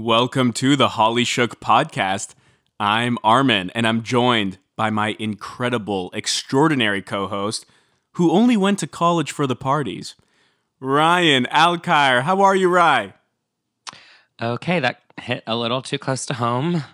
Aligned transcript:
Welcome 0.00 0.52
to 0.52 0.76
the 0.76 0.90
Holly 0.90 1.24
Shook 1.24 1.58
podcast. 1.58 2.36
I'm 2.78 3.18
Armin, 3.24 3.70
and 3.70 3.84
I'm 3.84 4.04
joined 4.04 4.58
by 4.76 4.90
my 4.90 5.16
incredible, 5.18 6.12
extraordinary 6.14 7.02
co 7.02 7.26
host 7.26 7.66
who 8.12 8.30
only 8.30 8.56
went 8.56 8.78
to 8.78 8.86
college 8.86 9.32
for 9.32 9.44
the 9.48 9.56
parties, 9.56 10.14
Ryan 10.78 11.48
Alkire. 11.50 12.22
How 12.22 12.42
are 12.42 12.54
you, 12.54 12.68
Rye? 12.68 13.14
Okay, 14.40 14.78
that 14.78 15.02
hit 15.20 15.42
a 15.48 15.56
little 15.56 15.82
too 15.82 15.98
close 15.98 16.24
to 16.26 16.34
home. 16.34 16.84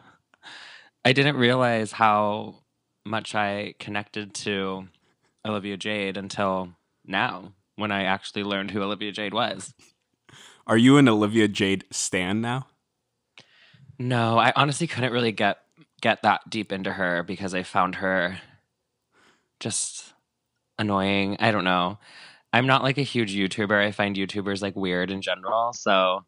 I 1.04 1.12
didn't 1.12 1.36
realize 1.36 1.92
how 1.92 2.54
much 3.04 3.34
I 3.34 3.74
connected 3.78 4.32
to 4.36 4.88
Olivia 5.44 5.76
Jade 5.76 6.16
until 6.16 6.70
now, 7.04 7.52
when 7.76 7.92
I 7.92 8.04
actually 8.04 8.44
learned 8.44 8.70
who 8.70 8.82
Olivia 8.82 9.12
Jade 9.12 9.34
was. 9.34 9.74
Are 10.66 10.78
you 10.78 10.96
an 10.96 11.06
Olivia 11.06 11.48
Jade 11.48 11.84
stan 11.90 12.40
now? 12.40 12.68
No, 13.98 14.38
I 14.38 14.52
honestly 14.56 14.86
couldn't 14.86 15.12
really 15.12 15.32
get 15.32 15.58
get 16.00 16.22
that 16.22 16.42
deep 16.50 16.72
into 16.72 16.92
her 16.92 17.22
because 17.22 17.54
I 17.54 17.62
found 17.62 17.96
her 17.96 18.38
just 19.60 20.12
annoying. 20.78 21.36
I 21.40 21.50
don't 21.50 21.64
know. 21.64 21.98
I'm 22.52 22.66
not 22.66 22.82
like 22.82 22.98
a 22.98 23.02
huge 23.02 23.34
YouTuber. 23.34 23.84
I 23.84 23.90
find 23.90 24.14
YouTubers 24.14 24.62
like 24.62 24.76
weird 24.76 25.10
in 25.10 25.22
general. 25.22 25.72
So 25.72 26.24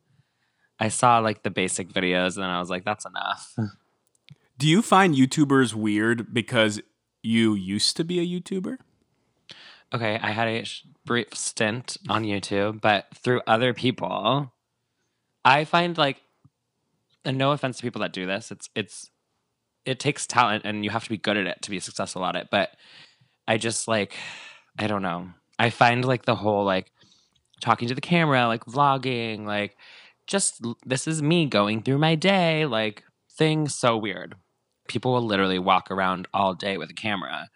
I 0.81 0.89
saw 0.89 1.19
like 1.19 1.43
the 1.43 1.51
basic 1.51 1.89
videos 1.89 2.35
and 2.35 2.43
then 2.43 2.51
I 2.51 2.59
was 2.59 2.71
like, 2.71 2.85
that's 2.85 3.07
enough. 3.07 3.55
Do 4.59 4.67
you 4.67 4.83
find 4.83 5.15
YouTubers 5.15 5.75
weird 5.75 6.33
because 6.33 6.81
you 7.23 7.55
used 7.55 7.97
to 7.99 8.05
be 8.05 8.19
a 8.19 8.41
YouTuber? 8.41 8.79
Okay, 9.95 10.19
I 10.21 10.31
had 10.31 10.49
a 10.49 10.65
brief 11.05 11.35
stint 11.35 11.97
on 12.09 12.25
YouTube, 12.25 12.81
but 12.81 13.07
through 13.15 13.43
other 13.47 13.73
people, 13.73 14.53
I 15.45 15.65
find 15.65 15.97
like, 15.97 16.23
and 17.27 17.37
no 17.37 17.53
offense 17.53 17.77
to 17.77 17.83
people 17.83 18.01
that 18.01 18.13
do 18.13 18.27
this, 18.27 18.51
it's 18.51 18.71
it's 18.75 19.11
it 19.85 20.01
takes 20.01 20.27
talent 20.27 20.65
and 20.65 20.85
you 20.85 20.91
have 20.91 21.05
to 21.05 21.11
be 21.11 21.19
good 21.19 21.37
at 21.37 21.47
it 21.47 21.63
to 21.63 21.71
be 21.71 21.81
successful 21.81 22.25
at 22.25 22.37
it. 22.37 22.49
But 22.51 22.71
I 23.47 23.59
just 23.59 23.87
like, 23.87 24.15
I 24.79 24.87
don't 24.87 25.03
know. 25.03 25.31
I 25.59 25.71
find 25.71 26.05
like 26.05 26.25
the 26.25 26.35
whole 26.35 26.65
like 26.65 26.91
talking 27.61 27.89
to 27.89 27.95
the 27.95 28.01
camera, 28.01 28.47
like 28.47 28.65
vlogging, 28.65 29.47
like 29.47 29.77
just 30.27 30.65
this 30.85 31.07
is 31.07 31.23
me 31.23 31.47
going 31.47 31.83
through 31.83 31.99
my 31.99 32.15
day, 32.15 32.67
like 32.67 33.05
thing 33.31 33.69
so 33.69 33.97
weird. 33.97 34.35
People 34.89 35.13
will 35.13 35.27
literally 35.27 35.59
walk 35.59 35.91
around 35.91 36.29
all 36.33 36.55
day 36.55 36.77
with 36.77 36.91
a 36.91 36.95
camera 36.95 37.51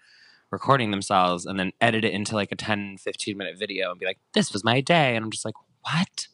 recording 0.50 0.90
themselves 0.90 1.46
and 1.46 1.58
then 1.58 1.72
edit 1.80 2.04
it 2.04 2.12
into 2.12 2.34
like 2.34 2.50
a 2.50 2.56
10 2.56 2.96
15 2.98 3.36
minute 3.36 3.56
video 3.58 3.90
and 3.90 4.00
be 4.00 4.06
like 4.06 4.18
this 4.34 4.52
was 4.52 4.64
my 4.64 4.80
day 4.80 5.14
and 5.14 5.24
i'm 5.24 5.30
just 5.30 5.44
like 5.44 5.54
what 5.82 6.26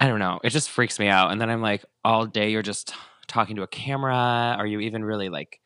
i 0.00 0.06
don't 0.06 0.18
know 0.18 0.38
it 0.44 0.50
just 0.50 0.70
freaks 0.70 0.98
me 0.98 1.08
out 1.08 1.30
and 1.32 1.40
then 1.40 1.48
i'm 1.50 1.62
like 1.62 1.84
all 2.04 2.26
day 2.26 2.50
you're 2.50 2.62
just 2.62 2.94
talking 3.26 3.56
to 3.56 3.62
a 3.62 3.66
camera 3.66 4.54
are 4.58 4.66
you 4.66 4.80
even 4.80 5.04
really 5.04 5.28
like 5.28 5.60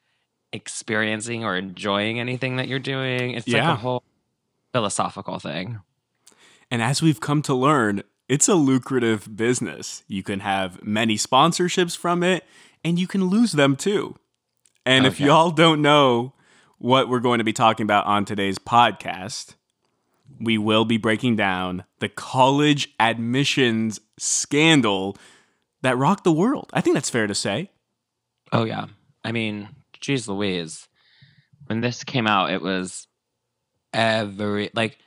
experiencing 0.52 1.44
or 1.44 1.56
enjoying 1.56 2.18
anything 2.20 2.56
that 2.56 2.68
you're 2.68 2.78
doing 2.78 3.32
it's 3.32 3.46
Yeah. 3.46 3.68
like 3.68 3.78
a 3.78 3.80
whole 3.80 4.02
philosophical 4.72 5.38
thing 5.38 5.80
And 6.70 6.82
as 6.82 7.02
we've 7.02 7.18
come 7.20 7.42
to 7.42 7.54
learn, 7.54 8.02
it's 8.28 8.46
a 8.48 8.54
lucrative 8.54 9.36
business. 9.36 10.04
You 10.06 10.22
can 10.22 10.38
have 10.38 10.80
many 10.84 11.16
sponsorships 11.16 11.96
from 11.96 12.22
it, 12.22 12.44
and 12.84 12.96
you 12.96 13.08
can 13.08 13.24
lose 13.24 13.50
them 13.50 13.74
too. 13.74 14.14
And 14.86 15.04
if 15.04 15.18
y'all 15.18 15.50
don't 15.50 15.82
know 15.82 16.32
what 16.78 17.08
we're 17.08 17.18
going 17.18 17.38
to 17.38 17.44
be 17.44 17.52
talking 17.52 17.82
about 17.82 18.06
on 18.06 18.24
today's 18.24 18.56
podcast, 18.60 19.56
we 20.40 20.56
will 20.58 20.84
be 20.84 20.96
breaking 20.96 21.36
down 21.36 21.84
the 21.98 22.08
college 22.08 22.94
admissions 22.98 24.00
scandal 24.18 25.16
that 25.82 25.98
rocked 25.98 26.24
the 26.24 26.32
world. 26.32 26.70
I 26.72 26.80
think 26.80 26.94
that's 26.94 27.10
fair 27.10 27.26
to 27.26 27.34
say. 27.34 27.70
Oh 28.52 28.64
yeah. 28.64 28.86
I 29.22 29.32
mean, 29.32 29.68
geez 30.00 30.28
Louise. 30.28 30.88
When 31.66 31.80
this 31.80 32.02
came 32.02 32.26
out, 32.26 32.50
it 32.50 32.62
was 32.62 33.06
every 33.92 34.70
like 34.74 34.98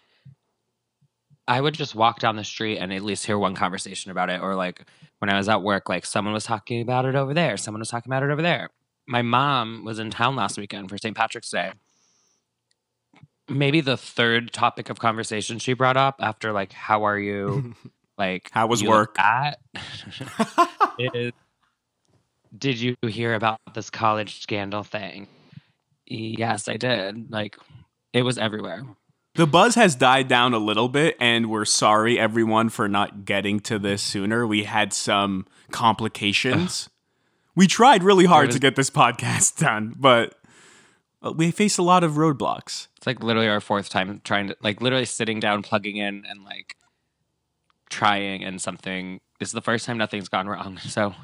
I 1.48 1.60
would 1.60 1.74
just 1.74 1.96
walk 1.96 2.20
down 2.20 2.36
the 2.36 2.44
street 2.44 2.78
and 2.78 2.94
at 2.94 3.04
least 3.04 3.26
hear 3.26 3.38
one 3.38 3.56
conversation 3.56 4.12
about 4.12 4.30
it. 4.30 4.42
Or 4.42 4.56
like 4.56 4.86
when 5.20 5.30
I 5.30 5.38
was 5.38 5.50
at 5.50 5.62
work, 5.62 5.90
like 5.90 6.06
someone 6.06 6.34
was 6.34 6.46
talking 6.46 6.82
about 6.82 7.06
it 7.06 7.16
over 7.16 7.34
there, 7.34 7.58
someone 7.58 7.80
was 7.80 7.90
talking 7.90 8.12
about 8.12 8.24
it 8.24 8.32
over 8.32 8.42
there. 8.42 8.70
My 9.08 9.22
mom 9.22 9.84
was 9.84 10.00
in 10.00 10.10
town 10.12 10.36
last 10.36 10.58
weekend 10.58 10.90
for 10.90 10.98
St. 10.98 11.16
Patrick's 11.16 11.50
Day. 11.50 11.74
Maybe 13.50 13.82
the 13.82 13.98
third 13.98 14.54
topic 14.54 14.90
of 14.90 15.00
conversation 15.00 15.60
she 15.60 15.74
brought 15.74 15.98
up 15.98 16.16
after 16.20 16.52
like, 16.52 16.74
how 16.74 17.04
are 17.04 17.20
you? 17.20 17.76
Like 18.16 18.50
How 18.52 18.68
was 18.68 18.84
work? 18.84 19.18
At 19.18 19.60
is 21.00 21.32
did 22.56 22.80
you 22.80 22.96
hear 23.08 23.34
about 23.34 23.60
this 23.74 23.90
college 23.90 24.42
scandal 24.42 24.84
thing? 24.84 25.28
Yes, 26.06 26.68
I 26.68 26.78
did. 26.78 27.32
Like 27.32 27.58
it 28.14 28.22
was 28.22 28.38
everywhere. 28.38 28.84
The 29.36 29.48
buzz 29.48 29.74
has 29.74 29.96
died 29.96 30.28
down 30.28 30.54
a 30.54 30.60
little 30.60 30.90
bit, 30.90 31.18
and 31.20 31.50
we're 31.50 31.66
sorry, 31.66 32.20
everyone, 32.20 32.70
for 32.70 32.88
not 32.88 33.26
getting 33.26 33.60
to 33.62 33.80
this 33.80 34.04
sooner. 34.04 34.46
We 34.46 34.66
had 34.66 34.94
some 34.94 35.48
complications. 35.72 36.88
we 37.56 37.66
tried 37.66 38.04
really 38.04 38.26
hard 38.26 38.48
was- 38.48 38.56
to 38.56 38.60
get 38.60 38.76
this 38.76 38.92
podcast 38.92 39.58
done, 39.58 39.96
but 39.98 40.36
Uh, 41.24 41.32
we 41.32 41.52
faced 41.52 41.80
a 41.80 41.84
lot 41.84 42.04
of 42.04 42.14
roadblocks. 42.14 42.88
It's 42.98 43.08
like 43.08 43.24
literally 43.24 43.48
our 43.48 43.62
fourth 43.62 43.90
time 43.90 44.22
trying 44.24 44.48
to 44.50 44.58
like 44.62 44.82
literally 44.82 45.06
sitting 45.06 45.40
down, 45.40 45.64
plugging 45.64 45.98
in 45.98 46.24
and 46.28 46.44
like 46.44 46.76
trying 47.90 48.44
and 48.44 48.62
something 48.62 49.22
this 49.40 49.50
is 49.50 49.54
the 49.54 49.62
first 49.62 49.86
time 49.86 49.98
nothing's 49.98 50.30
gone 50.30 50.48
wrong. 50.48 50.80
So 50.88 51.16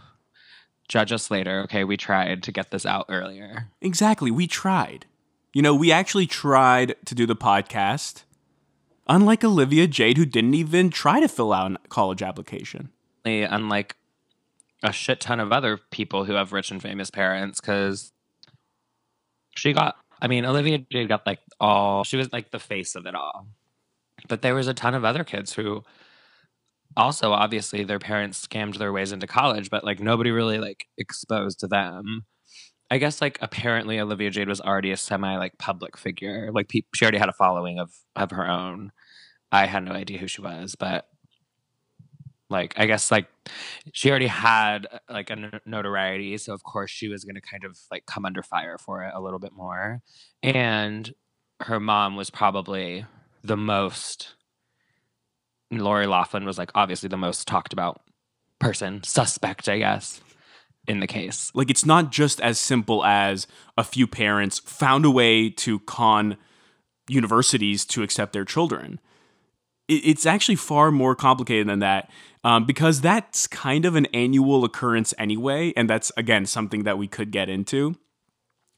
judge 0.88 1.12
us 1.12 1.30
later. 1.30 1.62
Okay, 1.62 1.84
we 1.84 1.98
tried 1.98 2.44
to 2.44 2.52
get 2.52 2.72
this 2.72 2.86
out 2.86 3.06
earlier. 3.10 3.70
Exactly, 3.82 4.32
we 4.32 4.48
tried. 4.48 5.06
You 5.54 5.62
know, 5.62 5.74
we 5.76 5.92
actually 5.92 6.28
tried 6.28 6.96
to 7.06 7.16
do 7.16 7.26
the 7.26 7.36
podcast, 7.36 8.24
unlike 9.08 9.44
Olivia 9.44 9.88
Jade, 9.88 10.18
who 10.18 10.26
didn't 10.26 10.54
even 10.54 10.90
try 10.90 11.20
to 11.20 11.28
fill 11.28 11.54
out 11.54 11.72
a 11.72 11.88
college 11.90 12.22
application. 12.22 12.90
Unlike 13.26 13.96
a 14.84 14.92
shit 14.92 15.20
ton 15.20 15.40
of 15.40 15.52
other 15.52 15.78
people 15.78 16.26
who 16.26 16.34
have 16.34 16.54
rich 16.54 16.72
and 16.72 16.82
famous 16.82 17.10
parents, 17.10 17.60
because 17.62 18.12
she 19.60 19.74
got 19.74 19.96
I 20.22 20.28
mean, 20.28 20.46
Olivia 20.46 20.80
Jade 20.80 21.08
got 21.08 21.26
like 21.26 21.40
all 21.60 22.04
she 22.04 22.18
was 22.18 22.32
like 22.32 22.52
the 22.52 22.60
face 22.60 22.96
of 22.96 23.06
it 23.06 23.16
all. 23.16 23.48
But 24.28 24.42
there 24.42 24.56
was 24.56 24.68
a 24.68 24.74
ton 24.74 24.96
of 24.96 25.06
other 25.06 25.24
kids 25.24 25.54
who 25.54 25.84
also 26.98 27.32
obviously 27.32 27.84
their 27.84 28.00
parents 28.00 28.46
scammed 28.46 28.78
their 28.78 28.92
ways 28.92 29.12
into 29.12 29.28
college, 29.28 29.70
but 29.70 29.84
like 29.84 30.00
nobody 30.00 30.32
really 30.32 30.60
like 30.60 30.88
exposed 30.98 31.60
to 31.60 31.68
them. 31.68 32.26
I 32.92 32.98
guess 32.98 33.22
like 33.22 33.38
apparently 33.42 34.00
Olivia 34.00 34.32
Jade 34.32 34.50
was 34.50 34.62
already 34.62 34.92
a 34.92 34.98
semi 34.98 35.38
like 35.38 35.58
public 35.58 35.98
figure. 35.98 36.50
Like 36.52 36.70
pe- 36.70 36.82
she 36.96 37.06
already 37.06 37.20
had 37.20 37.30
a 37.30 37.34
following 37.34 37.80
of 37.80 37.92
of 38.16 38.32
her 38.32 38.50
own. 38.50 38.92
I 39.52 39.66
had 39.66 39.84
no 39.84 39.92
idea 39.92 40.18
who 40.18 40.28
she 40.28 40.42
was, 40.42 40.76
but 40.76 41.08
like 42.50 42.74
I 42.78 42.88
guess 42.88 43.12
like 43.12 43.28
she 43.94 44.10
already 44.10 44.28
had 44.28 44.88
uh, 44.92 45.00
like 45.10 45.30
a 45.30 45.60
notoriety, 45.66 46.38
so 46.38 46.54
of 46.54 46.64
course 46.64 46.90
she 46.92 47.08
was 47.08 47.24
going 47.24 47.36
to 47.36 47.42
kind 47.42 47.64
of 47.64 47.78
like 47.92 48.06
come 48.06 48.26
under 48.26 48.44
fire 48.44 48.78
for 48.78 49.04
it 49.04 49.14
a 49.16 49.22
little 49.22 49.40
bit 49.40 49.54
more. 49.54 50.02
And 50.42 51.14
her 51.62 51.80
mom 51.80 52.16
was 52.16 52.30
probably 52.30 53.06
the 53.44 53.58
most 53.58 54.36
Lori 55.72 56.08
Loughlin 56.08 56.46
was 56.46 56.58
like 56.58 56.72
obviously 56.76 57.10
the 57.10 57.18
most 57.18 57.48
talked 57.48 57.74
about 57.74 58.02
person, 58.60 59.04
suspect, 59.04 59.70
I 59.70 59.80
guess, 59.80 60.22
in 60.88 61.00
the 61.00 61.08
case. 61.08 61.52
Like 61.54 61.70
it's 61.70 61.86
not 61.86 62.12
just 62.12 62.42
as 62.42 62.60
simple 62.60 63.06
as 63.06 63.48
a 63.78 63.84
few 63.84 64.08
parents 64.08 64.60
found 64.60 65.06
a 65.06 65.12
way 65.12 65.50
to 65.50 65.80
con 65.80 66.38
universities 67.08 67.86
to 67.86 68.04
accept 68.04 68.34
their 68.34 68.46
children. 68.46 69.00
It- 69.90 70.06
It's 70.06 70.26
actually 70.26 70.56
far 70.56 70.92
more 70.92 71.16
complicated 71.16 71.68
than 71.68 71.80
that 71.80 72.10
um, 72.44 72.66
because 72.66 73.02
that's 73.02 73.48
kind 73.48 73.84
of 73.86 73.96
an 73.96 74.06
annual 74.14 74.64
occurrence 74.64 75.14
anyway. 75.18 75.74
And 75.76 75.90
that's, 75.90 76.12
again, 76.16 76.46
something 76.46 76.84
that 76.84 76.98
we 76.98 77.08
could 77.08 77.32
get 77.32 77.50
into. 77.50 77.96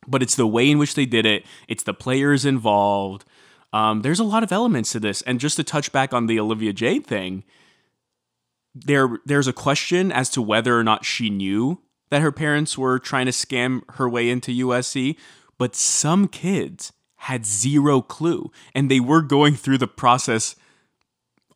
But 0.07 0.23
it's 0.23 0.35
the 0.35 0.47
way 0.47 0.71
in 0.71 0.79
which 0.79 0.95
they 0.95 1.05
did 1.05 1.25
it, 1.27 1.45
it's 1.67 1.83
the 1.83 1.93
players 1.93 2.43
involved. 2.45 3.23
Um, 3.71 4.01
there's 4.01 4.19
a 4.19 4.23
lot 4.23 4.41
of 4.43 4.51
elements 4.51 4.91
to 4.93 4.99
this. 4.99 5.21
And 5.23 5.39
just 5.39 5.57
to 5.57 5.63
touch 5.63 5.91
back 5.91 6.11
on 6.13 6.25
the 6.25 6.39
Olivia 6.39 6.73
Jade 6.73 7.05
thing, 7.05 7.43
there 8.73 9.19
there's 9.25 9.47
a 9.47 9.53
question 9.53 10.11
as 10.11 10.29
to 10.31 10.41
whether 10.41 10.77
or 10.77 10.83
not 10.83 11.05
she 11.05 11.29
knew 11.29 11.81
that 12.09 12.21
her 12.21 12.31
parents 12.31 12.77
were 12.77 12.99
trying 12.99 13.25
to 13.25 13.31
scam 13.31 13.81
her 13.95 14.09
way 14.09 14.29
into 14.29 14.51
USC, 14.65 15.15
but 15.57 15.75
some 15.75 16.27
kids 16.27 16.91
had 17.17 17.45
zero 17.45 18.01
clue 18.01 18.51
and 18.73 18.89
they 18.89 18.99
were 18.99 19.21
going 19.21 19.55
through 19.55 19.77
the 19.77 19.87
process 19.87 20.55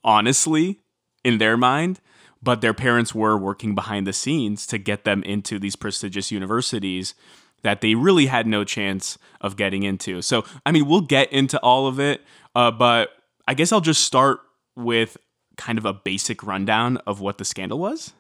honestly 0.05 0.79
in 1.25 1.39
their 1.39 1.57
mind, 1.57 1.99
but 2.41 2.61
their 2.61 2.73
parents 2.73 3.13
were 3.13 3.35
working 3.35 3.75
behind 3.75 4.07
the 4.07 4.13
scenes 4.13 4.65
to 4.67 4.77
get 4.77 5.03
them 5.03 5.23
into 5.23 5.59
these 5.59 5.75
prestigious 5.75 6.31
universities 6.31 7.15
that 7.63 7.81
they 7.81 7.95
really 7.95 8.27
had 8.27 8.45
no 8.45 8.63
chance 8.63 9.17
of 9.41 9.57
getting 9.57 9.83
into. 9.83 10.21
So, 10.21 10.45
I 10.65 10.71
mean, 10.71 10.87
we'll 10.87 11.01
get 11.01 11.33
into 11.33 11.59
all 11.61 11.87
of 11.87 11.99
it, 11.99 12.21
uh, 12.53 12.69
but 12.69 13.09
I 13.47 13.55
guess 13.55 13.71
I'll 13.71 13.81
just 13.81 14.03
start 14.03 14.39
with 14.75 15.17
kind 15.57 15.79
of 15.79 15.85
a 15.85 15.93
basic 15.93 16.43
rundown 16.43 16.97
of 17.07 17.19
what 17.19 17.39
the 17.39 17.45
scandal 17.45 17.79
was. 17.79 18.13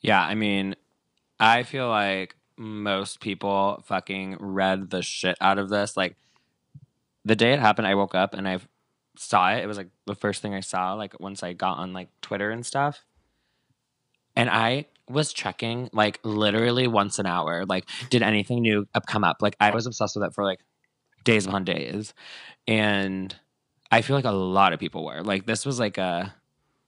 Yeah, 0.00 0.22
I 0.22 0.34
mean, 0.34 0.74
I 1.38 1.64
feel 1.64 1.88
like 1.88 2.34
most 2.56 3.20
people 3.20 3.82
fucking 3.86 4.36
read 4.40 4.90
the 4.90 5.02
shit 5.02 5.36
out 5.40 5.58
of 5.58 5.68
this. 5.68 5.96
Like 5.96 6.16
the 7.24 7.36
day 7.36 7.52
it 7.52 7.60
happened, 7.60 7.86
I 7.86 7.94
woke 7.94 8.14
up 8.14 8.32
and 8.32 8.48
I 8.48 8.58
saw 9.16 9.52
it. 9.52 9.62
It 9.62 9.66
was 9.66 9.76
like 9.76 9.88
the 10.06 10.14
first 10.14 10.42
thing 10.42 10.54
I 10.54 10.60
saw, 10.60 10.94
like 10.94 11.18
once 11.20 11.42
I 11.42 11.52
got 11.52 11.78
on 11.78 11.92
like 11.92 12.08
Twitter 12.20 12.50
and 12.50 12.64
stuff. 12.64 13.04
And 14.34 14.48
I 14.48 14.86
was 15.08 15.32
checking 15.32 15.90
like 15.92 16.18
literally 16.22 16.86
once 16.86 17.18
an 17.18 17.26
hour. 17.26 17.66
Like, 17.66 17.88
did 18.10 18.22
anything 18.22 18.62
new 18.62 18.86
come 19.06 19.24
up? 19.24 19.38
Like, 19.40 19.56
I 19.60 19.70
was 19.70 19.86
obsessed 19.86 20.16
with 20.16 20.24
it 20.24 20.34
for 20.34 20.44
like 20.44 20.60
days 21.24 21.46
upon 21.46 21.64
days. 21.64 22.14
And 22.66 23.34
I 23.90 24.00
feel 24.00 24.16
like 24.16 24.24
a 24.24 24.30
lot 24.30 24.72
of 24.72 24.80
people 24.80 25.04
were. 25.04 25.22
Like, 25.22 25.44
this 25.46 25.66
was 25.66 25.78
like 25.78 25.98
a 25.98 26.34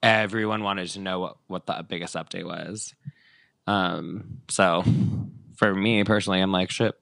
everyone 0.02 0.62
wanted 0.62 0.88
to 0.88 1.00
know 1.00 1.18
what, 1.18 1.36
what 1.46 1.66
the 1.66 1.84
biggest 1.86 2.14
update 2.14 2.44
was. 2.44 2.94
Um, 3.66 4.40
so 4.48 4.84
for 5.56 5.74
me 5.74 6.04
personally, 6.04 6.40
I'm 6.40 6.52
like, 6.52 6.70
shit, 6.70 6.94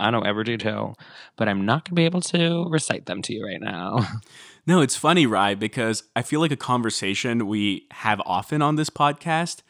I 0.00 0.10
know 0.10 0.22
every 0.22 0.44
detail, 0.44 0.96
but 1.36 1.48
I'm 1.48 1.64
not 1.64 1.84
gonna 1.84 1.94
be 1.94 2.06
able 2.06 2.22
to 2.22 2.66
recite 2.68 3.06
them 3.06 3.22
to 3.22 3.34
you 3.34 3.46
right 3.46 3.60
now. 3.60 4.00
No, 4.66 4.80
it's 4.80 4.96
funny, 4.96 5.26
Rye, 5.26 5.54
because 5.54 6.04
I 6.14 6.22
feel 6.22 6.40
like 6.40 6.52
a 6.52 6.56
conversation 6.56 7.46
we 7.46 7.86
have 7.92 8.20
often 8.26 8.62
on 8.62 8.76
this 8.76 8.90
podcast 8.90 9.62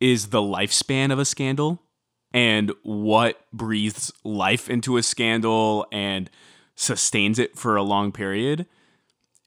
is 0.00 0.28
the 0.28 0.40
lifespan 0.40 1.10
of 1.10 1.18
a 1.18 1.24
scandal 1.24 1.82
and 2.32 2.72
what 2.82 3.40
breathes 3.52 4.12
life 4.24 4.68
into 4.68 4.96
a 4.98 5.02
scandal 5.02 5.86
and 5.90 6.28
sustains 6.74 7.38
it 7.38 7.56
for 7.56 7.76
a 7.76 7.82
long 7.82 8.12
period. 8.12 8.66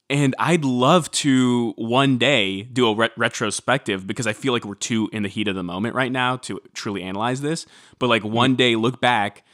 And 0.09 0.35
I'd 0.39 0.65
love 0.65 1.11
to 1.11 1.73
one 1.77 2.17
day 2.17 2.63
do 2.63 2.87
a 2.87 2.95
re- 2.95 3.09
retrospective 3.15 4.07
because 4.07 4.25
I 4.25 4.33
feel 4.33 4.53
like 4.53 4.65
we're 4.65 4.73
too 4.73 5.07
in 5.13 5.21
the 5.21 5.29
heat 5.29 5.47
of 5.47 5.53
the 5.53 5.61
moment 5.61 5.93
right 5.93 6.11
now 6.11 6.37
to 6.37 6.59
truly 6.73 7.03
analyze 7.03 7.41
this. 7.41 7.67
But 7.99 8.07
like 8.07 8.23
mm-hmm. 8.23 8.33
one 8.33 8.55
day 8.55 8.75
look 8.75 8.99
back 8.99 9.45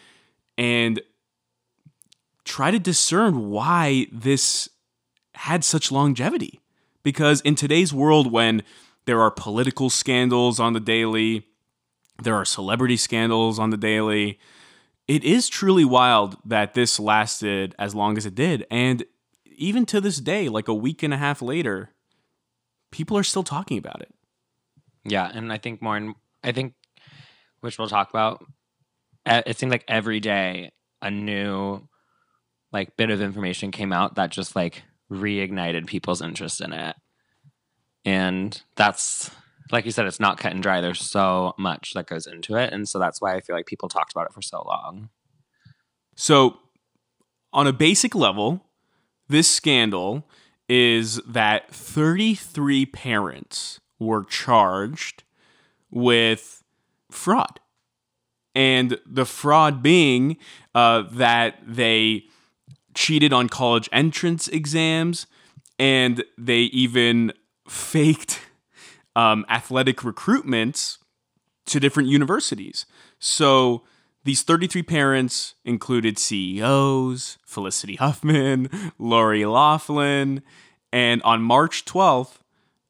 and 0.58 1.02
try 2.46 2.72
to 2.72 2.80
discern 2.80 3.50
why 3.50 4.08
this 4.14 4.70
had 5.36 5.64
such 5.64 5.92
longevity. 5.92 6.60
Because 7.04 7.42
in 7.42 7.56
today's 7.56 7.94
world, 7.94 8.32
when 8.32 8.64
there 9.06 9.22
are 9.22 9.32
political 9.32 9.90
scandals 9.90 10.60
on 10.60 10.74
the 10.74 10.80
daily, 10.80 11.46
there 12.22 12.36
are 12.36 12.46
celebrity 12.46 12.98
scandals 12.98 13.60
on 13.60 13.70
the 13.70 13.78
daily, 13.78 14.40
it 15.08 15.24
is 15.24 15.48
truly 15.48 15.86
wild 15.86 16.38
that 16.44 16.74
this 16.74 17.00
lasted 17.00 17.76
as 17.78 17.94
long 17.94 18.18
as 18.18 18.26
it 18.26 18.34
did. 18.34 18.66
And 18.72 19.06
even 19.56 19.86
to 19.88 20.02
this 20.02 20.18
day, 20.18 20.50
like 20.50 20.68
a 20.68 20.74
week 20.74 21.04
and 21.04 21.14
a 21.14 21.18
half 21.18 21.42
later, 21.42 21.92
people 22.92 23.18
are 23.18 23.24
still 23.24 23.44
talking 23.44 23.78
about 23.78 24.02
it. 24.02 24.14
Yeah, 25.04 25.30
and 25.32 25.54
I 25.54 25.60
think 25.60 25.82
more 25.82 25.96
and 25.96 26.16
I 26.44 26.52
think 26.52 26.74
which 27.60 27.78
we'll 27.78 27.88
talk 27.88 28.10
about. 28.10 28.44
It 29.28 29.58
seemed 29.58 29.72
like 29.72 29.86
every 29.88 30.20
day 30.20 30.72
a 31.02 31.12
new 31.12 31.88
like 32.72 32.98
bit 32.98 33.12
of 33.12 33.22
information 33.22 33.72
came 33.72 33.94
out 33.94 34.16
that 34.16 34.32
just 34.32 34.56
like 34.56 34.84
reignited 35.12 35.88
people's 35.88 36.22
interest 36.22 36.62
in 36.62 36.74
it. 36.74 36.96
And 38.04 38.62
that's 38.76 39.32
like 39.72 39.86
you 39.86 39.92
said, 39.92 40.06
it's 40.06 40.20
not 40.20 40.38
cut 40.38 40.52
and 40.52 40.62
dry. 40.62 40.82
There's 40.82 41.02
so 41.02 41.54
much 41.58 41.94
that 41.94 42.08
goes 42.08 42.28
into 42.28 42.56
it. 42.56 42.72
And 42.72 42.88
so 42.88 43.00
that's 43.00 43.22
why 43.22 43.36
I 43.36 43.42
feel 43.42 43.56
like 43.56 43.66
people 43.66 43.90
talked 43.90 44.12
about 44.12 44.28
it 44.28 44.34
for 44.34 44.42
so 44.42 44.64
long. 44.66 45.10
So, 46.16 46.60
on 47.52 47.68
a 47.68 47.74
basic 47.74 48.14
level, 48.14 48.66
this 49.28 49.50
scandal 49.50 50.28
is 50.68 51.22
that 51.28 51.74
33 51.74 52.86
parents 52.88 53.80
were 54.00 54.24
charged 54.24 55.24
with 55.90 56.64
fraud. 57.10 57.60
And 58.54 59.00
the 59.06 59.26
fraud 59.26 59.82
being 59.82 60.38
uh, 60.74 61.04
that 61.12 61.60
they 61.66 62.26
cheated 62.96 63.32
on 63.34 63.50
college 63.50 63.90
entrance 63.92 64.48
exams 64.48 65.28
and 65.78 66.24
they 66.38 66.60
even 66.60 67.34
faked 67.68 68.42
um, 69.16 69.46
athletic 69.50 69.98
recruitments 69.98 70.98
to 71.66 71.80
different 71.80 72.10
universities. 72.10 72.86
So 73.20 73.84
these 74.24 74.42
33 74.42 74.84
parents 74.84 75.56
included 75.64 76.18
CEOs, 76.18 77.38
Felicity 77.46 77.96
Huffman, 77.96 78.70
Lori 78.98 79.46
Loughlin, 79.46 80.42
and 80.92 81.22
on 81.24 81.42
March 81.42 81.86
12th, 81.86 82.38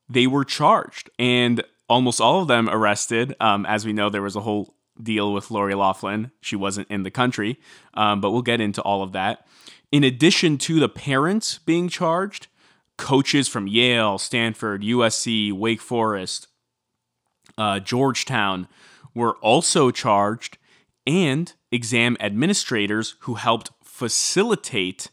they 0.08 0.28
were 0.28 0.46
charged 0.46 1.10
and 1.18 1.64
almost 1.90 2.22
all 2.22 2.42
of 2.42 2.48
them 2.48 2.70
arrested. 2.70 3.36
Um, 3.40 3.66
as 3.66 3.86
we 3.86 3.94
know, 3.94 4.10
there 4.10 4.22
was 4.22 4.36
a 4.36 4.42
whole 4.42 4.76
deal 5.02 5.34
with 5.34 5.52
Lori 5.52 5.76
Loughlin. 5.76 6.32
She 6.42 6.56
wasn't 6.56 6.88
in 6.90 7.04
the 7.04 7.12
country, 7.12 7.60
um, 7.96 8.22
but 8.22 8.32
we'll 8.32 8.42
get 8.42 8.62
into 8.62 8.82
all 8.82 9.04
of 9.04 9.12
that. 9.14 9.46
In 9.96 10.04
addition 10.04 10.58
to 10.58 10.78
the 10.82 10.90
parents 10.90 11.58
being 11.60 11.88
charged, 11.88 12.48
coaches 12.98 13.48
from 13.48 13.66
Yale, 13.66 14.18
Stanford, 14.18 14.82
USC, 14.82 15.54
Wake 15.54 15.80
Forest, 15.80 16.50
uh, 17.58 17.80
Georgetown 17.80 18.68
were 19.14 19.36
also 19.36 19.92
charged 19.92 20.58
and 21.08 21.54
exam 21.72 22.18
administrators 22.20 23.16
who 23.22 23.36
helped 23.36 23.72
facilitate 23.86 25.12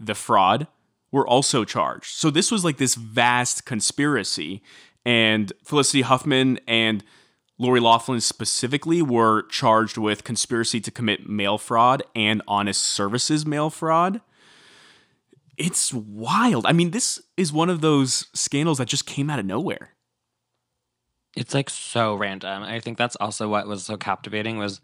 the 0.00 0.14
fraud 0.14 0.66
were 1.10 1.28
also 1.28 1.66
charged. 1.66 2.06
So 2.06 2.30
this 2.30 2.50
was 2.50 2.64
like 2.64 2.78
this 2.78 2.94
vast 2.94 3.66
conspiracy. 3.66 4.62
And 5.04 5.52
Felicity 5.62 6.00
Huffman 6.00 6.58
and 6.66 7.04
Lori 7.58 7.80
Loughlin 7.80 8.20
specifically 8.20 9.02
were 9.02 9.42
charged 9.48 9.96
with 9.96 10.24
conspiracy 10.24 10.80
to 10.80 10.90
commit 10.90 11.28
mail 11.28 11.58
fraud 11.58 12.02
and 12.14 12.42
honest 12.48 12.84
services 12.84 13.46
mail 13.46 13.70
fraud. 13.70 14.20
It's 15.56 15.92
wild. 15.92 16.66
I 16.66 16.72
mean, 16.72 16.90
this 16.90 17.20
is 17.36 17.52
one 17.52 17.70
of 17.70 17.80
those 17.80 18.26
scandals 18.34 18.78
that 18.78 18.88
just 18.88 19.06
came 19.06 19.30
out 19.30 19.38
of 19.38 19.46
nowhere. 19.46 19.90
It's 21.36 21.54
like 21.54 21.70
so 21.70 22.14
random. 22.14 22.62
I 22.62 22.80
think 22.80 22.98
that's 22.98 23.16
also 23.16 23.48
what 23.48 23.66
was 23.66 23.84
so 23.84 23.96
captivating 23.96 24.58
was 24.58 24.80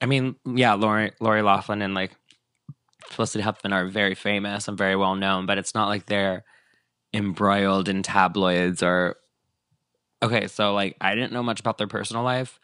I 0.00 0.06
mean, 0.06 0.36
yeah, 0.46 0.74
Lori 0.74 1.12
Lori 1.20 1.42
Loughlin 1.42 1.82
and 1.82 1.94
like 1.94 2.12
Felicity 3.04 3.42
Huffman 3.42 3.72
are 3.72 3.86
very 3.86 4.14
famous 4.14 4.68
and 4.68 4.78
very 4.78 4.96
well 4.96 5.14
known, 5.14 5.46
but 5.46 5.58
it's 5.58 5.74
not 5.74 5.88
like 5.88 6.06
they're 6.06 6.44
embroiled 7.12 7.88
in 7.88 8.02
tabloids 8.02 8.82
or 8.82 9.16
okay, 10.22 10.46
so 10.46 10.74
like 10.74 10.96
I 11.00 11.14
didn't 11.14 11.32
know 11.32 11.42
much 11.42 11.60
about 11.60 11.78
their 11.78 11.86
personal 11.86 12.22
life. 12.22 12.58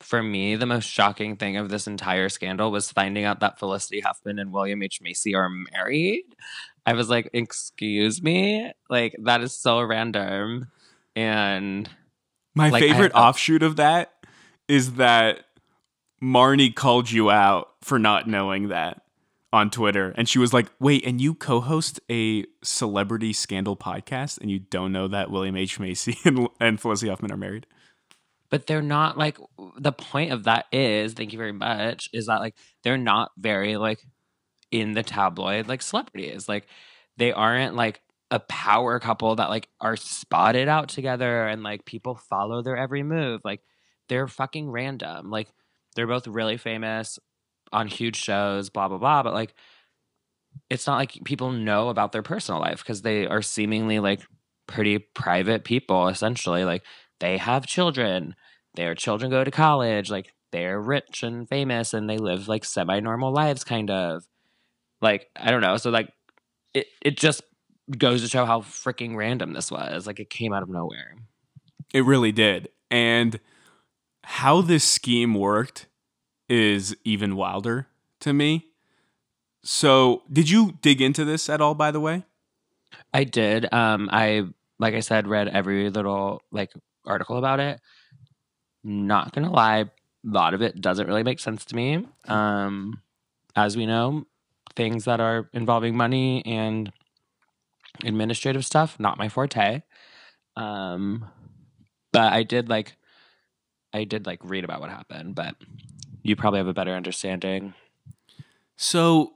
For 0.00 0.22
me, 0.22 0.54
the 0.54 0.66
most 0.66 0.84
shocking 0.84 1.36
thing 1.36 1.56
of 1.56 1.70
this 1.70 1.88
entire 1.88 2.28
scandal 2.28 2.70
was 2.70 2.92
finding 2.92 3.24
out 3.24 3.40
that 3.40 3.58
Felicity 3.58 3.98
Huffman 4.00 4.38
and 4.38 4.52
William 4.52 4.80
H. 4.80 5.00
Macy 5.02 5.34
are 5.34 5.48
married. 5.48 6.22
I 6.86 6.92
was 6.92 7.10
like, 7.10 7.28
excuse 7.32 8.22
me? 8.22 8.72
Like, 8.88 9.16
that 9.24 9.40
is 9.40 9.54
so 9.54 9.82
random. 9.82 10.68
And 11.16 11.90
my 12.54 12.68
like, 12.70 12.82
favorite 12.82 13.12
offshoot 13.12 13.64
of 13.64 13.76
that 13.76 14.12
is 14.68 14.94
that 14.94 15.40
Marnie 16.22 16.74
called 16.74 17.10
you 17.10 17.28
out 17.30 17.70
for 17.82 17.98
not 17.98 18.28
knowing 18.28 18.68
that 18.68 19.02
on 19.52 19.70
Twitter. 19.70 20.14
And 20.16 20.28
she 20.28 20.38
was 20.38 20.52
like, 20.52 20.70
wait, 20.78 21.06
and 21.06 21.20
you 21.20 21.34
co 21.34 21.60
host 21.60 22.00
a 22.10 22.44
celebrity 22.62 23.32
scandal 23.32 23.76
podcast 23.76 24.40
and 24.40 24.50
you 24.50 24.58
don't 24.58 24.92
know 24.92 25.08
that 25.08 25.30
William 25.30 25.56
H. 25.56 25.80
Macy 25.80 26.18
and, 26.24 26.48
and 26.60 26.80
Felicity 26.80 27.08
Huffman 27.08 27.32
are 27.32 27.36
married? 27.36 27.66
But 28.50 28.66
they're 28.66 28.82
not 28.82 29.18
like, 29.18 29.38
the 29.78 29.92
point 29.92 30.32
of 30.32 30.44
that 30.44 30.66
is, 30.72 31.12
thank 31.12 31.32
you 31.32 31.38
very 31.38 31.52
much, 31.52 32.08
is 32.12 32.26
that 32.26 32.40
like 32.40 32.54
they're 32.82 32.96
not 32.96 33.30
very 33.36 33.76
like 33.76 34.00
in 34.70 34.92
the 34.92 35.02
tabloid 35.02 35.68
like 35.68 35.82
celebrities. 35.82 36.48
Like 36.48 36.66
they 37.16 37.32
aren't 37.32 37.74
like 37.74 38.00
a 38.30 38.40
power 38.40 38.98
couple 39.00 39.36
that 39.36 39.50
like 39.50 39.68
are 39.80 39.96
spotted 39.96 40.68
out 40.68 40.88
together 40.88 41.46
and 41.46 41.62
like 41.62 41.84
people 41.84 42.14
follow 42.14 42.62
their 42.62 42.76
every 42.76 43.02
move. 43.02 43.42
Like 43.44 43.62
they're 44.08 44.28
fucking 44.28 44.70
random. 44.70 45.30
Like 45.30 45.48
they're 45.94 46.06
both 46.06 46.26
really 46.26 46.56
famous 46.56 47.18
on 47.72 47.88
huge 47.88 48.16
shows, 48.16 48.70
blah 48.70 48.88
blah 48.88 48.98
blah. 48.98 49.22
But 49.22 49.34
like, 49.34 49.54
it's 50.70 50.86
not 50.86 50.96
like 50.96 51.18
people 51.24 51.52
know 51.52 51.88
about 51.88 52.12
their 52.12 52.22
personal 52.22 52.60
life 52.60 52.78
because 52.78 53.02
they 53.02 53.26
are 53.26 53.42
seemingly 53.42 53.98
like 54.00 54.20
pretty 54.66 54.98
private 54.98 55.64
people. 55.64 56.08
Essentially, 56.08 56.64
like 56.64 56.82
they 57.20 57.36
have 57.38 57.66
children, 57.66 58.34
their 58.74 58.94
children 58.94 59.30
go 59.30 59.44
to 59.44 59.50
college, 59.50 60.10
like 60.10 60.32
they're 60.52 60.80
rich 60.80 61.22
and 61.22 61.48
famous, 61.48 61.94
and 61.94 62.08
they 62.08 62.18
live 62.18 62.48
like 62.48 62.64
semi 62.64 63.00
normal 63.00 63.32
lives, 63.32 63.64
kind 63.64 63.90
of. 63.90 64.24
Like 65.00 65.28
I 65.36 65.50
don't 65.50 65.60
know. 65.60 65.76
So 65.76 65.90
like, 65.90 66.12
it 66.74 66.86
it 67.02 67.16
just 67.16 67.42
goes 67.96 68.22
to 68.22 68.28
show 68.28 68.44
how 68.44 68.60
freaking 68.60 69.16
random 69.16 69.52
this 69.52 69.70
was. 69.70 70.06
Like 70.06 70.20
it 70.20 70.30
came 70.30 70.52
out 70.52 70.62
of 70.62 70.68
nowhere. 70.68 71.14
It 71.94 72.04
really 72.04 72.32
did, 72.32 72.68
and 72.90 73.40
how 74.24 74.60
this 74.60 74.84
scheme 74.84 75.34
worked 75.34 75.86
is 76.48 76.96
even 77.04 77.36
wilder 77.36 77.86
to 78.20 78.32
me. 78.32 78.66
So, 79.62 80.22
did 80.32 80.48
you 80.48 80.78
dig 80.80 81.00
into 81.00 81.24
this 81.24 81.48
at 81.48 81.60
all 81.60 81.74
by 81.74 81.90
the 81.90 82.00
way? 82.00 82.24
I 83.12 83.24
did. 83.24 83.72
Um 83.72 84.08
I 84.12 84.44
like 84.78 84.94
I 84.94 85.00
said 85.00 85.26
read 85.28 85.48
every 85.48 85.90
little 85.90 86.42
like 86.50 86.72
article 87.04 87.36
about 87.36 87.60
it. 87.60 87.80
not 88.84 89.32
gonna 89.32 89.50
lie, 89.52 89.78
a 89.80 89.90
lot 90.24 90.54
of 90.54 90.62
it 90.62 90.80
doesn't 90.80 91.06
really 91.06 91.22
make 91.22 91.40
sense 91.40 91.64
to 91.66 91.76
me. 91.76 92.06
Um, 92.26 93.02
as 93.56 93.76
we 93.76 93.86
know, 93.86 94.26
things 94.76 95.04
that 95.04 95.20
are 95.20 95.48
involving 95.52 95.96
money 95.96 96.44
and 96.46 96.92
administrative 98.04 98.64
stuff, 98.64 98.98
not 99.00 99.18
my 99.18 99.28
forte. 99.28 99.82
Um, 100.56 101.24
but 102.12 102.32
I 102.32 102.42
did 102.42 102.68
like, 102.68 102.96
I 103.92 104.04
did 104.04 104.26
like 104.26 104.40
read 104.42 104.64
about 104.64 104.80
what 104.80 104.90
happened, 104.90 105.34
but 105.34 105.56
you 106.28 106.36
probably 106.36 106.58
have 106.58 106.68
a 106.68 106.74
better 106.74 106.94
understanding. 106.94 107.74
So, 108.76 109.34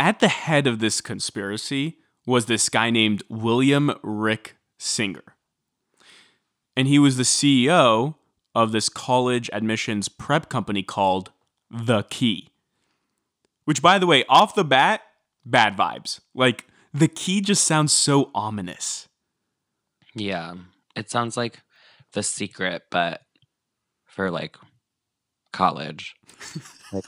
at 0.00 0.20
the 0.20 0.28
head 0.28 0.66
of 0.66 0.80
this 0.80 1.00
conspiracy 1.00 1.98
was 2.26 2.46
this 2.46 2.68
guy 2.68 2.90
named 2.90 3.22
William 3.28 3.92
Rick 4.02 4.56
Singer. 4.78 5.36
And 6.76 6.88
he 6.88 6.98
was 6.98 7.16
the 7.16 7.22
CEO 7.22 8.16
of 8.54 8.72
this 8.72 8.88
college 8.88 9.50
admissions 9.52 10.08
prep 10.08 10.48
company 10.48 10.82
called 10.82 11.30
The 11.70 12.04
Key. 12.04 12.48
Which, 13.64 13.82
by 13.82 13.98
the 13.98 14.06
way, 14.06 14.24
off 14.28 14.54
the 14.54 14.64
bat, 14.64 15.02
bad 15.44 15.76
vibes. 15.76 16.20
Like, 16.34 16.66
The 16.92 17.08
Key 17.08 17.40
just 17.40 17.64
sounds 17.64 17.92
so 17.92 18.30
ominous. 18.34 19.08
Yeah, 20.14 20.54
it 20.96 21.10
sounds 21.10 21.36
like 21.36 21.60
the 22.12 22.22
secret, 22.22 22.84
but 22.90 23.22
for 24.06 24.30
like 24.30 24.56
college. 25.54 26.14
like, 26.92 27.04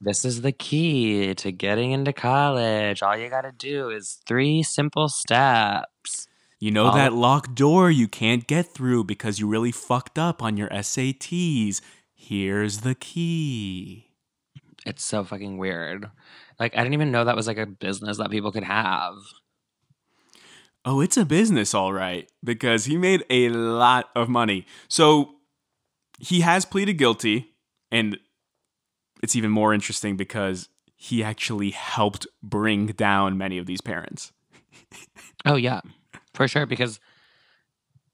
this 0.00 0.24
is 0.24 0.40
the 0.42 0.52
key 0.52 1.34
to 1.36 1.52
getting 1.52 1.92
into 1.92 2.12
college. 2.12 3.02
All 3.02 3.16
you 3.16 3.28
got 3.28 3.42
to 3.42 3.52
do 3.52 3.90
is 3.90 4.18
three 4.26 4.62
simple 4.62 5.08
steps. 5.08 6.26
You 6.58 6.70
know 6.70 6.86
All- 6.86 6.96
that 6.96 7.12
locked 7.12 7.54
door 7.54 7.90
you 7.90 8.08
can't 8.08 8.46
get 8.46 8.66
through 8.74 9.04
because 9.04 9.38
you 9.38 9.46
really 9.46 9.72
fucked 9.72 10.18
up 10.18 10.42
on 10.42 10.56
your 10.56 10.68
SATs. 10.68 11.80
Here's 12.14 12.80
the 12.80 12.94
key. 12.94 14.08
It's 14.86 15.04
so 15.04 15.24
fucking 15.24 15.58
weird. 15.58 16.10
Like, 16.58 16.74
I 16.74 16.78
didn't 16.78 16.94
even 16.94 17.12
know 17.12 17.24
that 17.24 17.36
was 17.36 17.46
like 17.46 17.58
a 17.58 17.66
business 17.66 18.18
that 18.18 18.30
people 18.30 18.52
could 18.52 18.64
have. 18.64 19.14
Oh, 20.84 21.00
it's 21.00 21.18
a 21.18 21.26
business, 21.26 21.74
all 21.74 21.92
right, 21.92 22.30
because 22.42 22.86
he 22.86 22.96
made 22.96 23.24
a 23.28 23.50
lot 23.50 24.08
of 24.16 24.30
money. 24.30 24.66
So 24.88 25.34
he 26.18 26.40
has 26.40 26.64
pleaded 26.64 26.94
guilty, 26.94 27.49
and 27.90 28.18
it's 29.22 29.36
even 29.36 29.50
more 29.50 29.74
interesting 29.74 30.16
because 30.16 30.68
he 30.96 31.22
actually 31.22 31.70
helped 31.70 32.26
bring 32.42 32.86
down 32.86 33.36
many 33.38 33.58
of 33.58 33.66
these 33.66 33.80
parents. 33.80 34.32
Oh, 35.46 35.56
yeah, 35.56 35.80
for 36.34 36.46
sure. 36.46 36.66
Because 36.66 37.00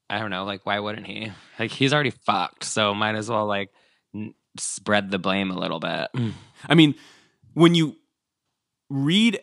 I 0.08 0.20
don't 0.20 0.30
know, 0.30 0.44
like, 0.44 0.64
why 0.64 0.78
wouldn't 0.78 1.06
he? 1.08 1.32
Like, 1.58 1.72
he's 1.72 1.92
already 1.92 2.10
fucked. 2.10 2.62
So 2.62 2.94
might 2.94 3.16
as 3.16 3.28
well, 3.28 3.46
like, 3.46 3.70
n- 4.14 4.34
spread 4.58 5.10
the 5.10 5.18
blame 5.18 5.50
a 5.50 5.58
little 5.58 5.80
bit. 5.80 6.08
I 6.68 6.74
mean, 6.76 6.94
when 7.54 7.74
you 7.74 7.96
read 8.88 9.40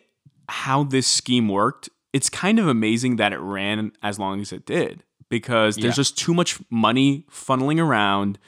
how 0.48 0.84
this 0.84 1.06
scheme 1.06 1.48
worked, 1.50 1.90
it's 2.14 2.30
kind 2.30 2.58
of 2.58 2.66
amazing 2.68 3.16
that 3.16 3.34
it 3.34 3.38
ran 3.40 3.92
as 4.02 4.18
long 4.18 4.40
as 4.40 4.50
it 4.52 4.64
did 4.64 5.02
because 5.28 5.76
there's 5.76 5.92
Yeah. 5.94 6.02
just 6.04 6.16
too 6.16 6.32
much 6.32 6.58
money 6.70 7.26
funneling 7.30 7.78
around 7.78 8.38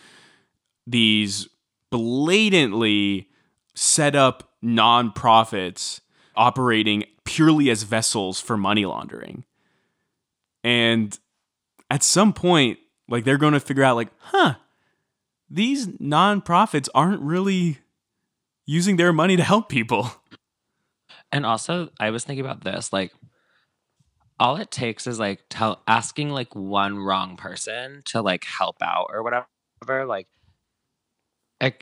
these 0.86 1.46
blatantly 1.90 3.28
set 3.74 4.14
up 4.14 4.52
nonprofits 4.64 6.00
operating 6.34 7.04
purely 7.24 7.70
as 7.70 7.82
vessels 7.82 8.40
for 8.40 8.56
money 8.56 8.84
laundering. 8.84 9.44
And 10.64 11.18
at 11.90 12.02
some 12.02 12.32
point, 12.32 12.78
like 13.08 13.24
they're 13.24 13.38
going 13.38 13.52
to 13.52 13.60
figure 13.60 13.84
out 13.84 13.96
like, 13.96 14.10
huh, 14.18 14.54
these 15.48 15.86
nonprofits 15.86 16.88
aren't 16.94 17.22
really 17.22 17.78
using 18.64 18.96
their 18.96 19.12
money 19.12 19.36
to 19.36 19.42
help 19.42 19.68
people. 19.68 20.10
And 21.32 21.44
also, 21.44 21.90
I 21.98 22.10
was 22.10 22.24
thinking 22.24 22.44
about 22.44 22.64
this 22.64 22.92
like, 22.92 23.12
all 24.38 24.56
it 24.56 24.70
takes 24.70 25.06
is 25.06 25.18
like 25.18 25.42
tell 25.48 25.82
asking 25.86 26.30
like 26.30 26.54
one 26.54 26.98
wrong 26.98 27.36
person 27.36 28.02
to 28.06 28.20
like 28.22 28.44
help 28.44 28.76
out 28.82 29.06
or 29.10 29.22
whatever. 29.22 29.46
Like, 30.06 30.28
I, 31.60 31.74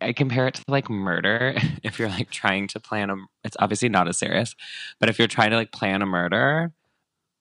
I 0.00 0.12
compare 0.12 0.46
it 0.46 0.54
to 0.54 0.62
like 0.68 0.90
murder. 0.90 1.56
If 1.82 1.98
you're 1.98 2.08
like 2.08 2.30
trying 2.30 2.68
to 2.68 2.80
plan 2.80 3.10
a, 3.10 3.16
it's 3.44 3.56
obviously 3.60 3.88
not 3.88 4.08
as 4.08 4.18
serious, 4.18 4.54
but 4.98 5.08
if 5.08 5.18
you're 5.18 5.28
trying 5.28 5.50
to 5.50 5.56
like 5.56 5.72
plan 5.72 6.02
a 6.02 6.06
murder, 6.06 6.72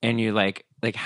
and 0.03 0.21
you 0.21 0.33
like 0.33 0.65
like, 0.83 0.97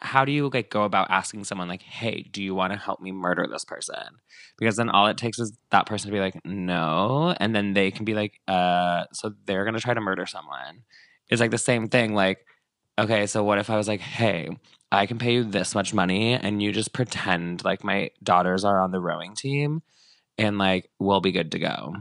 how 0.00 0.24
do 0.24 0.32
you 0.32 0.50
like 0.52 0.70
go 0.70 0.84
about 0.84 1.10
asking 1.10 1.44
someone 1.44 1.68
like, 1.68 1.82
hey, 1.82 2.22
do 2.32 2.42
you 2.42 2.54
want 2.54 2.72
to 2.72 2.78
help 2.78 3.00
me 3.00 3.12
murder 3.12 3.46
this 3.46 3.64
person? 3.64 4.18
Because 4.58 4.76
then 4.76 4.88
all 4.88 5.06
it 5.08 5.18
takes 5.18 5.38
is 5.38 5.52
that 5.70 5.86
person 5.86 6.10
to 6.10 6.14
be 6.14 6.20
like, 6.20 6.40
no, 6.44 7.34
and 7.38 7.54
then 7.54 7.74
they 7.74 7.90
can 7.90 8.04
be 8.04 8.14
like, 8.14 8.40
uh, 8.48 9.04
so 9.12 9.34
they're 9.46 9.64
gonna 9.64 9.80
try 9.80 9.94
to 9.94 10.00
murder 10.00 10.26
someone. 10.26 10.84
It's 11.28 11.40
like 11.40 11.50
the 11.50 11.58
same 11.58 11.88
thing. 11.88 12.14
Like, 12.14 12.46
okay, 12.98 13.26
so 13.26 13.44
what 13.44 13.58
if 13.58 13.70
I 13.70 13.76
was 13.76 13.88
like, 13.88 14.00
hey, 14.00 14.48
I 14.92 15.06
can 15.06 15.18
pay 15.18 15.34
you 15.34 15.44
this 15.44 15.74
much 15.74 15.92
money, 15.94 16.34
and 16.34 16.62
you 16.62 16.72
just 16.72 16.92
pretend 16.92 17.64
like 17.64 17.84
my 17.84 18.10
daughters 18.22 18.64
are 18.64 18.80
on 18.80 18.90
the 18.92 19.00
rowing 19.00 19.34
team, 19.34 19.82
and 20.40 20.58
like 20.58 20.90
we'll 20.98 21.20
be 21.20 21.32
good 21.32 21.52
to 21.52 21.58
go. 21.58 21.94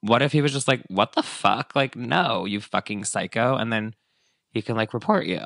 What 0.00 0.20
if 0.20 0.32
he 0.32 0.42
was 0.42 0.52
just 0.52 0.68
like, 0.68 0.82
what 0.88 1.12
the 1.12 1.22
fuck? 1.22 1.74
Like, 1.74 1.96
no, 1.96 2.44
you 2.44 2.60
fucking 2.60 3.04
psycho, 3.04 3.56
and 3.56 3.72
then 3.72 3.94
he 4.50 4.60
can 4.60 4.76
like 4.76 4.92
report 4.92 5.26
you. 5.26 5.40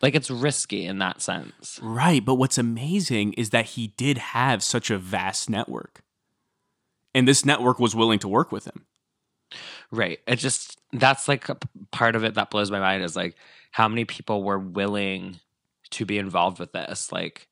Like 0.00 0.14
it's 0.14 0.30
risky 0.30 0.86
in 0.86 0.98
that 0.98 1.20
sense. 1.20 1.78
Right, 1.82 2.24
but 2.24 2.36
what's 2.36 2.58
amazing 2.58 3.34
is 3.34 3.50
that 3.50 3.66
he 3.66 3.88
did 3.88 4.18
have 4.18 4.62
such 4.62 4.90
a 4.90 4.98
vast 4.98 5.50
network. 5.50 6.02
And 7.14 7.28
this 7.28 7.44
network 7.44 7.78
was 7.78 7.94
willing 7.94 8.18
to 8.20 8.28
work 8.28 8.50
with 8.50 8.66
him. 8.66 8.86
Right. 9.90 10.18
It 10.26 10.36
just 10.36 10.78
that's 10.92 11.28
like 11.28 11.46
part 11.90 12.16
of 12.16 12.24
it 12.24 12.34
that 12.34 12.50
blows 12.50 12.70
my 12.70 12.80
mind 12.80 13.04
is 13.04 13.14
like 13.16 13.36
how 13.70 13.88
many 13.88 14.04
people 14.04 14.42
were 14.42 14.58
willing 14.58 15.38
to 15.90 16.04
be 16.04 16.18
involved 16.18 16.58
with 16.58 16.72
this 16.72 17.12
like 17.12 17.46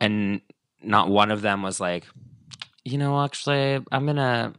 and 0.00 0.40
not 0.82 1.08
one 1.08 1.30
of 1.30 1.42
them 1.42 1.62
was 1.62 1.80
like 1.80 2.06
you 2.84 2.98
know 2.98 3.22
actually 3.22 3.82
I'm 3.92 4.04
going 4.04 4.16
to 4.16 4.52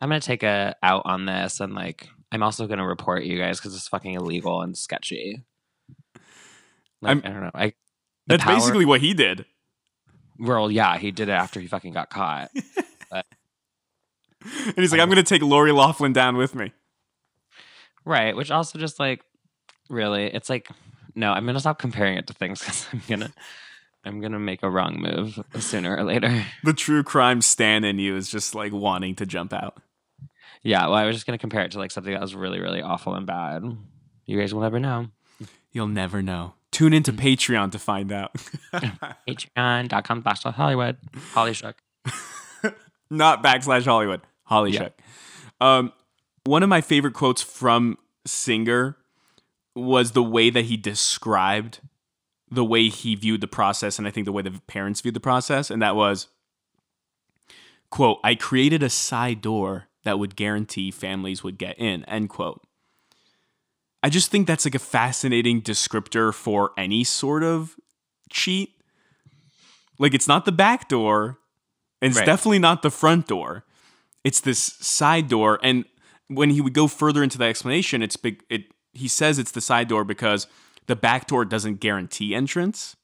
I'm 0.00 0.10
to 0.10 0.20
take 0.20 0.42
a 0.42 0.74
out 0.82 1.02
on 1.04 1.26
this 1.26 1.60
and 1.60 1.74
like 1.74 2.08
I'm 2.32 2.42
also 2.42 2.66
going 2.66 2.78
to 2.78 2.86
report 2.86 3.24
you 3.24 3.38
guys 3.38 3.60
cuz 3.60 3.74
it's 3.74 3.88
fucking 3.88 4.14
illegal 4.14 4.62
and 4.62 4.76
sketchy. 4.76 5.42
Like, 7.02 7.08
I'm- 7.08 7.22
I 7.24 7.28
don't 7.28 7.40
know. 7.42 7.50
I 7.54 7.72
That's 8.26 8.44
power- 8.44 8.54
basically 8.56 8.84
what 8.84 9.00
he 9.00 9.14
did. 9.14 9.46
well, 10.38 10.70
yeah, 10.70 10.96
he 10.98 11.10
did 11.10 11.28
it 11.28 11.32
after 11.32 11.60
he 11.60 11.66
fucking 11.66 11.92
got 11.92 12.10
caught. 12.10 12.50
And 14.42 14.74
he's 14.76 14.90
like, 14.90 15.00
I'm 15.02 15.08
going 15.08 15.16
to 15.16 15.22
take 15.22 15.42
Lori 15.42 15.70
Loughlin 15.70 16.14
down 16.14 16.36
with 16.38 16.54
me. 16.54 16.72
Right, 18.06 18.34
which 18.34 18.50
also 18.50 18.78
just 18.78 18.98
like 18.98 19.22
really, 19.90 20.24
it's 20.24 20.48
like 20.48 20.68
no, 21.14 21.32
I'm 21.32 21.44
gonna 21.44 21.60
stop 21.60 21.78
comparing 21.78 22.16
it 22.16 22.26
to 22.28 22.32
things 22.32 22.60
because 22.60 22.86
I'm 22.92 23.02
gonna 23.06 23.32
I'm 24.04 24.20
gonna 24.20 24.38
make 24.38 24.62
a 24.62 24.70
wrong 24.70 25.00
move 25.00 25.38
sooner 25.58 25.96
or 25.96 26.04
later. 26.04 26.44
The 26.64 26.72
true 26.72 27.02
crime 27.02 27.42
stan 27.42 27.84
in 27.84 27.98
you 27.98 28.16
is 28.16 28.28
just 28.30 28.54
like 28.54 28.72
wanting 28.72 29.14
to 29.16 29.26
jump 29.26 29.52
out. 29.52 29.78
Yeah, 30.62 30.84
well, 30.86 30.94
I 30.94 31.04
was 31.06 31.16
just 31.16 31.26
gonna 31.26 31.38
compare 31.38 31.62
it 31.62 31.72
to 31.72 31.78
like 31.78 31.90
something 31.90 32.12
that 32.12 32.20
was 32.22 32.34
really, 32.34 32.60
really 32.60 32.82
awful 32.82 33.14
and 33.14 33.26
bad. 33.26 33.62
You 34.26 34.38
guys 34.38 34.54
will 34.54 34.62
never 34.62 34.78
know. 34.78 35.08
You'll 35.72 35.88
never 35.88 36.22
know. 36.22 36.54
Tune 36.72 36.92
into 36.92 37.12
Patreon 37.12 37.72
to 37.72 37.78
find 37.78 38.12
out. 38.12 38.32
Patreon.com 39.28 40.22
backslash 40.22 40.54
Hollywood. 40.54 40.96
Holly 41.32 41.52
Shook. 41.52 41.76
Not 43.10 43.42
backslash 43.42 43.84
Hollywood. 43.84 44.20
Holly 44.44 44.72
Yeah. 44.72 44.84
Shook. 44.84 44.92
Um, 45.60 45.92
one 46.44 46.62
of 46.62 46.68
my 46.68 46.80
favorite 46.80 47.14
quotes 47.14 47.42
from 47.42 47.98
Singer 48.26 48.96
was 49.74 50.12
the 50.12 50.22
way 50.22 50.50
that 50.50 50.66
he 50.66 50.76
described 50.76 51.80
the 52.50 52.64
way 52.64 52.88
he 52.88 53.14
viewed 53.14 53.40
the 53.40 53.46
process, 53.46 53.98
and 53.98 54.08
I 54.08 54.10
think 54.10 54.24
the 54.24 54.32
way 54.32 54.42
the 54.42 54.60
parents 54.66 55.00
viewed 55.00 55.14
the 55.14 55.20
process, 55.20 55.70
and 55.70 55.80
that 55.82 55.94
was, 55.96 56.28
"quote 57.90 58.18
I 58.24 58.34
created 58.34 58.82
a 58.82 58.90
side 58.90 59.40
door 59.40 59.88
that 60.04 60.18
would 60.18 60.36
guarantee 60.36 60.90
families 60.90 61.42
would 61.44 61.58
get 61.58 61.78
in." 61.78 62.04
End 62.04 62.28
quote. 62.28 62.66
I 64.02 64.08
just 64.08 64.30
think 64.30 64.46
that's 64.46 64.64
like 64.64 64.74
a 64.74 64.78
fascinating 64.80 65.60
descriptor 65.60 66.32
for 66.32 66.72
any 66.76 67.04
sort 67.04 67.42
of 67.42 67.76
cheat. 68.30 68.74
Like 69.98 70.14
it's 70.14 70.26
not 70.26 70.44
the 70.46 70.52
back 70.52 70.88
door, 70.88 71.38
and 72.00 72.10
it's 72.10 72.18
Right. 72.18 72.26
definitely 72.26 72.58
not 72.58 72.82
the 72.82 72.90
front 72.90 73.26
door. 73.26 73.64
It's 74.24 74.40
this 74.40 74.58
side 74.58 75.28
door, 75.28 75.58
and 75.62 75.84
when 76.28 76.50
he 76.50 76.60
would 76.60 76.72
go 76.72 76.86
further 76.86 77.22
into 77.22 77.38
the 77.38 77.44
explanation, 77.44 78.02
it's 78.02 78.16
big. 78.16 78.42
It 78.48 78.72
he 78.92 79.06
says 79.06 79.38
it's 79.38 79.52
the 79.52 79.60
side 79.60 79.86
door 79.88 80.02
because 80.04 80.46
the 80.90 80.96
back 80.96 81.26
door 81.28 81.44
doesn't 81.44 81.76
guarantee 81.80 82.34
entrance, 82.34 82.96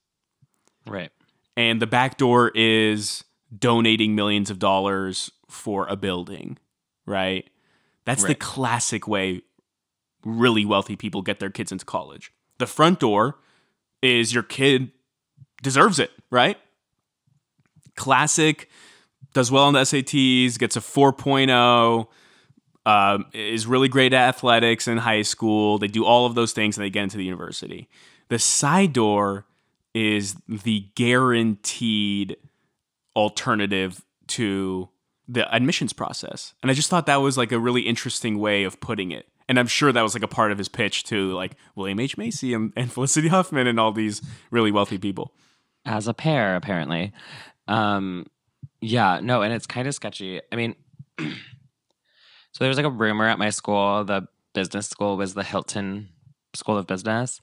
Right. 0.87 1.11
and 1.57 1.81
the 1.81 1.87
back 1.87 2.19
door 2.19 2.51
is 2.55 3.25
donating 3.57 4.15
millions 4.17 4.51
of 4.51 4.59
dollars 4.59 5.31
for 5.49 5.87
a 5.87 5.95
building, 5.97 6.59
right? 7.07 7.49
That's 8.05 8.25
the 8.25 8.35
classic 8.35 9.07
way 9.07 9.43
really 10.25 10.65
wealthy 10.65 10.97
people 10.97 11.23
get 11.23 11.39
their 11.39 11.51
kids 11.51 11.71
into 11.71 11.85
college. 11.85 12.33
The 12.59 12.67
front 12.67 12.99
door 13.01 13.39
is 14.03 14.35
your 14.35 14.43
kid 14.43 14.91
deserves 15.63 15.99
it, 15.99 16.11
right? 16.31 16.59
classic, 17.97 18.69
does 19.33 19.51
well 19.51 19.65
on 19.65 19.73
the 19.73 19.81
SATs, 19.81 20.59
gets 20.59 20.77
a 20.77 20.81
4.0, 20.81 22.07
um, 22.87 23.27
is 23.33 23.67
really 23.67 23.89
great 23.89 24.15
at 24.15 24.29
athletics 24.29 24.87
in 24.87 24.97
high 24.99 25.23
school. 25.23 25.77
They 25.77 25.89
do 25.89 26.05
all 26.05 26.25
of 26.25 26.37
those 26.37 26.53
things 26.53 26.79
and 26.79 26.85
they 26.85 26.91
get 26.91 27.03
into 27.03 27.19
the 27.19 27.25
university. 27.25 27.89
The 28.29 28.39
side 28.39 28.93
door 28.93 29.45
is 29.93 30.37
the 30.49 30.87
guaranteed 30.95 32.37
alternative 33.17 34.05
to 34.29 34.89
the 35.27 35.53
admissions 35.53 35.93
process. 35.93 36.55
And 36.63 36.71
I 36.71 36.75
just 36.75 36.89
thought 36.89 37.07
that 37.07 37.17
was 37.17 37.37
like 37.37 37.51
a 37.51 37.59
really 37.59 37.83
interesting 37.83 38.39
way 38.39 38.63
of 38.63 38.81
putting 38.81 39.11
it. 39.11 39.27
And 39.49 39.59
I'm 39.59 39.67
sure 39.67 39.91
that 39.91 40.03
was 40.03 40.15
like 40.15 40.23
a 40.23 40.29
part 40.29 40.53
of 40.53 40.59
his 40.59 40.69
pitch 40.69 41.05
to 41.05 41.33
like 41.33 41.57
William 41.75 41.99
H. 41.99 42.17
Macy 42.17 42.55
and, 42.55 42.73
and 42.77 42.93
Felicity 42.93 43.29
Huffman 43.29 43.67
and 43.67 43.81
all 43.81 43.91
these 43.91 44.23
really 44.51 44.71
wealthy 44.71 44.99
people. 44.99 45.33
As 45.85 46.07
a 46.07 46.15
pair, 46.15 46.55
apparently. 46.55 47.13
Um, 47.67 48.27
yeah, 48.81 49.19
no, 49.21 49.43
and 49.43 49.53
it's 49.53 49.67
kind 49.67 49.89
of 49.89 49.95
sketchy. 49.95 50.41
I 50.53 50.57
mean, 50.57 50.77
so 52.57 52.65
there 52.65 52.71
was 52.71 52.79
like 52.79 52.87
a 52.87 52.91
rumor 52.91 53.29
at 53.29 53.39
my 53.39 53.51
school, 53.51 54.03
the 54.03 54.29
business 54.55 54.89
school 54.89 55.19
was 55.19 55.35
the 55.35 55.45
Hilton 55.45 56.09
School 56.55 56.79
of 56.79 56.87
Business. 56.87 57.43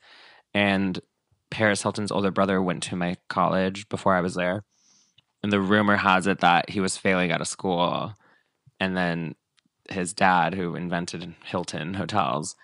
And 0.55 1.00
Paris 1.51 1.84
Hilton's 1.84 2.12
older 2.12 2.32
brother 2.32 2.60
went 2.60 2.82
to 2.82 2.96
my 2.96 3.17
college 3.29 3.88
before 3.89 4.15
I 4.15 4.22
was 4.22 4.34
there. 4.34 4.63
And 5.43 5.51
the 5.51 5.62
rumor 5.62 5.98
has 5.98 6.25
it 6.25 6.39
that 6.39 6.72
he 6.72 6.79
was 6.79 6.98
failing 6.98 7.32
out 7.32 7.41
of 7.41 7.48
school. 7.48 8.15
And 8.79 8.98
then 8.98 9.36
his 9.88 10.15
dad, 10.15 10.55
who 10.55 10.74
invented 10.75 11.36
Hilton 11.46 11.93
hotels, 11.93 12.55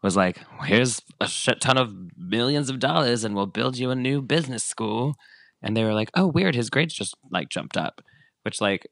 was 0.00 0.14
like, 0.14 0.38
here's 0.66 1.02
a 1.20 1.26
shit 1.26 1.60
ton 1.60 1.78
of 1.78 1.92
millions 2.16 2.70
of 2.70 2.78
dollars 2.78 3.24
and 3.24 3.34
we'll 3.34 3.46
build 3.46 3.76
you 3.76 3.90
a 3.90 3.96
new 3.96 4.22
business 4.22 4.62
school. 4.62 5.16
And 5.60 5.76
they 5.76 5.82
were 5.82 5.94
like, 5.94 6.12
oh, 6.14 6.28
weird. 6.28 6.54
His 6.54 6.70
grades 6.70 6.94
just 6.94 7.16
like 7.32 7.48
jumped 7.48 7.76
up, 7.76 8.02
which 8.44 8.60
like, 8.60 8.86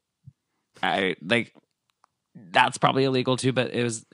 I 0.83 1.15
like, 1.23 1.53
that's 2.51 2.79
probably 2.79 3.05
illegal 3.05 3.37
too, 3.37 3.53
but 3.53 3.73
it 3.73 3.83
was, 3.83 4.05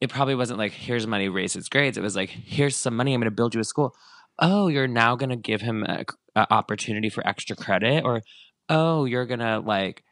it 0.00 0.10
probably 0.10 0.34
wasn't 0.34 0.58
like, 0.58 0.72
here's 0.72 1.06
money, 1.06 1.28
raise 1.28 1.52
his 1.52 1.68
grades. 1.68 1.96
It 1.96 2.02
was 2.02 2.16
like, 2.16 2.30
here's 2.30 2.76
some 2.76 2.96
money. 2.96 3.14
I'm 3.14 3.20
going 3.20 3.30
to 3.30 3.34
build 3.34 3.54
you 3.54 3.60
a 3.60 3.64
school. 3.64 3.94
Oh, 4.38 4.68
you're 4.68 4.88
now 4.88 5.14
going 5.14 5.30
to 5.30 5.36
give 5.36 5.60
him 5.60 5.84
a, 5.84 6.04
a 6.34 6.52
opportunity 6.52 7.08
for 7.08 7.26
extra 7.26 7.54
credit 7.54 8.04
or, 8.04 8.22
oh, 8.68 9.04
you're 9.04 9.26
going 9.26 9.40
to 9.40 9.60
like 9.60 10.02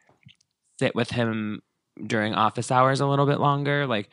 sit 0.78 0.94
with 0.94 1.10
him 1.10 1.60
during 2.06 2.34
office 2.34 2.70
hours 2.70 3.00
a 3.00 3.06
little 3.06 3.26
bit 3.26 3.40
longer. 3.40 3.86
Like 3.86 4.08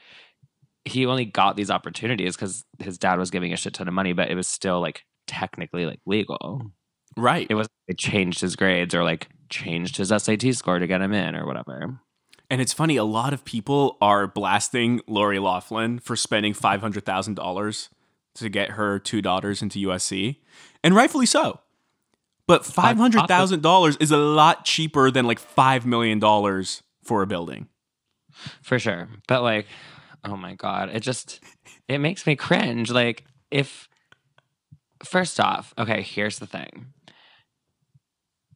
he 0.86 1.06
only 1.06 1.26
got 1.26 1.56
these 1.56 1.70
opportunities 1.70 2.36
because 2.36 2.66
his 2.80 2.98
dad 2.98 3.20
was 3.20 3.32
giving 3.32 3.54
a 3.54 3.58
shit 3.58 3.74
ton 3.74 3.88
of 3.88 3.94
money, 3.94 4.14
but 4.14 4.30
it 4.30 4.36
was 4.36 4.48
still 4.48 4.82
like 4.82 5.04
technically 5.28 5.86
like 5.86 6.00
legal. 6.06 6.62
Right. 7.16 7.48
It 7.50 7.56
was 7.56 7.68
it 7.88 7.98
changed 7.98 8.42
his 8.42 8.56
grades 8.56 8.94
or 8.96 9.04
like 9.04 9.28
changed 9.50 9.98
his 9.98 10.10
SAT 10.10 10.54
score 10.56 10.80
to 10.80 10.88
get 10.88 11.02
him 11.02 11.14
in 11.14 11.36
or 11.36 11.46
whatever. 11.46 12.00
And 12.50 12.62
it's 12.62 12.74
funny, 12.74 12.96
a 12.96 13.04
lot 13.04 13.34
of 13.34 13.44
people 13.44 13.98
are 14.00 14.26
blasting 14.26 15.02
Lori 15.08 15.40
Loughlin 15.40 16.00
for 16.00 16.16
spending 16.16 16.54
five 16.54 16.82
hundred 16.82 17.06
thousand 17.06 17.36
dollars 17.36 17.90
to 18.36 18.50
get 18.50 18.72
her 18.72 19.00
two 19.00 19.22
daughters 19.22 19.62
into 19.62 19.80
USC, 19.88 20.38
and 20.84 20.96
rightfully 20.96 21.26
so. 21.26 21.60
But 22.48 22.66
five 22.66 22.98
hundred 22.98 23.28
thousand 23.28 23.62
dollars 23.62 23.98
is 23.98 24.12
a 24.12 24.18
lot 24.18 24.64
cheaper 24.64 25.12
than 25.12 25.26
like 25.26 25.40
five 25.40 25.86
million 25.86 26.20
dollars 26.20 26.84
for 27.04 27.22
a 27.22 27.28
building. 27.28 27.68
For 28.62 28.80
sure. 28.80 29.10
But 29.28 29.42
like, 29.42 29.68
oh 30.24 30.38
my 30.38 30.56
God, 30.56 30.90
it 30.94 31.02
just 31.02 31.42
it 31.90 31.98
makes 31.98 32.26
me 32.26 32.36
cringe. 32.36 32.92
Like, 32.92 33.26
if 33.52 33.90
first 35.04 35.40
off, 35.40 35.74
okay, 35.78 36.02
here's 36.02 36.40
the 36.40 36.48
thing. 36.48 36.94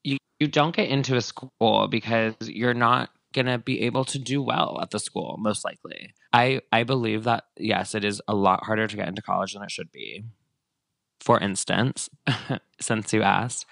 You 0.04 0.18
you 0.39 0.48
don't 0.48 0.76
get 0.76 0.89
into 0.89 1.18
a 1.18 1.22
school 1.22 1.88
because 1.89 2.36
you're 2.42 2.74
not 2.74 3.10
gonna 3.34 3.58
be 3.58 3.82
able 3.82 4.06
to 4.06 4.20
do 4.20 4.41
well 4.41 4.80
at 4.82 4.91
the 4.91 5.00
school, 5.00 5.38
most 5.39 5.63
likely. 5.63 6.13
I 6.34 6.62
I 6.72 6.84
believe 6.84 7.24
that 7.26 7.46
yes, 7.58 7.96
it 7.96 8.04
is 8.04 8.22
a 8.28 8.36
lot 8.36 8.65
harder 8.65 8.88
to 8.88 8.96
get 8.96 9.08
into 9.08 9.22
college 9.22 9.54
than 9.54 9.63
it 9.63 9.72
should 9.72 9.91
be. 9.91 10.24
For 11.20 11.39
instance, 11.39 12.10
since 12.82 13.13
you 13.13 13.22
asked, 13.22 13.65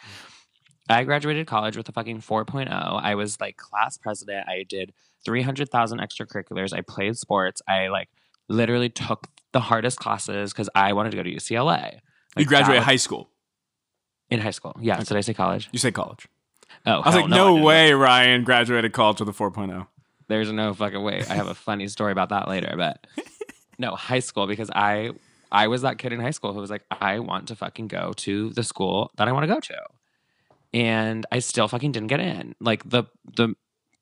I 0.88 1.04
graduated 1.04 1.48
college 1.48 1.78
with 1.78 1.90
a 1.90 1.92
fucking 1.92 2.22
4.0. 2.22 2.70
I 2.70 3.16
was 3.16 3.40
like 3.40 3.58
class 3.58 3.98
president. 3.98 4.48
I 4.48 4.66
did 4.68 4.94
300,000 5.26 6.00
extracurriculars. 6.00 6.74
I 6.74 6.82
played 6.82 7.18
sports. 7.18 7.62
I 7.68 7.88
like 7.88 8.10
literally 8.48 8.90
took 8.90 9.28
the 9.52 9.60
hardest 9.60 10.00
classes 10.00 10.52
because 10.52 10.70
I 10.76 10.94
wanted 10.94 11.12
to 11.12 11.18
go 11.18 11.24
to 11.24 11.32
UCLA. 11.32 11.66
Like, 11.66 12.02
you 12.38 12.46
graduated 12.46 12.84
high 12.84 12.96
school? 12.96 13.30
In 14.30 14.40
high 14.40 14.52
school. 14.52 14.76
Yeah. 14.80 14.96
Okay. 14.96 15.06
Did 15.06 15.18
I 15.18 15.22
say 15.22 15.34
college? 15.34 15.70
You 15.72 15.80
said 15.80 15.94
college. 15.94 16.28
Oh, 16.86 17.02
I 17.02 17.08
was 17.08 17.16
like, 17.16 17.28
no, 17.28 17.58
no 17.58 17.64
way 17.64 17.94
Ryan 17.94 18.44
graduated 18.44 18.94
college 18.94 19.20
with 19.20 19.30
a 19.30 19.34
4.0. 19.34 19.88
There's 20.28 20.52
no 20.52 20.74
fucking 20.74 21.02
way. 21.02 21.24
I 21.30 21.34
have 21.34 21.48
a 21.48 21.56
funny 21.56 21.88
story 21.88 22.12
about 22.12 22.30
that 22.30 22.48
later, 22.48 22.74
but 22.78 23.06
no, 23.80 23.96
high 23.96 24.20
school 24.20 24.48
because 24.48 24.70
I 24.74 25.12
I 25.52 25.68
was 25.68 25.82
that 25.82 25.98
kid 25.98 26.14
in 26.14 26.20
high 26.20 26.32
school 26.32 26.54
who 26.54 26.60
was 26.60 26.70
like, 26.70 26.84
I 26.92 27.20
want 27.20 27.48
to 27.48 27.56
fucking 27.56 27.88
go 27.88 28.14
to 28.18 28.52
the 28.52 28.64
school 28.64 29.12
that 29.18 29.28
I 29.28 29.32
want 29.32 29.44
to 29.44 29.54
go 29.54 29.60
to. 29.60 29.78
And 30.72 31.26
I 31.32 31.40
still 31.40 31.68
fucking 31.68 31.92
didn't 31.92 32.10
get 32.10 32.20
in. 32.20 32.56
Like 32.60 32.88
the 32.88 33.06
the 33.36 33.56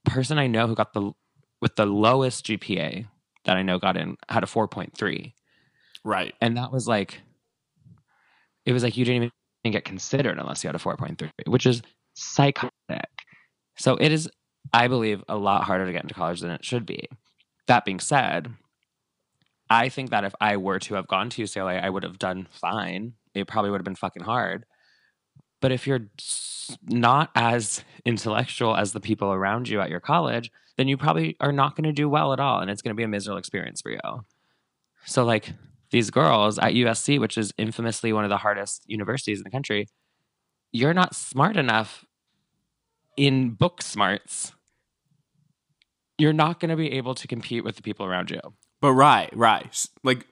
person 0.03 0.37
I 0.37 0.47
know 0.47 0.67
who 0.67 0.75
got 0.75 0.93
the 0.93 1.13
with 1.61 1.75
the 1.77 1.85
lowest 1.85 2.45
GPA 2.45 3.07
that 3.45 3.55
I 3.55 3.61
know 3.61 3.79
got 3.79 3.95
in 3.95 4.17
had 4.27 4.43
a 4.43 4.47
4.3. 4.47 5.33
Right. 6.03 6.35
And 6.41 6.57
that 6.57 6.71
was 6.71 6.87
like 6.87 7.21
it 8.65 8.73
was 8.73 8.83
like 8.83 8.97
you 8.97 9.05
didn't 9.05 9.31
even 9.63 9.71
get 9.71 9.85
considered 9.85 10.37
unless 10.37 10.63
you 10.63 10.67
had 10.67 10.75
a 10.75 10.79
4.3, 10.79 11.31
which 11.47 11.65
is 11.65 11.81
psychotic. 12.17 12.71
So 13.77 13.95
it 13.95 14.11
is, 14.11 14.29
I 14.73 14.87
believe, 14.87 15.23
a 15.29 15.37
lot 15.37 15.63
harder 15.63 15.85
to 15.85 15.91
get 15.91 16.03
into 16.03 16.15
college 16.15 16.41
than 16.41 16.51
it 16.51 16.65
should 16.65 16.85
be. 16.85 17.07
That 17.67 17.85
being 17.85 17.99
said, 17.99 18.53
I 19.69 19.89
think 19.89 20.09
that 20.09 20.23
if 20.23 20.33
I 20.41 20.57
were 20.57 20.79
to 20.79 20.95
have 20.95 21.07
gone 21.07 21.29
to 21.29 21.43
UCLA, 21.43 21.81
I 21.81 21.89
would 21.89 22.03
have 22.03 22.17
done 22.17 22.47
fine. 22.51 23.13
It 23.33 23.47
probably 23.47 23.69
would 23.69 23.79
have 23.79 23.85
been 23.85 23.95
fucking 23.95 24.23
hard. 24.23 24.65
But 25.61 25.71
if 25.71 25.85
you're 25.85 26.07
not 26.87 27.29
as 27.35 27.83
intellectual 28.05 28.75
as 28.75 28.93
the 28.93 28.99
people 28.99 29.31
around 29.31 29.69
you 29.69 29.81
at 29.81 29.89
your 29.89 29.99
college, 29.99 30.51
then 30.77 30.87
you 30.87 30.97
probably 30.97 31.35
are 31.39 31.51
not 31.51 31.75
going 31.75 31.83
to 31.83 31.91
do 31.91 32.09
well 32.09 32.33
at 32.33 32.39
all. 32.39 32.59
And 32.59 32.71
it's 32.71 32.81
going 32.81 32.95
to 32.95 32.97
be 32.97 33.03
a 33.03 33.07
miserable 33.07 33.37
experience 33.37 33.81
for 33.81 33.91
you. 33.91 33.99
So, 35.05 35.23
like 35.23 35.53
these 35.91 36.09
girls 36.09 36.57
at 36.59 36.73
USC, 36.73 37.19
which 37.19 37.37
is 37.37 37.53
infamously 37.57 38.13
one 38.13 38.23
of 38.23 38.29
the 38.29 38.37
hardest 38.37 38.83
universities 38.87 39.39
in 39.39 39.43
the 39.43 39.49
country, 39.49 39.87
you're 40.71 40.93
not 40.93 41.15
smart 41.15 41.57
enough 41.57 42.05
in 43.17 43.51
book 43.51 43.81
smarts. 43.81 44.53
You're 46.17 46.33
not 46.33 46.59
going 46.59 46.69
to 46.69 46.75
be 46.75 46.93
able 46.93 47.15
to 47.15 47.27
compete 47.27 47.63
with 47.63 47.75
the 47.75 47.81
people 47.81 48.05
around 48.05 48.31
you. 48.31 48.39
But 48.79 48.93
right, 48.93 49.29
right. 49.35 49.87
Like 50.03 50.25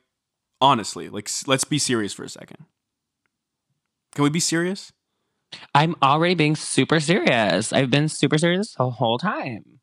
honestly, 0.62 1.10
like 1.10 1.30
let's 1.48 1.64
be 1.64 1.80
serious 1.80 2.14
for 2.14 2.24
a 2.24 2.30
second. 2.30 2.66
Can 4.14 4.24
we 4.24 4.30
be 4.30 4.40
serious? 4.40 4.94
I'm 5.74 5.96
already 6.02 6.36
being 6.36 6.56
super 6.56 7.00
serious. 7.00 7.72
I've 7.74 7.90
been 7.90 8.10
super 8.10 8.38
serious 8.38 8.74
the 8.74 8.90
whole 8.90 9.18
time. 9.18 9.80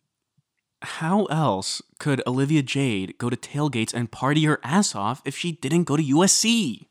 How 0.82 1.26
else 1.26 1.80
could 2.00 2.22
Olivia 2.26 2.62
Jade 2.62 3.16
go 3.18 3.30
to 3.30 3.36
tailgates 3.36 3.94
and 3.94 4.10
party 4.10 4.44
her 4.44 4.58
ass 4.64 4.94
off 4.94 5.22
if 5.24 5.36
she 5.36 5.52
didn't 5.52 5.84
go 5.84 5.96
to 5.96 6.02
USC? 6.02 6.86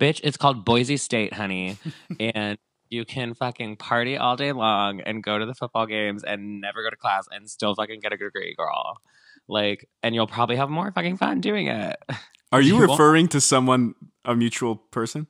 Bitch, 0.00 0.20
it's 0.22 0.36
called 0.36 0.64
Boise 0.64 0.96
State, 0.96 1.34
honey. 1.34 1.78
and 2.20 2.58
you 2.92 3.04
can 3.04 3.32
fucking 3.32 3.76
party 3.76 4.16
all 4.16 4.36
day 4.36 4.52
long 4.52 5.00
and 5.00 5.22
go 5.22 5.38
to 5.38 5.46
the 5.46 5.54
football 5.54 5.86
games 5.86 6.22
and 6.22 6.60
never 6.60 6.82
go 6.82 6.90
to 6.90 6.96
class 6.96 7.26
and 7.32 7.48
still 7.48 7.74
fucking 7.74 8.00
get 8.00 8.12
a 8.12 8.16
degree, 8.16 8.54
girl. 8.54 8.98
Like, 9.48 9.88
and 10.02 10.14
you'll 10.14 10.26
probably 10.26 10.56
have 10.56 10.68
more 10.68 10.92
fucking 10.92 11.16
fun 11.16 11.40
doing 11.40 11.68
it. 11.68 11.96
Are 12.52 12.60
you, 12.60 12.76
you 12.76 12.82
referring 12.82 13.24
won't? 13.24 13.32
to 13.32 13.40
someone, 13.40 13.94
a 14.24 14.36
mutual 14.36 14.76
person? 14.76 15.26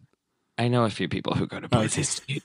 I 0.59 0.68
know 0.68 0.85
a 0.85 0.90
few 0.90 1.09
people 1.09 1.35
who 1.35 1.46
go 1.46 1.61
to 1.61 1.66
oh, 1.66 1.68
Boise 1.68 2.03
State. 2.03 2.44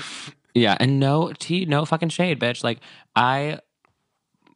yeah, 0.54 0.76
and 0.80 0.98
no 0.98 1.32
tea, 1.38 1.66
no 1.66 1.84
fucking 1.84 2.08
shade, 2.08 2.40
bitch. 2.40 2.64
Like 2.64 2.78
I, 3.14 3.60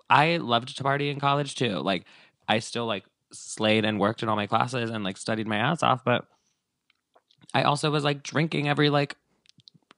I 0.09 0.39
loved 0.39 0.77
to 0.77 0.83
party 0.83 1.11
in 1.11 1.21
college 1.21 1.55
too. 1.55 1.79
Like 1.79 2.07
I 2.49 2.59
still 2.59 2.87
like 2.87 3.05
slayed 3.33 3.85
and 3.85 4.01
worked 4.01 4.23
in 4.23 4.29
all 4.29 4.37
my 4.37 4.47
classes 4.47 4.91
and 4.91 5.05
like 5.05 5.19
studied 5.19 5.47
my 5.47 5.57
ass 5.57 5.83
off, 5.83 6.03
but 6.03 6.27
I 7.55 7.63
also 7.63 7.91
was 7.91 8.05
like 8.05 8.23
drinking 8.23 8.69
every 8.69 8.91
like 8.91 9.17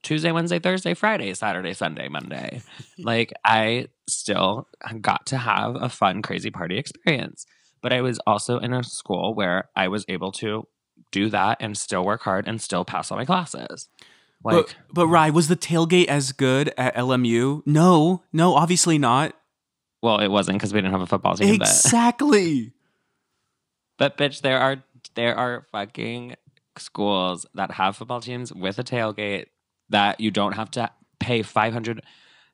Tuesday, 0.03 0.33
Wednesday, 0.33 0.59
Thursday, 0.59 0.95
Friday, 0.95 1.35
Saturday, 1.35 1.75
Sunday, 1.75 2.09
Monday. 2.09 2.63
like 2.99 3.33
I 3.45 3.89
still 4.09 4.69
got 5.01 5.27
to 5.27 5.39
have 5.39 5.77
a 5.77 5.89
fun, 5.89 6.23
crazy 6.23 6.51
party 6.51 6.79
experience. 6.79 7.47
But 7.83 7.93
I 7.93 8.01
was 8.03 8.19
also 8.27 8.59
in 8.59 8.73
a 8.73 8.83
school 8.83 9.35
where 9.35 9.69
I 9.75 9.89
was 9.89 10.05
able 10.09 10.33
to 10.33 10.67
do 11.13 11.31
that 11.31 11.59
and 11.61 11.77
still 11.77 12.05
work 12.05 12.23
hard 12.23 12.47
and 12.47 12.61
still 12.61 12.85
pass 12.85 13.11
all 13.11 13.19
my 13.19 13.25
classes. 13.25 13.89
Like, 14.43 14.55
but, 14.55 14.77
but 14.93 15.07
Rye, 15.07 15.31
was 15.31 15.49
the 15.49 15.57
tailgate 15.57 16.07
as 16.07 16.33
good 16.33 16.73
at 16.79 16.95
LMU? 16.95 17.63
No, 17.67 18.23
no, 18.33 18.55
obviously 18.55 18.99
not. 18.99 19.35
Well, 20.03 20.19
it 20.19 20.29
wasn't 20.29 20.59
because 20.59 20.73
we 20.73 20.81
didn't 20.81 20.93
have 20.93 21.03
a 21.03 21.07
football 21.07 21.37
team. 21.37 21.55
Exactly. 21.55 22.73
But, 23.99 24.17
but 24.17 24.31
bitch, 24.31 24.41
there 24.41 24.59
are 24.59 24.83
there 25.15 25.37
are 25.37 25.67
fucking 25.73 26.37
schools 26.79 27.47
that 27.55 27.73
have 27.73 27.97
football 27.97 28.21
teams 28.21 28.53
with 28.53 28.79
a 28.79 28.85
tailgate 28.85 29.47
that 29.91 30.21
you 30.21 30.31
don't 30.31 30.53
have 30.55 30.71
to 30.73 30.91
pay 31.19 31.43
500 31.43 32.03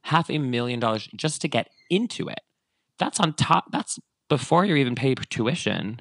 half 0.02 0.30
a 0.30 0.38
million 0.38 0.80
dollars 0.80 1.08
just 1.16 1.40
to 1.42 1.48
get 1.48 1.68
into 1.90 2.28
it. 2.28 2.40
That's 2.98 3.20
on 3.20 3.32
top 3.34 3.70
that's 3.72 3.98
before 4.28 4.64
you 4.64 4.74
even 4.76 4.94
pay 4.94 5.14
tuition. 5.14 6.00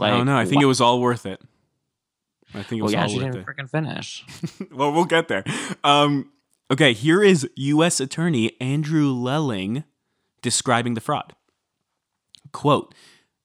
I 0.00 0.10
don't 0.10 0.26
know. 0.26 0.36
I 0.36 0.44
think 0.44 0.56
what- 0.56 0.64
it 0.64 0.66
was 0.66 0.80
all 0.80 1.00
worth 1.00 1.26
it. 1.26 1.40
I 2.54 2.62
think 2.62 2.78
it 2.78 2.82
Well, 2.82 2.84
was 2.84 2.92
yeah, 2.92 3.02
all 3.02 3.08
she 3.08 3.16
worth 3.16 3.32
didn't 3.32 3.40
it. 3.40 3.46
freaking 3.56 3.70
finish. 3.70 4.24
well, 4.72 4.92
we'll 4.92 5.04
get 5.04 5.26
there. 5.28 5.42
Um, 5.82 6.30
okay, 6.70 6.92
here 6.92 7.22
is 7.22 7.48
U.S. 7.56 7.98
Attorney 7.98 8.52
Andrew 8.60 9.10
Lelling 9.10 9.82
describing 10.42 10.94
the 10.94 11.00
fraud. 11.00 11.34
Quote 12.52 12.94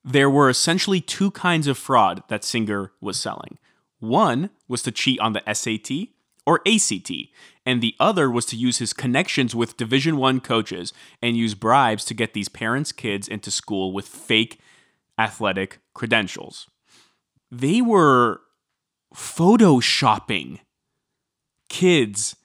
There 0.04 0.30
were 0.30 0.50
essentially 0.50 1.02
two 1.02 1.32
kinds 1.32 1.66
of 1.68 1.78
fraud 1.78 2.24
that 2.30 2.44
Singer 2.44 2.92
was 3.02 3.20
selling. 3.20 3.58
One 4.00 4.50
was 4.68 4.84
to 4.84 4.92
cheat 4.92 5.20
on 5.20 5.34
the 5.34 5.44
SAT 5.54 6.10
or 6.46 6.62
ACT, 6.68 7.12
and 7.66 7.82
the 7.82 7.96
other 8.00 8.30
was 8.30 8.46
to 8.48 8.56
use 8.56 8.80
his 8.80 8.94
connections 8.94 9.54
with 9.54 9.78
Division 9.78 10.18
1 10.18 10.40
coaches 10.40 10.94
and 11.22 11.38
use 11.38 11.54
bribes 11.54 12.04
to 12.06 12.14
get 12.14 12.34
these 12.34 12.50
parents' 12.50 12.92
kids 12.92 13.28
into 13.28 13.52
school 13.52 13.94
with 13.94 14.08
fake 14.08 14.60
athletic 15.20 15.80
credentials. 15.94 16.68
They 17.52 17.82
were 17.82 18.42
photoshopping 19.16 20.60
kids 21.70 22.36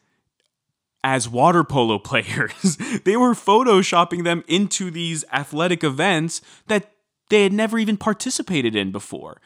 as 1.03 1.29
water 1.29 1.65
polo 1.65 1.99
players. 2.11 2.77
they 3.05 3.17
were 3.17 3.35
photoshopping 3.35 4.25
them 4.25 4.45
into 4.47 4.91
these 4.91 5.25
athletic 5.33 5.83
events 5.83 6.41
that 6.67 6.93
they 7.31 7.43
had 7.43 7.53
never 7.53 7.79
even 7.79 7.97
participated 7.97 8.77
in 8.77 8.93
before. 8.93 9.41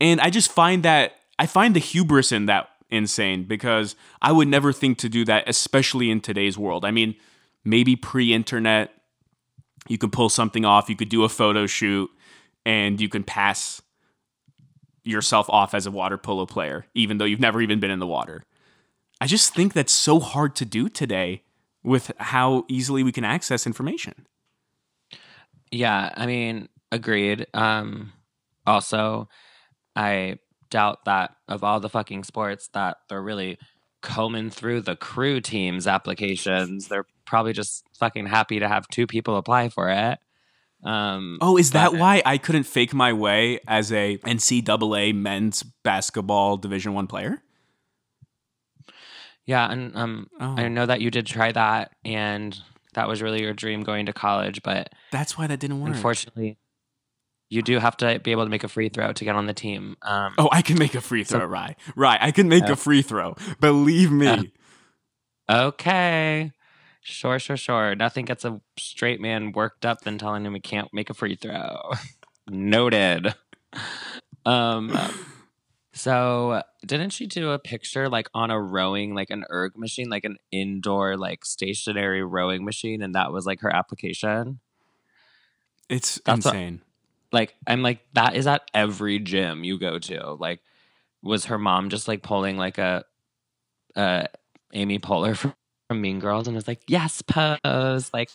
And 0.00 0.20
I 0.20 0.30
just 0.30 0.50
find 0.50 0.82
that 0.82 1.12
I 1.38 1.46
find 1.46 1.74
the 1.74 1.80
hubris 1.80 2.32
in 2.32 2.46
that 2.46 2.68
insane 2.90 3.44
because 3.44 3.96
I 4.20 4.32
would 4.32 4.48
never 4.48 4.72
think 4.72 4.98
to 4.98 5.08
do 5.08 5.24
that, 5.24 5.48
especially 5.48 6.10
in 6.10 6.20
today's 6.20 6.58
world. 6.58 6.84
I 6.84 6.90
mean, 6.90 7.14
maybe 7.64 7.96
pre 7.96 8.32
internet, 8.32 8.92
you 9.88 9.98
could 9.98 10.12
pull 10.12 10.28
something 10.28 10.64
off, 10.64 10.88
you 10.88 10.96
could 10.96 11.08
do 11.08 11.24
a 11.24 11.28
photo 11.28 11.66
shoot, 11.66 12.10
and 12.64 13.00
you 13.00 13.08
can 13.08 13.24
pass 13.24 13.80
yourself 15.04 15.48
off 15.48 15.74
as 15.74 15.86
a 15.86 15.90
water 15.90 16.18
polo 16.18 16.46
player, 16.46 16.86
even 16.94 17.18
though 17.18 17.24
you've 17.24 17.40
never 17.40 17.60
even 17.60 17.80
been 17.80 17.90
in 17.90 17.98
the 17.98 18.06
water. 18.06 18.44
I 19.20 19.26
just 19.26 19.54
think 19.54 19.72
that's 19.72 19.92
so 19.92 20.20
hard 20.20 20.56
to 20.56 20.64
do 20.64 20.88
today 20.88 21.42
with 21.82 22.12
how 22.18 22.64
easily 22.68 23.02
we 23.02 23.12
can 23.12 23.24
access 23.24 23.66
information. 23.66 24.26
Yeah, 25.70 26.12
I 26.14 26.26
mean, 26.26 26.68
agreed. 26.90 27.46
Um, 27.54 28.12
also, 28.66 29.28
I 29.94 30.38
doubt 30.70 31.04
that 31.04 31.34
of 31.48 31.62
all 31.64 31.80
the 31.80 31.88
fucking 31.88 32.24
sports 32.24 32.68
that 32.74 32.96
they're 33.08 33.22
really 33.22 33.58
combing 34.02 34.48
through 34.50 34.80
the 34.80 34.96
crew 34.96 35.40
teams 35.40 35.86
applications. 35.86 36.88
They're 36.88 37.06
probably 37.26 37.52
just 37.52 37.84
fucking 37.98 38.26
happy 38.26 38.58
to 38.60 38.68
have 38.68 38.88
two 38.88 39.06
people 39.06 39.36
apply 39.36 39.68
for 39.68 39.90
it. 39.90 40.18
Um, 40.82 41.36
Oh, 41.42 41.58
is 41.58 41.72
that 41.72 41.92
why 41.92 42.22
I 42.24 42.38
couldn't 42.38 42.62
fake 42.62 42.94
my 42.94 43.12
way 43.12 43.60
as 43.68 43.92
a 43.92 44.16
NCAA 44.18 45.14
men's 45.14 45.62
basketball 45.62 46.56
Division 46.56 46.94
One 46.94 47.06
player? 47.06 47.42
Yeah, 49.46 49.70
and 49.70 49.94
um, 49.96 50.28
Oh, 50.40 50.54
I 50.56 50.68
know 50.68 50.86
that 50.86 51.00
you 51.00 51.10
did 51.10 51.26
try 51.26 51.52
that, 51.52 51.92
and 52.04 52.58
that 52.94 53.08
was 53.08 53.20
really 53.20 53.42
your 53.42 53.52
dream 53.52 53.82
going 53.82 54.06
to 54.06 54.12
college, 54.12 54.62
but 54.62 54.90
that's 55.10 55.36
why 55.36 55.46
that 55.46 55.60
didn't 55.60 55.80
work. 55.80 55.94
unfortunately, 55.94 56.56
you 57.50 57.60
do 57.62 57.78
have 57.78 57.96
to 57.98 58.18
be 58.20 58.30
able 58.30 58.44
to 58.44 58.50
make 58.50 58.64
a 58.64 58.68
free 58.68 58.88
throw 58.88 59.12
to 59.12 59.24
get 59.24 59.34
on 59.36 59.44
the 59.46 59.52
team. 59.52 59.96
Um, 60.02 60.34
Oh, 60.38 60.48
I 60.50 60.62
can 60.62 60.78
make 60.78 60.94
a 60.94 61.00
free 61.02 61.24
So- 61.24 61.38
throw, 61.38 61.46
right? 61.46 61.76
Right, 61.96 62.18
I 62.22 62.30
can 62.30 62.48
make 62.48 62.64
Oh. 62.68 62.72
a 62.72 62.76
free 62.76 63.02
throw. 63.02 63.34
Believe 63.60 64.10
me. 64.10 64.28
Uh, 65.48 65.66
Okay. 65.66 66.52
Sure, 67.02 67.38
sure, 67.40 67.56
sure. 67.56 67.94
Nothing 67.96 68.24
gets 68.24 68.44
a 68.44 68.60
straight 68.78 69.20
man 69.20 69.52
worked 69.52 69.84
up 69.84 70.02
than 70.02 70.16
telling 70.18 70.44
him 70.46 70.54
he 70.54 70.60
can't 70.60 70.92
make 70.94 71.10
a 71.10 71.14
free 71.14 71.34
throw. 71.34 71.90
Noted. 72.48 73.34
Um 74.46 74.96
so 75.92 76.62
didn't 76.86 77.10
she 77.10 77.26
do 77.26 77.50
a 77.50 77.58
picture 77.58 78.08
like 78.08 78.28
on 78.32 78.50
a 78.50 78.60
rowing 78.60 79.14
like 79.14 79.30
an 79.30 79.44
erg 79.50 79.76
machine, 79.76 80.08
like 80.08 80.24
an 80.24 80.36
indoor 80.52 81.16
like 81.16 81.44
stationary 81.44 82.22
rowing 82.22 82.64
machine 82.64 83.02
and 83.02 83.14
that 83.14 83.32
was 83.32 83.44
like 83.46 83.60
her 83.60 83.74
application? 83.74 84.60
it's 85.88 86.20
That's 86.24 86.46
insane. 86.46 86.82
Like 87.32 87.54
I'm 87.66 87.82
like 87.82 88.00
that 88.14 88.34
is 88.36 88.46
at 88.46 88.62
every 88.74 89.18
gym 89.18 89.64
you 89.64 89.78
go 89.78 89.98
to. 89.98 90.32
Like 90.32 90.60
was 91.22 91.46
her 91.46 91.58
mom 91.58 91.90
just 91.90 92.08
like 92.08 92.22
pulling 92.22 92.56
like 92.56 92.78
a 92.78 93.04
uh 93.96 94.24
Amy 94.72 94.98
Poehler 94.98 95.36
from, 95.36 95.54
from 95.88 96.00
Mean 96.00 96.20
Girls 96.20 96.46
and 96.46 96.54
was 96.54 96.68
like, 96.68 96.82
"Yes, 96.88 97.22
pose 97.22 98.10
like 98.12 98.30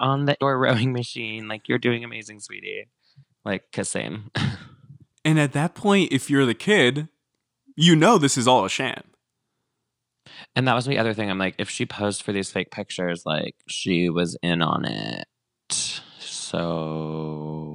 on 0.00 0.24
the 0.24 0.36
door 0.40 0.58
rowing 0.58 0.92
machine. 0.92 1.48
Like 1.48 1.68
you're 1.68 1.78
doing 1.78 2.04
amazing, 2.04 2.40
sweetie." 2.40 2.88
Like 3.44 3.70
kissing. 3.72 4.30
and 5.24 5.38
at 5.38 5.52
that 5.52 5.74
point, 5.74 6.12
if 6.12 6.28
you're 6.28 6.46
the 6.46 6.54
kid, 6.54 7.08
you 7.76 7.96
know 7.96 8.18
this 8.18 8.36
is 8.36 8.48
all 8.48 8.64
a 8.64 8.68
sham. 8.68 9.02
and 10.54 10.66
that 10.68 10.74
was 10.74 10.86
the 10.86 10.98
other 10.98 11.14
thing. 11.14 11.30
I'm 11.30 11.38
like, 11.38 11.54
if 11.58 11.70
she 11.70 11.86
posed 11.86 12.22
for 12.22 12.32
these 12.32 12.50
fake 12.50 12.70
pictures, 12.70 13.24
like 13.24 13.54
she 13.68 14.08
was 14.08 14.36
in 14.42 14.62
on 14.62 14.84
it. 14.84 15.26
So 16.18 17.67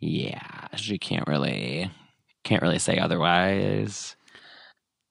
yeah, 0.00 0.68
she 0.76 0.98
can't 0.98 1.26
really 1.26 1.90
can't 2.44 2.62
really 2.62 2.78
say 2.78 2.98
otherwise. 2.98 4.16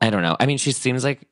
I 0.02 0.10
don't 0.10 0.21
know. 0.21 0.38
I 0.39 0.45
mean, 0.45 0.58
she 0.58 0.71
seems 0.71 1.04
like 1.04 1.28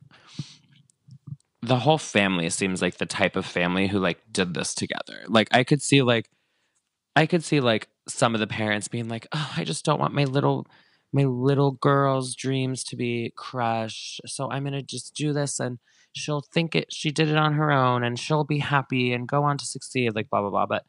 the 1.62 1.78
whole 1.80 1.98
family 1.98 2.50
seems 2.50 2.82
like 2.82 2.98
the 2.98 3.06
type 3.06 3.36
of 3.36 3.46
family 3.46 3.88
who 3.88 4.00
like 4.00 4.20
did 4.32 4.54
this 4.54 4.74
together. 4.76 5.24
Like 5.28 5.48
I 5.52 5.64
could 5.64 5.82
see 5.82 6.02
like 6.02 6.30
I 7.16 7.26
could 7.26 7.44
see 7.44 7.60
like 7.60 7.88
some 8.08 8.34
of 8.34 8.40
the 8.40 8.48
parents 8.48 8.88
being 8.88 9.08
like, 9.08 9.28
"Oh, 9.32 9.54
I 9.58 9.64
just 9.64 9.86
don't 9.86 10.00
want 10.00 10.14
my 10.14 10.26
little 10.26 10.68
my 11.14 11.24
little 11.24 11.72
girl's 11.72 12.36
dreams 12.36 12.84
to 12.86 12.96
be 12.96 13.34
crushed. 13.38 14.22
So 14.26 14.52
I'm 14.52 14.64
going 14.64 14.74
to 14.74 14.82
just 14.84 15.16
do 15.16 15.32
this 15.34 15.60
and 15.60 15.80
she'll 16.14 16.44
think 16.54 16.76
it 16.76 16.88
she 16.92 17.12
did 17.12 17.30
it 17.30 17.38
on 17.38 17.54
her 17.54 17.72
own 17.72 18.04
and 18.04 18.20
she'll 18.20 18.44
be 18.44 18.60
happy 18.60 19.14
and 19.14 19.28
go 19.28 19.44
on 19.44 19.58
to 19.58 19.66
succeed 19.66 20.16
like 20.16 20.30
blah 20.30 20.42
blah 20.42 20.50
blah." 20.52 20.66
But 20.68 20.84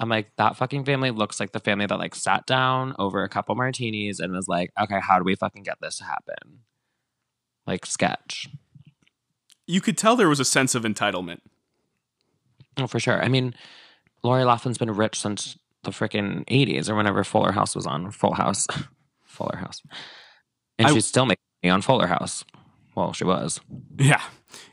I'm 0.00 0.08
like 0.08 0.30
that 0.36 0.56
fucking 0.56 0.84
family 0.84 1.10
looks 1.10 1.38
like 1.38 1.52
the 1.52 1.60
family 1.60 1.86
that 1.86 1.98
like 1.98 2.14
sat 2.14 2.46
down 2.46 2.94
over 2.98 3.22
a 3.22 3.28
couple 3.28 3.54
martinis 3.54 4.18
and 4.20 4.32
was 4.32 4.48
like, 4.48 4.72
"Okay, 4.80 4.98
how 5.00 5.18
do 5.18 5.24
we 5.24 5.34
fucking 5.36 5.62
get 5.62 5.80
this 5.80 5.98
to 5.98 6.04
happen?" 6.04 6.60
Like 7.66 7.86
sketch. 7.86 8.48
You 9.66 9.80
could 9.80 9.96
tell 9.96 10.16
there 10.16 10.28
was 10.28 10.40
a 10.40 10.44
sense 10.44 10.74
of 10.74 10.82
entitlement. 10.82 11.40
Oh, 12.76 12.86
for 12.86 12.98
sure. 13.00 13.22
I 13.22 13.28
mean, 13.28 13.54
Lori 14.22 14.44
Loughlin's 14.44 14.78
been 14.78 14.90
rich 14.90 15.18
since 15.20 15.56
the 15.84 15.90
freaking 15.90 16.44
80s 16.46 16.88
or 16.90 16.94
whenever 16.96 17.22
Fuller 17.24 17.52
House 17.52 17.74
was 17.76 17.86
on. 17.86 18.10
Full 18.10 18.34
House. 18.34 18.66
Fuller 19.24 19.56
House. 19.56 19.80
And 20.78 20.88
I- 20.88 20.92
she's 20.92 21.06
still 21.06 21.24
making 21.24 21.40
money 21.62 21.70
on 21.70 21.82
Fuller 21.82 22.08
House. 22.08 22.44
Well, 22.94 23.12
she 23.12 23.24
was. 23.24 23.60
Yeah. 23.96 24.22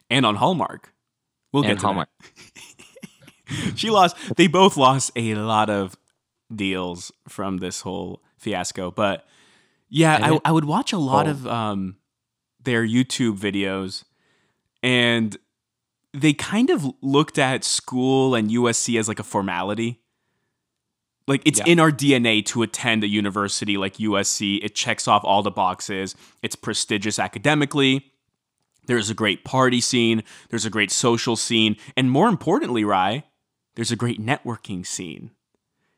And 0.10 0.26
on 0.26 0.36
Hallmark. 0.36 0.94
We'll 1.54 1.64
and 1.64 1.72
get 1.74 1.80
to 1.80 1.86
Hallmark. 1.86 2.10
that. 2.20 2.64
she 3.76 3.90
lost 3.90 4.16
they 4.38 4.48
both 4.48 4.78
lost 4.78 5.12
a 5.16 5.36
lot 5.36 5.70
of 5.70 5.96
deals 6.54 7.12
from 7.28 7.58
this 7.58 7.82
whole 7.82 8.22
fiasco. 8.38 8.92
But 8.92 9.26
yeah, 9.90 10.18
I, 10.22 10.40
I 10.50 10.52
would 10.52 10.66
watch 10.66 10.94
a 10.94 10.98
lot 10.98 11.28
Oh. 11.28 11.32
of 11.32 11.48
um 11.48 11.98
their 12.64 12.86
YouTube 12.86 13.38
videos 13.38 14.04
and 14.84 15.38
they 16.14 16.34
kind 16.34 16.70
of 16.70 16.86
looked 17.02 17.38
at 17.40 17.64
school 17.64 18.36
and 18.36 18.50
USC 18.50 19.00
as 19.00 19.08
like 19.08 19.20
a 19.20 19.24
formality. 19.24 20.00
Like 21.28 21.42
it's 21.46 21.60
Yeah. 21.60 21.66
in 21.68 21.80
our 21.80 21.92
DNA 21.92 22.46
to 22.48 22.62
attend 22.64 23.04
a 23.04 23.08
university 23.08 23.78
like 23.78 23.98
USC. 23.98 24.60
It 24.64 24.76
checks 24.76 25.08
off 25.08 25.24
all 25.24 25.42
the 25.44 25.52
boxes. 25.52 26.16
It's 26.42 26.56
prestigious 26.56 27.18
academically. 27.20 28.12
There's 28.88 29.10
a 29.10 29.14
great 29.14 29.46
party 29.46 29.80
scene. 29.80 30.24
There's 30.50 30.66
a 30.66 30.70
great 30.70 30.92
social 30.92 31.36
scene. 31.36 31.78
And 31.96 32.12
more 32.12 32.28
importantly, 32.28 32.84
Rye, 32.84 33.24
there's 33.76 33.92
a 33.92 33.96
great 33.96 34.20
networking 34.22 34.86
scene. 34.86 35.32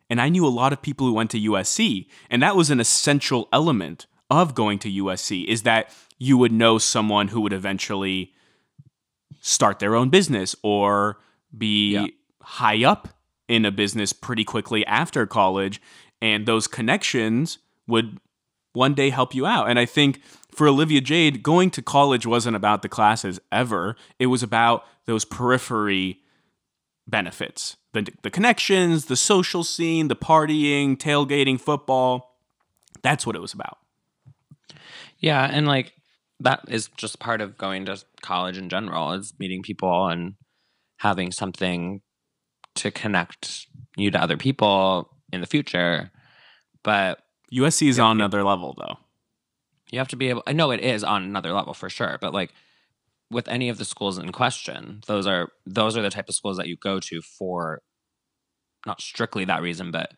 And 0.10 0.22
I 0.22 0.30
knew 0.30 0.46
a 0.46 0.50
lot 0.50 0.74
of 0.74 0.82
people 0.82 1.08
who 1.08 1.14
went 1.14 1.32
to 1.32 1.40
USC, 1.40 2.08
and 2.30 2.42
that 2.44 2.56
was 2.56 2.70
an 2.70 2.80
essential 2.80 3.48
element 3.52 4.06
of 4.30 4.54
going 4.56 4.80
to 4.80 4.90
USC 4.92 5.46
is 5.46 5.64
that 5.64 5.90
you 6.20 6.38
would 6.38 6.52
know 6.52 6.78
someone 6.78 7.30
who 7.30 7.42
would 7.42 7.54
eventually 7.54 8.34
start 9.42 9.80
their 9.80 9.96
own 9.96 10.10
business 10.10 10.56
or 10.64 11.20
be 11.56 11.94
Yeah. 11.94 12.08
high 12.42 12.84
up 12.84 13.10
in 13.48 13.66
a 13.66 13.72
business 13.72 14.14
pretty 14.14 14.44
quickly 14.44 14.86
after 14.86 15.26
college 15.28 15.82
and 16.22 16.46
those 16.46 16.68
connections 16.68 17.58
would 17.88 18.18
one 18.74 18.94
day 18.94 19.10
help 19.10 19.36
you 19.36 19.46
out. 19.46 19.70
And 19.70 19.78
I 19.78 19.86
think 19.86 20.22
for 20.50 20.68
Olivia 20.68 21.02
Jade, 21.02 21.44
going 21.44 21.70
to 21.72 21.82
college 21.82 22.26
wasn't 22.26 22.56
about 22.56 22.82
the 22.82 22.90
classes 22.90 23.40
ever. 23.52 23.96
It 24.18 24.28
was 24.28 24.42
about 24.42 24.86
those 25.06 25.26
periphery 25.26 26.22
benefits 27.08 27.78
the, 27.94 28.08
the 28.24 28.30
connections, 28.30 29.06
the 29.06 29.16
social 29.16 29.64
scene, 29.64 30.08
the 30.08 30.16
partying, 30.16 30.98
tailgating, 30.98 31.60
football. 31.60 32.38
That's 33.02 33.26
what 33.26 33.36
it 33.36 33.42
was 33.42 33.54
about. 33.54 33.78
Yeah, 35.20 35.48
and 35.50 35.68
like 35.68 35.94
that 36.40 36.62
is 36.68 36.90
just 36.98 37.20
part 37.20 37.40
of 37.40 37.58
going 37.58 37.86
to 37.86 38.04
college 38.22 38.58
in 38.58 38.68
general 38.68 39.14
is 39.14 39.34
meeting 39.40 39.62
people 39.62 40.08
and 40.08 40.34
having 40.98 41.32
something 41.32 42.02
to 42.76 42.92
connect 42.92 43.68
you 43.96 44.12
to 44.12 44.22
other 44.22 44.38
people 44.38 45.16
in 45.32 45.42
the 45.42 45.48
future. 45.48 46.12
But 46.84 47.20
USC 47.54 47.88
is 47.88 48.00
on 48.00 48.18
another 48.18 48.44
level 48.44 48.76
though. 48.78 48.98
you 49.92 50.00
have 50.00 50.08
to 50.10 50.16
be 50.16 50.30
able 50.30 50.44
I 50.48 50.54
know 50.54 50.72
it 50.72 50.82
is 50.82 51.04
on 51.04 51.24
another 51.24 51.54
level 51.54 51.74
for 51.74 51.90
sure, 51.90 52.18
but 52.20 52.34
like 52.34 52.52
with 53.34 53.48
any 53.48 53.70
of 53.70 53.78
the 53.78 53.86
schools 53.86 54.18
in 54.18 54.32
question, 54.32 55.02
those 55.08 55.28
are 55.28 55.50
those 55.66 55.98
are 55.98 56.02
the 56.02 56.10
type 56.10 56.30
of 56.30 56.36
schools 56.36 56.58
that 56.58 56.68
you 56.68 56.78
go 56.78 57.00
to 57.00 57.22
for 57.22 57.82
not 58.86 59.02
strictly 59.02 59.46
that 59.46 59.62
reason, 59.62 59.92
but 59.92 60.12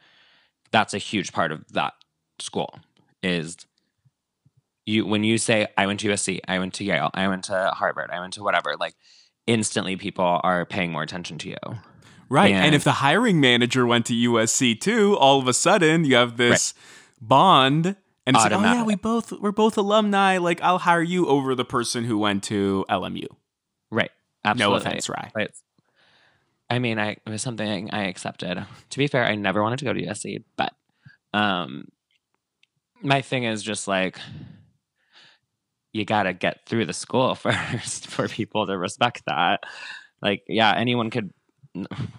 that's 0.71 0.93
a 0.93 0.97
huge 0.97 1.31
part 1.31 1.51
of 1.51 1.63
that 1.73 1.93
school 2.39 2.79
is 3.23 3.57
you 4.85 5.05
when 5.05 5.23
you 5.23 5.37
say 5.37 5.67
I 5.77 5.85
went 5.87 5.99
to 6.01 6.09
USC, 6.09 6.39
I 6.47 6.59
went 6.59 6.73
to 6.75 6.83
Yale, 6.83 7.09
I 7.13 7.27
went 7.27 7.45
to 7.45 7.71
Harvard, 7.73 8.09
I 8.11 8.19
went 8.19 8.33
to 8.33 8.43
whatever, 8.43 8.75
like 8.79 8.95
instantly 9.47 9.95
people 9.95 10.39
are 10.43 10.65
paying 10.65 10.91
more 10.91 11.03
attention 11.03 11.37
to 11.39 11.49
you. 11.49 11.77
Right. 12.29 12.51
And, 12.51 12.65
And- 12.67 12.75
if 12.75 12.83
the 12.83 12.93
hiring 12.93 13.39
manager 13.39 13.85
went 13.85 14.05
to 14.07 14.13
USC 14.13 14.79
too, 14.79 15.15
all 15.17 15.39
of 15.39 15.47
a 15.47 15.53
sudden 15.53 16.05
you 16.05 16.15
have 16.15 16.37
this 16.37 16.73
bond 17.21 17.95
and 18.25 18.35
it's 18.35 18.43
like, 18.43 18.53
oh 18.53 18.61
yeah, 18.61 18.83
we 18.83 18.95
both 18.95 19.31
we're 19.33 19.51
both 19.51 19.77
alumni. 19.77 20.37
Like 20.37 20.61
I'll 20.61 20.79
hire 20.79 21.01
you 21.01 21.27
over 21.27 21.55
the 21.55 21.65
person 21.65 22.03
who 22.03 22.17
went 22.17 22.43
to 22.45 22.85
LMU. 22.89 23.27
Right. 23.91 24.11
Absolutely. 24.43 24.73
No 24.73 24.79
offense, 24.79 25.09
Rye. 25.09 25.31
But 25.33 25.51
I 26.69 26.79
mean, 26.79 26.99
I 26.99 27.11
it 27.11 27.29
was 27.29 27.41
something 27.41 27.91
I 27.91 28.05
accepted. 28.05 28.65
To 28.89 28.97
be 28.97 29.07
fair, 29.07 29.25
I 29.25 29.35
never 29.35 29.61
wanted 29.61 29.79
to 29.79 29.85
go 29.85 29.93
to 29.93 30.01
USC, 30.01 30.43
but 30.57 30.73
um, 31.33 31.87
my 33.01 33.21
thing 33.21 33.43
is 33.43 33.61
just 33.61 33.87
like 33.87 34.19
you 35.95 36.03
got 36.03 36.23
to 36.23 36.33
get 36.33 36.65
through 36.65 36.85
the 36.85 36.93
school 36.93 37.35
first 37.35 38.07
for 38.07 38.27
people 38.27 38.67
to 38.67 38.77
respect 38.77 39.23
that. 39.27 39.63
Like, 40.21 40.43
yeah, 40.47 40.73
anyone 40.75 41.09
could. 41.09 41.31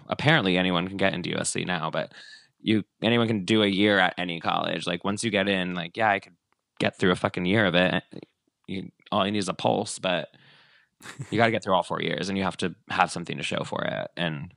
Apparently, 0.07 0.57
anyone 0.57 0.87
can 0.87 0.97
get 0.97 1.13
into 1.13 1.31
USC 1.31 1.65
now, 1.65 1.89
but 1.89 2.11
you 2.59 2.83
anyone 3.01 3.27
can 3.27 3.45
do 3.45 3.63
a 3.63 3.67
year 3.67 3.99
at 3.99 4.15
any 4.17 4.39
college. 4.39 4.87
Like, 4.87 5.03
once 5.03 5.23
you 5.23 5.31
get 5.31 5.47
in, 5.47 5.73
like, 5.73 5.95
yeah, 5.97 6.09
I 6.09 6.19
could 6.19 6.35
get 6.79 6.97
through 6.97 7.11
a 7.11 7.15
fucking 7.15 7.45
year 7.45 7.65
of 7.65 7.75
it. 7.75 8.03
You 8.67 8.89
all 9.11 9.25
you 9.25 9.31
need 9.31 9.39
is 9.39 9.49
a 9.49 9.53
pulse, 9.53 9.99
but 9.99 10.29
you 11.31 11.37
got 11.37 11.45
to 11.45 11.51
get 11.51 11.63
through 11.63 11.73
all 11.73 11.83
four 11.83 12.01
years 12.01 12.27
and 12.27 12.37
you 12.37 12.43
have 12.43 12.57
to 12.57 12.75
have 12.89 13.11
something 13.11 13.37
to 13.37 13.43
show 13.43 13.63
for 13.63 13.83
it 13.83 14.07
and 14.17 14.51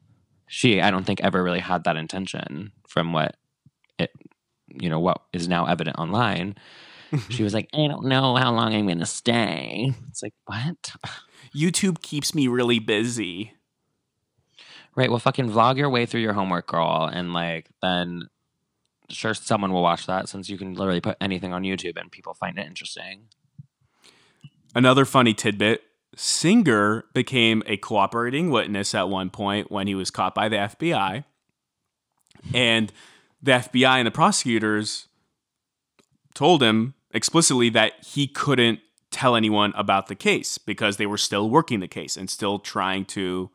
she 0.47 0.81
i 0.81 0.91
don't 0.91 1.05
think 1.05 1.21
ever 1.21 1.43
really 1.43 1.61
had 1.61 1.85
that 1.85 1.99
intention 1.99 2.73
from 2.89 3.13
what 3.13 3.37
it 3.99 4.11
you 4.69 4.89
know 4.89 4.99
what 4.99 5.21
is 5.35 5.49
now 5.49 5.67
evident 5.67 5.99
online 5.99 6.55
she 7.29 7.43
was 7.43 7.53
like 7.53 7.69
i 7.75 7.87
don't 7.87 8.07
know 8.07 8.37
how 8.37 8.51
long 8.51 8.75
i'm 8.75 8.89
gonna 8.89 9.05
stay 9.05 9.93
it's 10.09 10.23
like 10.23 10.33
what 10.47 10.91
YouTube 11.55 12.03
keeps 12.03 12.35
me 12.35 12.49
really 12.49 12.79
busy. 12.79 13.53
Right 14.97 15.11
well 15.11 15.19
fucking 15.19 15.51
vlog 15.51 15.77
your 15.77 15.91
way 15.91 16.07
through 16.07 16.21
your 16.21 16.33
homework 16.33 16.67
girl 16.67 17.09
and 17.13 17.33
like 17.33 17.69
then 17.83 18.29
sure 19.09 19.35
someone 19.35 19.73
will 19.73 19.83
watch 19.83 20.07
that 20.07 20.29
since 20.29 20.49
you 20.49 20.57
can 20.57 20.75
literally 20.75 21.01
put 21.01 21.17
anything 21.21 21.53
on 21.53 21.63
youtube 21.63 21.99
and 21.99 22.11
people 22.13 22.35
find 22.35 22.59
it 22.59 22.67
interesting 22.67 23.29
Another 24.75 25.05
funny 25.05 25.35
tidbit 25.35 25.83
Singer 26.17 27.05
became 27.13 27.63
a 27.67 27.77
cooperating 27.77 28.51
witness 28.51 28.95
at 28.95 29.09
one 29.09 29.31
point 29.31 29.71
when 29.71 29.87
he 29.87 29.95
was 29.95 30.11
caught 30.11 30.35
by 30.35 30.49
the 30.49 30.57
FBI. 30.57 31.25
And 32.55 32.93
the 33.43 33.53
FBI 33.53 33.99
and 33.99 34.07
the 34.07 34.13
prosecutors 34.13 35.07
told 36.35 36.63
him 36.63 36.95
explicitly 37.13 37.69
that 37.71 37.93
he 38.05 38.27
couldn't 38.27 38.81
tell 39.11 39.35
anyone 39.35 39.73
about 39.77 40.07
the 40.07 40.15
case 40.15 40.57
because 40.59 40.97
they 40.97 41.07
were 41.07 41.19
still 41.19 41.51
working 41.51 41.81
the 41.81 41.89
case 41.89 42.17
and 42.17 42.31
still 42.31 42.59
trying 42.59 43.05
to 43.05 43.51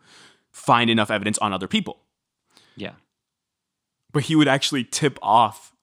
find 0.56 0.90
enough 0.90 1.12
evidence 1.12 1.38
on 1.40 1.52
other 1.52 1.68
people. 1.68 2.00
yeah 2.78 2.94
But 4.14 4.24
he 4.24 4.36
would 4.36 4.48
actually 4.48 4.86
tip 4.86 5.20
off 5.22 5.74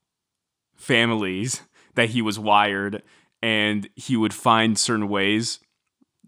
families 0.74 1.60
that 1.94 2.10
he 2.10 2.22
was 2.22 2.38
wired 2.38 3.02
and 3.42 3.88
he 3.94 4.16
would 4.16 4.32
find 4.32 4.78
certain 4.78 5.08
ways 5.08 5.58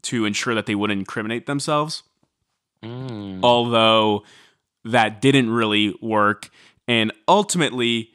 to 0.02 0.26
ensure 0.26 0.54
that 0.54 0.66
they 0.66 0.74
wouldn't 0.74 0.98
incriminate 0.98 1.46
themselves. 1.46 2.02
Mm. 2.83 3.40
Although 3.42 4.24
that 4.85 5.22
didn't 5.22 5.48
really 5.48 5.96
work. 6.02 6.50
And 6.87 7.12
ultimately, 7.26 8.11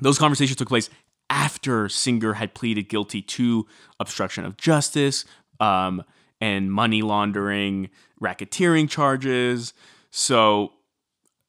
those 0.00 0.18
conversations 0.18 0.56
took 0.56 0.68
place 0.68 0.90
after 1.30 1.88
Singer 1.88 2.32
had 2.32 2.54
pleaded 2.54 2.88
guilty 2.88 3.22
to 3.22 3.66
obstruction 4.00 4.44
of 4.44 4.56
justice 4.56 5.24
um, 5.60 6.02
and 6.40 6.72
money 6.72 7.02
laundering, 7.02 7.90
racketeering 8.22 8.88
charges. 8.90 9.72
So, 10.10 10.72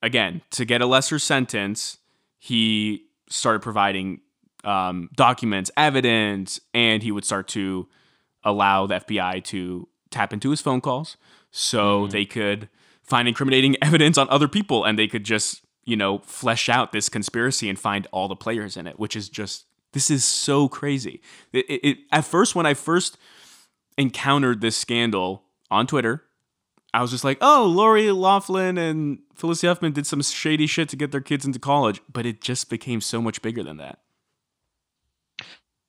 again, 0.02 0.42
to 0.52 0.66
get 0.66 0.82
a 0.82 0.86
lesser 0.86 1.20
sentence, 1.20 1.98
he 2.38 3.06
started 3.30 3.62
providing 3.62 4.22
um, 4.64 5.10
documents, 5.16 5.72
evidence, 5.78 6.60
and 6.74 7.02
he 7.04 7.12
would 7.12 7.26
start 7.26 7.48
to 7.50 7.88
allow 8.44 8.88
the 8.88 8.96
FBI 9.00 9.44
to 9.46 9.88
tap 10.10 10.34
into 10.34 10.50
his 10.50 10.62
phone 10.62 10.82
calls 10.82 11.18
so 11.52 12.08
they 12.08 12.26
could 12.26 12.70
find 13.04 13.28
incriminating 13.28 13.76
evidence 13.82 14.18
on 14.18 14.28
other 14.30 14.48
people 14.48 14.84
and 14.84 14.98
they 14.98 15.08
could 15.08 15.24
just, 15.24 15.62
you 15.86 15.96
know, 15.96 16.20
flesh 16.20 16.70
out 16.70 16.92
this 16.92 17.10
conspiracy 17.10 17.70
and 17.70 17.80
find 17.80 18.08
all 18.12 18.28
the 18.28 18.36
players 18.36 18.78
in 18.78 18.88
it, 18.88 19.00
which 19.00 19.16
is 19.16 19.30
just, 19.30 19.66
this 19.94 20.10
is 20.12 20.24
so 20.26 20.68
crazy. 20.68 21.22
It, 21.54 21.66
it, 21.70 21.88
it- 21.88 21.98
at 22.12 22.26
first, 22.26 22.54
when 22.56 22.66
I 22.66 22.74
first 22.74 23.18
encountered 23.98 24.62
this 24.62 24.78
scandal 24.78 25.44
on 25.72 25.88
Twitter, 25.88 26.24
I 26.94 27.02
was 27.02 27.12
just 27.12 27.24
like, 27.24 27.38
oh, 27.42 27.66
Lori 27.66 28.12
Loughlin 28.12 28.78
and 28.78 29.20
Felicity 29.36 29.68
Huffman 29.68 29.92
did 29.92 30.08
some 30.08 30.22
shady 30.22 30.66
shit 30.66 30.90
to 30.90 30.96
get 30.96 31.12
their 31.12 31.22
kids 31.22 31.46
into 31.46 31.60
college. 31.60 32.02
But 32.12 32.26
it 32.26 32.42
just 32.42 32.70
became 32.70 33.02
so 33.02 33.22
much 33.22 33.42
bigger 33.42 33.64
than 33.64 33.78
that. 33.78 34.00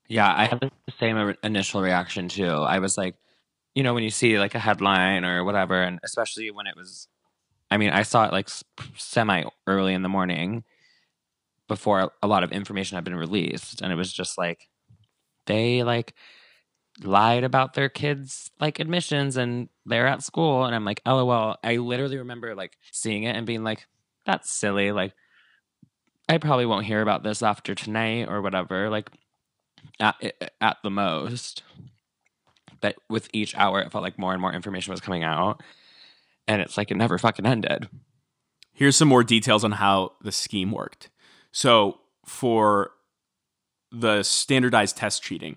Yeah, 0.09 0.33
I 0.37 0.47
had 0.47 0.61
the 0.61 0.71
same 0.99 1.35
initial 1.43 1.81
reaction 1.81 2.29
too. 2.29 2.49
I 2.49 2.81
was 2.81 2.99
like, 2.99 3.15
you 3.75 3.83
know, 3.83 3.95
when 3.95 4.03
you 4.03 4.11
see 4.11 4.39
like 4.39 4.55
a 4.57 4.59
headline 4.59 5.25
or 5.25 5.45
whatever, 5.45 5.81
and 5.81 6.01
especially 6.03 6.51
when 6.51 6.67
it 6.67 6.77
was, 6.77 7.07
I 7.71 7.77
mean, 7.77 7.91
I 7.91 8.03
saw 8.03 8.27
it 8.27 8.33
like 8.33 8.49
semi 8.97 9.45
early 9.67 9.95
in 9.95 10.03
the 10.03 10.09
morning 10.09 10.65
before 11.69 12.11
a 12.21 12.27
lot 12.27 12.43
of 12.43 12.51
information 12.51 12.97
had 12.97 13.05
been 13.05 13.15
released, 13.15 13.81
and 13.81 13.93
it 13.93 13.97
was 13.97 14.13
just 14.13 14.37
like 14.37 14.69
they 15.47 15.85
like 15.85 16.15
lied 17.03 17.45
about 17.45 17.75
their 17.75 17.89
kids 17.89 18.51
like 18.61 18.79
admissions 18.79 19.37
and 19.37 19.69
they're 19.87 20.07
at 20.07 20.23
school 20.23 20.65
and 20.65 20.75
i'm 20.75 20.85
like 20.85 21.01
lol 21.07 21.57
i 21.65 21.77
literally 21.77 22.19
remember 22.19 22.55
like 22.55 22.77
seeing 22.93 23.23
it 23.23 23.35
and 23.35 23.47
being 23.47 23.65
like 23.65 23.87
that's 24.27 24.53
silly 24.53 24.93
like 24.93 25.15
i 26.29 26.37
probably 26.37 26.67
won't 26.67 26.85
hear 26.85 27.01
about 27.01 27.23
this 27.23 27.43
after 27.43 27.75
tonight 27.75 28.29
or 28.29 28.43
whatever 28.43 28.91
like 28.91 29.11
at, 29.99 30.17
eh, 30.21 30.31
eh, 30.41 30.49
at 30.61 30.79
the 30.83 30.91
most. 30.91 31.63
But 32.81 32.97
with 33.09 33.29
each 33.33 33.55
hour, 33.57 33.81
it 33.81 33.93
felt 33.93 34.03
like 34.03 34.19
more 34.19 34.33
and 34.33 34.41
more 34.41 34.53
information 34.53 34.91
was 34.91 35.01
coming 35.01 35.23
out. 35.23 35.63
And 36.49 36.63
it's 36.63 36.77
like 36.77 36.91
it 36.91 36.97
never 36.97 37.19
fucking 37.19 37.47
ended. 37.47 37.89
Here's 38.73 38.97
some 38.97 39.09
more 39.09 39.23
details 39.23 39.65
on 39.65 39.73
how 39.73 40.13
the 40.23 40.33
scheme 40.33 40.71
worked. 40.71 41.11
So, 41.53 42.01
for 42.25 42.93
the 43.93 44.23
standardized 44.23 44.97
test 44.97 45.23
cheating, 45.23 45.57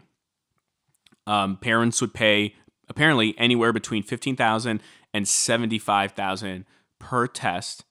um, 1.27 1.57
parents 1.57 2.01
would 2.01 2.13
pay 2.13 2.55
apparently 2.89 3.37
anywhere 3.37 3.73
between 3.73 4.03
15,000 4.03 4.81
and 5.13 5.27
75,000 5.27 6.65
per 6.99 7.27
test. 7.27 7.85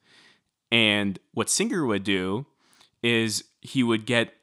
And 0.70 1.18
what 1.32 1.50
Singer 1.50 1.86
would 1.86 2.04
do 2.04 2.46
is 3.02 3.44
he 3.60 3.82
would 3.82 4.06
get 4.06 4.34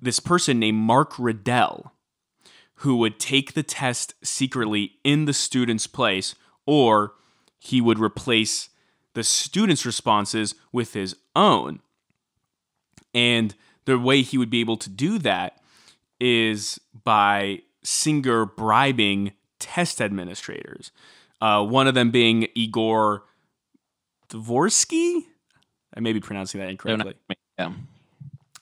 this 0.00 0.20
person 0.20 0.58
named 0.58 0.78
Mark 0.78 1.18
Riddell, 1.18 1.92
who 2.76 2.96
would 2.96 3.18
take 3.18 3.54
the 3.54 3.62
test 3.62 4.14
secretly 4.22 4.92
in 5.04 5.24
the 5.24 5.32
student's 5.32 5.86
place, 5.86 6.34
or 6.66 7.14
he 7.58 7.80
would 7.80 7.98
replace 7.98 8.68
the 9.14 9.24
student's 9.24 9.84
responses 9.84 10.54
with 10.72 10.94
his 10.94 11.16
own. 11.34 11.80
And 13.14 13.54
the 13.84 13.98
way 13.98 14.22
he 14.22 14.38
would 14.38 14.50
be 14.50 14.60
able 14.60 14.76
to 14.76 14.90
do 14.90 15.18
that 15.18 15.60
is 16.20 16.78
by 17.04 17.62
Singer 17.88 18.44
bribing 18.44 19.32
test 19.58 20.02
administrators. 20.02 20.92
Uh, 21.40 21.64
one 21.64 21.86
of 21.86 21.94
them 21.94 22.10
being 22.10 22.46
Igor 22.54 23.24
Dvorsky. 24.28 25.22
I 25.96 26.00
may 26.00 26.12
be 26.12 26.20
pronouncing 26.20 26.60
that 26.60 26.68
incorrectly. 26.68 27.14
Yeah. 27.58 27.72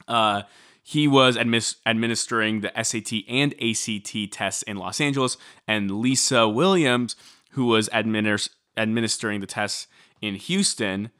Uh, 0.06 0.42
he 0.80 1.08
was 1.08 1.36
admis- 1.36 1.74
administering 1.84 2.60
the 2.60 2.70
SAT 2.80 3.24
and 3.28 3.52
ACT 3.60 4.32
tests 4.32 4.62
in 4.62 4.76
Los 4.76 5.00
Angeles, 5.00 5.36
and 5.66 5.90
Lisa 5.90 6.48
Williams, 6.48 7.16
who 7.50 7.66
was 7.66 7.88
administ- 7.88 8.50
administering 8.76 9.40
the 9.40 9.46
tests 9.48 9.88
in 10.20 10.36
Houston, 10.36 11.10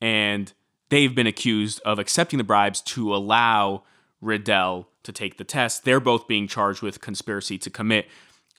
and 0.00 0.52
they've 0.88 1.14
been 1.14 1.28
accused 1.28 1.80
of 1.84 2.00
accepting 2.00 2.38
the 2.38 2.44
bribes 2.44 2.80
to 2.80 3.14
allow 3.14 3.84
Riddell 4.20 4.88
to 5.02 5.12
take 5.12 5.36
the 5.36 5.44
test. 5.44 5.84
They're 5.84 6.00
both 6.00 6.28
being 6.28 6.48
charged 6.48 6.82
with 6.82 7.00
conspiracy 7.00 7.58
to 7.58 7.70
commit 7.70 8.06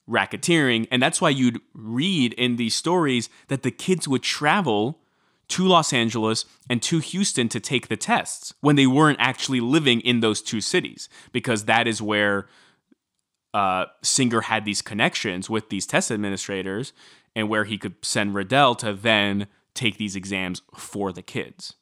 racketeering. 0.09 0.87
And 0.91 1.01
that's 1.01 1.21
why 1.21 1.29
you'd 1.29 1.61
read 1.73 2.33
in 2.33 2.57
these 2.57 2.75
stories 2.75 3.29
that 3.47 3.63
the 3.63 3.71
kids 3.71 4.07
would 4.07 4.23
travel 4.23 4.99
to 5.49 5.67
Los 5.67 5.93
Angeles 5.93 6.45
and 6.69 6.81
to 6.81 6.99
Houston 6.99 7.49
to 7.49 7.59
take 7.59 7.87
the 7.87 7.97
tests 7.97 8.53
when 8.61 8.75
they 8.75 8.87
weren't 8.87 9.19
actually 9.19 9.59
living 9.59 10.01
in 10.01 10.19
those 10.19 10.41
two 10.41 10.61
cities, 10.61 11.09
because 11.31 11.65
that 11.65 11.87
is 11.87 12.01
where 12.01 12.47
uh, 13.53 13.85
Singer 14.01 14.41
had 14.41 14.65
these 14.65 14.81
connections 14.81 15.49
with 15.49 15.69
these 15.69 15.85
test 15.85 16.11
administrators 16.11 16.91
and 17.35 17.49
where 17.49 17.65
he 17.65 17.77
could 17.77 17.95
send 18.01 18.35
Riddell 18.35 18.75
to 18.75 18.93
then 18.93 19.47
take 19.73 19.97
these 19.97 20.15
exams 20.15 20.61
for 20.75 21.11
the 21.11 21.21
kids. 21.21 21.75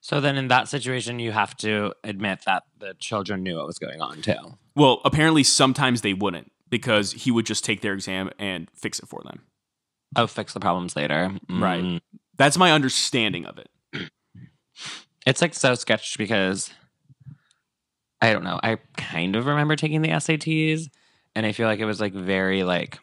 So 0.00 0.20
then 0.20 0.36
in 0.36 0.48
that 0.48 0.68
situation, 0.68 1.18
you 1.18 1.32
have 1.32 1.56
to 1.58 1.92
admit 2.02 2.40
that 2.46 2.64
the 2.78 2.94
children 2.98 3.42
knew 3.42 3.56
what 3.56 3.66
was 3.66 3.78
going 3.78 4.00
on 4.00 4.22
too. 4.22 4.56
Well, 4.74 5.00
apparently 5.04 5.44
sometimes 5.44 6.00
they 6.00 6.14
wouldn't 6.14 6.50
because 6.70 7.12
he 7.12 7.30
would 7.30 7.44
just 7.46 7.64
take 7.64 7.82
their 7.82 7.92
exam 7.92 8.30
and 8.38 8.68
fix 8.74 8.98
it 8.98 9.08
for 9.08 9.22
them. 9.24 9.42
Oh, 10.16 10.26
fix 10.26 10.54
the 10.54 10.60
problems 10.60 10.96
later. 10.96 11.32
Mm. 11.48 11.62
Right. 11.62 12.02
That's 12.38 12.56
my 12.56 12.72
understanding 12.72 13.44
of 13.46 13.58
it. 13.58 13.68
It's 15.26 15.42
like 15.42 15.52
so 15.52 15.74
sketched 15.74 16.16
because 16.16 16.70
I 18.22 18.32
don't 18.32 18.42
know. 18.42 18.58
I 18.62 18.78
kind 18.96 19.36
of 19.36 19.44
remember 19.44 19.76
taking 19.76 20.00
the 20.00 20.08
SATs 20.08 20.88
and 21.34 21.44
I 21.44 21.52
feel 21.52 21.66
like 21.66 21.78
it 21.78 21.84
was 21.84 22.00
like 22.00 22.14
very 22.14 22.62
like 22.62 22.98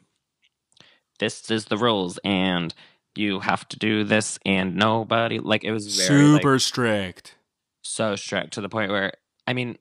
this 1.19 1.49
is 1.51 1.65
the 1.65 1.77
rules 1.77 2.19
and 2.23 2.73
you 3.17 3.39
have 3.39 3.67
to 3.69 3.77
do 3.77 4.03
this 4.03 4.39
and 4.45 4.75
nobody 4.75 5.39
like 5.39 5.63
it 5.63 5.71
was 5.71 5.97
very 6.08 6.38
Super 6.38 6.53
like, 6.53 6.62
strict. 6.62 7.36
so 7.82 8.15
strict 8.15 8.53
to 8.53 8.62
the 8.62 8.69
point 8.69 8.91
where 8.91 9.13
I 9.45 9.53
mean 9.53 9.77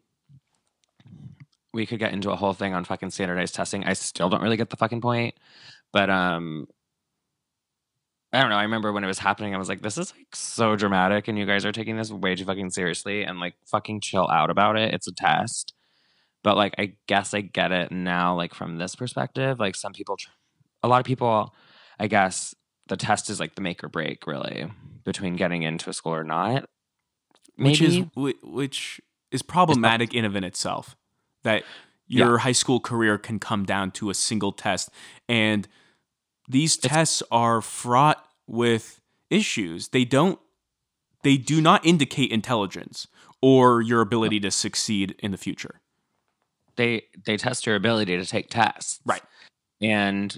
we 1.73 1.87
could 1.87 1.99
get 1.99 2.13
into 2.13 2.31
a 2.31 2.37
whole 2.37 2.55
thing 2.55 2.73
on 2.75 2.85
fucking 2.85 3.11
standardized 3.11 3.55
testing. 3.55 3.85
I 3.85 3.93
still 3.93 4.31
don't 4.31 4.43
really 4.43 4.57
get 4.57 4.71
the 4.71 4.77
fucking 4.77 5.01
point. 5.01 5.35
But 5.93 6.11
um 6.11 6.67
I 8.33 8.41
don't 8.41 8.51
know. 8.51 8.57
I 8.57 8.63
remember 8.63 8.93
when 8.93 9.05
it 9.05 9.07
was 9.07 9.21
happening, 9.21 9.55
I 9.55 9.59
was 9.59 9.69
like, 9.69 9.83
this 9.83 9.97
is 9.97 10.13
like 10.15 10.35
so 10.35 10.77
dramatic, 10.77 11.29
and 11.29 11.39
you 11.39 11.47
guys 11.47 11.65
are 11.65 11.73
taking 11.73 11.97
this 11.97 12.11
way 12.11 12.35
too 12.35 12.45
fucking 12.45 12.71
seriously 12.71 13.23
and 13.23 13.39
like 13.41 13.55
fucking 13.67 14.01
chill 14.01 14.29
out 14.29 14.51
about 14.51 14.77
it. 14.77 14.93
It's 14.93 15.07
a 15.07 15.13
test. 15.13 15.73
But 16.43 16.57
like, 16.57 16.75
I 16.77 16.95
guess 17.07 17.35
I 17.35 17.41
get 17.41 17.73
it 17.73 17.91
now, 17.93 18.35
like 18.37 18.53
from 18.53 18.79
this 18.79 18.95
perspective. 18.95 19.59
Like, 19.59 19.75
some 19.75 19.93
people, 19.93 20.17
tr- 20.17 20.29
a 20.83 20.89
lot 20.89 21.01
of 21.01 21.07
people, 21.07 21.55
I 21.99 22.09
guess 22.09 22.55
the 22.89 22.97
test 22.97 23.31
is 23.31 23.41
like 23.41 23.55
the 23.55 23.61
make 23.61 23.83
or 23.83 23.89
break, 23.89 24.27
really, 24.27 24.71
between 25.05 25.37
getting 25.37 25.63
into 25.63 25.91
a 25.91 25.93
school 25.93 26.15
or 26.15 26.25
not. 26.25 26.65
Which 27.57 27.81
is 27.81 28.05
which 28.15 29.01
is 29.31 29.43
problematic 29.43 30.15
in 30.15 30.25
of 30.25 30.37
in 30.37 30.45
itself. 30.45 30.97
That 31.43 31.65
your 32.07 32.39
high 32.39 32.53
school 32.53 32.81
career 32.81 33.19
can 33.19 33.39
come 33.39 33.65
down 33.65 33.91
to 33.93 34.11
a 34.11 34.15
single 34.15 34.53
test 34.53 34.91
and 35.29 35.67
these 36.49 36.77
tests 36.77 37.23
are 37.33 37.61
fraught 37.61 38.25
with 38.47 39.01
issues. 39.31 39.89
They 39.89 40.05
don't 40.05 40.39
they 41.23 41.37
do 41.37 41.61
not 41.61 41.85
indicate 41.85 42.31
intelligence 42.31 43.09
or 43.43 43.83
your 43.83 44.01
ability 44.01 44.39
to 44.41 44.51
succeed 44.51 45.17
in 45.19 45.33
the 45.33 45.37
future. 45.37 45.81
they 46.77 47.05
they 47.25 47.37
test 47.37 47.67
your 47.67 47.75
ability 47.75 48.17
to 48.17 48.25
take 48.25 48.49
tests. 48.49 49.01
Right. 49.05 49.23
And 49.81 50.37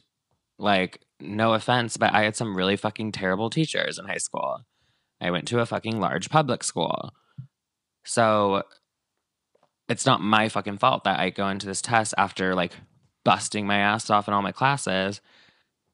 like 0.58 1.00
no 1.20 1.54
offense, 1.54 1.96
but 1.96 2.12
I 2.12 2.22
had 2.22 2.37
some 2.37 2.57
really 2.57 2.76
fucking 2.76 3.12
terrible 3.12 3.50
teachers 3.50 3.98
in 3.98 4.07
high 4.07 4.18
school. 4.18 4.61
I 5.20 5.31
went 5.31 5.48
to 5.48 5.61
a 5.61 5.66
fucking 5.66 6.00
large 6.00 6.31
public 6.31 6.62
school. 6.62 7.12
So 8.04 8.62
it's 9.88 10.07
not 10.07 10.20
my 10.20 10.48
fucking 10.48 10.78
fault 10.78 11.04
that 11.04 11.18
I 11.18 11.31
go 11.31 11.48
into 11.48 11.66
this 11.66 11.83
test 11.83 12.14
after 12.16 12.54
like 12.54 12.72
busting 13.24 13.66
my 13.66 13.78
ass 13.78 14.11
off 14.11 14.28
in 14.28 14.35
all 14.35 14.42
my 14.42 14.52
classes 14.52 15.20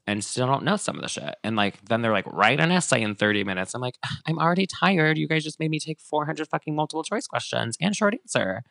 and 0.06 0.22
still 0.22 0.46
don't 0.46 0.64
know 0.64 0.76
some 0.76 0.96
of 0.96 1.02
the 1.02 1.08
shit. 1.08 1.36
And 1.42 1.56
like 1.56 1.82
then 1.86 2.02
they're 2.02 2.12
like, 2.12 2.26
write 2.26 2.60
an 2.60 2.70
essay 2.70 3.02
in 3.02 3.14
30 3.14 3.44
minutes. 3.44 3.74
I'm 3.74 3.80
like, 3.80 3.98
I'm 4.26 4.38
already 4.38 4.66
tired. 4.66 5.16
You 5.16 5.26
guys 5.26 5.44
just 5.44 5.58
made 5.58 5.70
me 5.70 5.78
take 5.78 6.00
400 6.00 6.48
fucking 6.48 6.74
multiple 6.74 7.02
choice 7.02 7.26
questions 7.26 7.76
and 7.80 7.96
short 7.96 8.14
answer. 8.14 8.62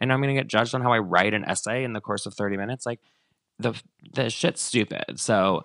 And 0.00 0.12
I'm 0.12 0.20
gonna 0.20 0.34
get 0.34 0.48
judged 0.48 0.74
on 0.74 0.82
how 0.82 0.92
I 0.92 0.98
write 0.98 1.34
an 1.34 1.44
essay 1.44 1.84
in 1.84 1.92
the 1.92 2.00
course 2.00 2.26
of 2.26 2.34
30 2.34 2.56
minutes. 2.56 2.84
Like 2.84 3.00
the 3.58 3.80
the 4.12 4.28
shit's 4.28 4.60
stupid. 4.60 5.18
So 5.18 5.64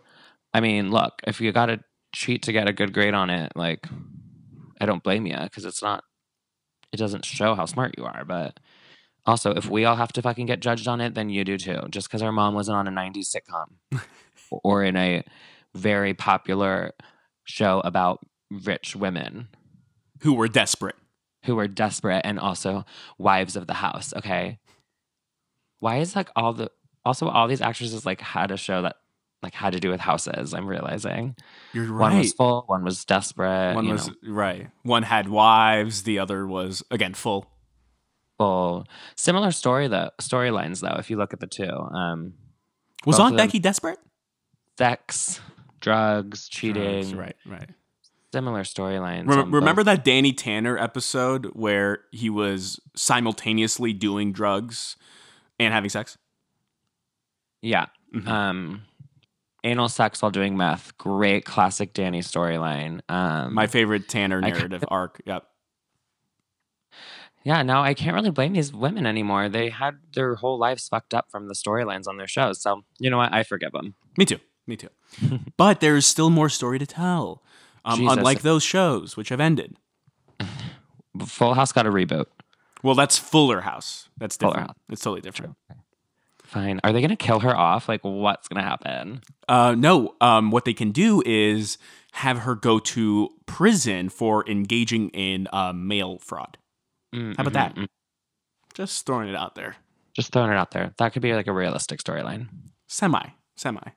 I 0.54 0.60
mean, 0.62 0.92
look, 0.92 1.14
if 1.28 1.40
you 1.42 1.52
gotta 1.52 1.80
cheat 2.14 2.44
to 2.44 2.52
get 2.52 2.68
a 2.68 2.74
good 2.74 2.94
grade 2.94 3.14
on 3.14 3.30
it, 3.30 3.52
like 3.56 3.86
I 4.82 4.86
don't 4.86 5.04
blame 5.04 5.26
you 5.26 5.38
because 5.38 5.66
it's 5.66 5.82
not 5.82 6.04
it 6.92 6.98
doesn't 6.98 7.26
show 7.26 7.54
how 7.56 7.66
smart 7.66 7.96
you 7.98 8.06
are. 8.06 8.26
But 8.26 8.60
also, 9.26 9.52
if 9.52 9.70
we 9.70 9.86
all 9.86 9.96
have 9.96 10.12
to 10.14 10.22
fucking 10.22 10.48
get 10.48 10.60
judged 10.60 10.88
on 10.88 11.02
it, 11.02 11.14
then 11.14 11.30
you 11.30 11.44
do 11.44 11.58
too. 11.58 11.80
Just 11.90 12.08
because 12.08 12.22
our 12.24 12.32
mom 12.32 12.56
wasn't 12.56 12.78
on 12.78 12.88
a 12.88 12.92
90s 12.92 13.36
sitcom 13.36 14.02
or 14.52 14.84
in 14.84 14.96
a 14.96 15.24
very 15.76 16.14
popular 16.16 16.94
show 17.44 17.80
about 17.82 18.26
rich 18.50 18.96
women 18.96 19.50
Who 20.22 20.34
were 20.34 20.48
desperate. 20.48 20.96
who 21.46 21.56
were 21.56 21.68
desperate 21.68 22.22
and 22.24 22.40
also 22.40 22.86
wives 23.20 23.56
of 23.56 23.68
the 23.68 23.76
house. 23.76 24.14
Okay. 24.16 24.58
Why 25.80 25.98
is 25.98 26.16
like 26.16 26.30
all 26.36 26.54
the 26.54 26.72
also 27.06 27.28
all 27.28 27.48
these 27.48 27.62
actresses 27.62 28.06
like 28.06 28.22
had 28.22 28.52
a 28.52 28.58
show 28.58 28.82
that 28.82 28.96
like 29.42 29.54
had 29.54 29.74
to 29.74 29.80
do 29.80 29.90
with 29.90 30.00
houses? 30.02 30.54
I'm 30.54 30.68
realizing 30.68 31.36
You're 31.74 31.86
right. 31.86 32.10
one 32.12 32.18
was 32.20 32.34
full, 32.34 32.64
one 32.68 32.84
was 32.84 33.06
desperate. 33.06 33.76
One 33.76 33.88
was 33.88 34.08
know, 34.08 34.14
right. 34.28 34.70
One 34.84 35.04
had 35.04 35.30
wives, 35.30 36.04
the 36.04 36.20
other 36.20 36.46
was 36.48 36.84
again 36.92 37.14
full. 37.14 37.46
full. 38.38 38.86
Similar 39.16 39.52
story 39.52 39.88
though 39.88 40.12
storylines 40.22 40.82
though. 40.82 40.98
If 41.00 41.10
you 41.10 41.18
look 41.18 41.34
at 41.34 41.40
the 41.40 41.48
two, 41.48 41.70
um, 41.72 42.34
Was 43.06 43.20
Aunt. 43.20 43.38
Becky 43.38 43.60
desperate? 43.60 44.00
sex, 44.78 45.42
drugs, 45.82 46.48
cheating, 46.48 47.12
Drugs, 47.12 47.14
Right, 47.14 47.36
right. 47.46 47.70
similar 48.32 48.64
storylines. 48.64 49.30
On 49.30 49.52
remember 49.52 49.82
both. 49.82 49.88
that 49.98 50.06
Danny 50.06 50.32
Tanner 50.32 50.78
episode 50.78 51.48
where 51.54 52.00
he 52.12 52.30
was 52.30 52.80
simultaneously 52.96 53.92
doing 53.92 54.32
drugs 54.32 54.96
and 55.60 55.74
having 55.74 55.90
sex? 55.90 56.18
Yeah. 57.62 57.88
Mhm. 58.16 58.28
Um, 58.28 58.82
anal 59.64 59.90
sex 59.90 60.22
while 60.22 60.32
doing 60.32 60.58
meth. 60.58 60.98
Great 60.98 61.46
classic 61.46 61.94
Danny 61.94 62.22
storyline. 62.22 63.02
Um, 63.10 63.54
My 63.54 63.68
favorite 63.68 64.08
Tanner 64.08 64.42
narrative 64.42 64.84
arc. 64.88 65.22
Yep. 65.26 65.46
Yeah, 67.44 67.64
no, 67.64 67.82
I 67.82 67.94
can't 67.94 68.16
really 68.16 68.32
blame 68.32 68.54
these 68.54 68.74
women 68.74 69.06
anymore. 69.06 69.48
They 69.48 69.70
had 69.70 70.00
their 70.14 70.36
whole 70.36 70.60
lives 70.60 70.88
fucked 70.90 71.14
up 71.14 71.32
from 71.32 71.48
the 71.48 71.54
storylines 71.54 72.08
on 72.08 72.18
their 72.18 72.28
shows. 72.28 72.62
So, 72.62 72.84
you 73.00 73.10
know 73.10 73.18
what? 73.18 73.34
I 73.34 73.44
forgive 73.44 73.72
them. 73.72 73.96
Me 74.18 74.26
too. 74.26 74.40
Me 74.68 74.76
too. 74.76 74.90
but 75.58 75.80
there 75.80 75.96
is 75.96 76.06
still 76.06 76.30
more 76.30 76.50
story 76.50 76.80
to 76.80 76.86
tell. 76.86 77.42
Um, 77.86 78.08
unlike 78.08 78.42
those 78.42 78.62
shows, 78.62 79.16
which 79.16 79.30
have 79.30 79.40
ended. 79.40 79.78
Full 81.26 81.54
House 81.54 81.72
got 81.72 81.88
a 81.88 81.92
reboot. 81.92 82.26
Well, 82.84 82.96
that's 82.96 83.18
Fuller 83.18 83.62
House. 83.62 84.10
That's 84.18 84.38
Fuller 84.38 84.52
different. 84.54 84.68
House. 84.70 84.78
It's 84.90 85.02
totally 85.02 85.22
different. 85.22 85.56
Fine. 86.50 86.80
Are 86.84 86.92
they 86.92 87.00
going 87.00 87.10
to 87.10 87.16
kill 87.16 87.42
her 87.42 87.56
off? 87.56 87.88
Like, 87.88 88.02
what's 88.04 88.48
going 88.48 88.62
to 88.62 88.68
happen? 88.68 89.22
Uh, 89.48 89.76
no, 89.78 90.16
um, 90.20 90.50
what 90.50 90.66
they 90.66 90.74
can 90.74 90.92
do 90.92 91.22
is 91.26 91.78
have 92.14 92.40
her 92.40 92.56
go 92.56 92.80
to 92.80 93.30
prison 93.46 94.10
for 94.10 94.48
engaging 94.50 95.10
in 95.10 95.48
uh, 95.54 95.72
mail 95.74 96.18
fraud. 96.18 96.58
Mm, 97.14 97.38
How 97.38 97.44
about 97.44 97.52
mhm, 97.52 97.54
that? 97.54 97.76
mm. 97.76 97.88
Just 98.74 99.06
throwing 99.06 99.30
it 99.30 99.36
out 99.36 99.54
there. 99.54 99.76
Just 100.16 100.34
throwing 100.34 100.50
it 100.52 100.56
out 100.58 100.72
there. 100.72 100.92
That 100.98 101.14
could 101.14 101.22
be 101.22 101.34
like 101.34 101.46
a 101.46 101.54
realistic 101.54 102.02
storyline. 102.02 102.48
Semi, 102.88 103.28
semi. 103.56 103.92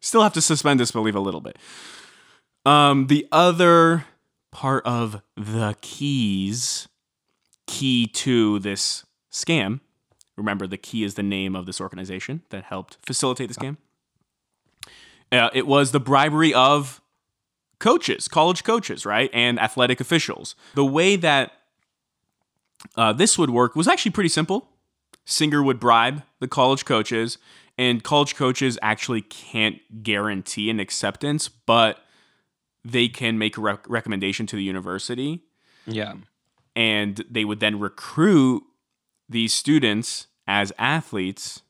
Still 0.00 0.22
have 0.22 0.32
to 0.34 0.40
suspend 0.40 0.78
disbelief 0.78 1.16
a 1.16 1.20
little 1.20 1.40
bit. 1.40 1.58
Um, 2.64 3.08
the 3.08 3.26
other 3.32 4.04
part 4.52 4.86
of 4.86 5.22
the 5.36 5.74
keys, 5.80 6.88
key 7.66 8.06
to 8.06 8.60
this 8.60 9.04
scam. 9.32 9.80
Remember, 10.40 10.66
the 10.66 10.78
key 10.78 11.04
is 11.04 11.14
the 11.16 11.22
name 11.22 11.54
of 11.54 11.66
this 11.66 11.80
organization 11.82 12.40
that 12.48 12.64
helped 12.64 12.96
facilitate 13.04 13.48
this 13.48 13.58
game. 13.58 13.76
Uh, 15.30 15.50
it 15.52 15.66
was 15.66 15.92
the 15.92 16.00
bribery 16.00 16.54
of 16.54 17.02
coaches, 17.78 18.26
college 18.26 18.64
coaches, 18.64 19.04
right, 19.04 19.28
and 19.34 19.60
athletic 19.60 20.00
officials. 20.00 20.54
The 20.74 20.84
way 20.84 21.16
that 21.16 21.52
uh, 22.96 23.12
this 23.12 23.36
would 23.38 23.50
work 23.50 23.76
was 23.76 23.86
actually 23.86 24.12
pretty 24.12 24.30
simple. 24.30 24.68
Singer 25.26 25.62
would 25.62 25.78
bribe 25.78 26.22
the 26.40 26.48
college 26.48 26.86
coaches, 26.86 27.36
and 27.76 28.02
college 28.02 28.34
coaches 28.34 28.78
actually 28.80 29.20
can't 29.20 29.76
guarantee 30.02 30.70
an 30.70 30.80
acceptance, 30.80 31.48
but 31.50 31.98
they 32.82 33.08
can 33.08 33.36
make 33.38 33.58
a 33.58 33.60
rec- 33.60 33.88
recommendation 33.90 34.46
to 34.46 34.56
the 34.56 34.62
university, 34.62 35.42
Yeah. 35.86 36.14
and 36.74 37.22
they 37.30 37.44
would 37.44 37.60
then 37.60 37.78
recruit 37.78 38.62
these 39.30 39.54
students 39.54 40.26
as 40.46 40.72
athletes, 40.78 41.62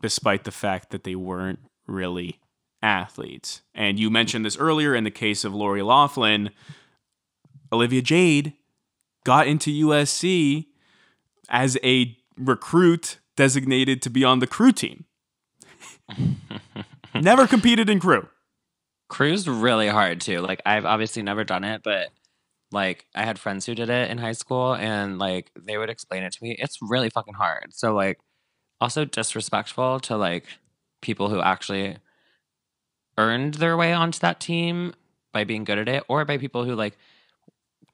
despite 0.00 0.44
the 0.44 0.50
fact 0.50 0.90
that 0.90 1.04
they 1.04 1.14
weren't 1.14 1.60
really 1.86 2.40
athletes. 2.82 3.62
And 3.74 3.98
you 3.98 4.10
mentioned 4.10 4.44
this 4.44 4.56
earlier 4.56 4.94
in 4.94 5.04
the 5.04 5.10
case 5.10 5.44
of 5.44 5.54
Lori 5.54 5.82
Loughlin. 5.82 6.50
Olivia 7.70 8.02
Jade 8.02 8.54
got 9.24 9.46
into 9.46 9.86
USC 9.86 10.66
as 11.48 11.76
a 11.84 12.16
recruit 12.38 13.18
designated 13.36 14.00
to 14.02 14.10
be 14.10 14.24
on 14.24 14.38
the 14.38 14.46
crew 14.46 14.72
team. 14.72 15.04
Never 17.14 17.46
competed 17.46 17.90
in 17.90 18.00
crew. 18.00 18.28
Crew's 19.08 19.48
really 19.48 19.88
hard 19.88 20.20
too. 20.20 20.40
Like 20.40 20.62
I've 20.64 20.84
obviously 20.84 21.22
never 21.22 21.42
done 21.42 21.64
it, 21.64 21.82
but 21.82 22.08
like 22.70 23.06
I 23.14 23.24
had 23.24 23.38
friends 23.38 23.66
who 23.66 23.74
did 23.74 23.90
it 23.90 24.10
in 24.10 24.18
high 24.18 24.32
school 24.32 24.74
and 24.74 25.18
like 25.18 25.50
they 25.58 25.78
would 25.78 25.90
explain 25.90 26.22
it 26.22 26.32
to 26.32 26.42
me. 26.42 26.56
It's 26.58 26.78
really 26.82 27.10
fucking 27.10 27.34
hard. 27.34 27.72
So 27.74 27.94
like 27.94 28.18
also 28.80 29.04
disrespectful 29.04 30.00
to 30.00 30.16
like 30.16 30.46
people 31.00 31.28
who 31.28 31.40
actually 31.40 31.96
earned 33.16 33.54
their 33.54 33.76
way 33.76 33.92
onto 33.92 34.18
that 34.20 34.40
team 34.40 34.94
by 35.32 35.44
being 35.44 35.64
good 35.64 35.78
at 35.78 35.88
it 35.88 36.04
or 36.08 36.24
by 36.24 36.38
people 36.38 36.64
who 36.64 36.74
like 36.74 36.96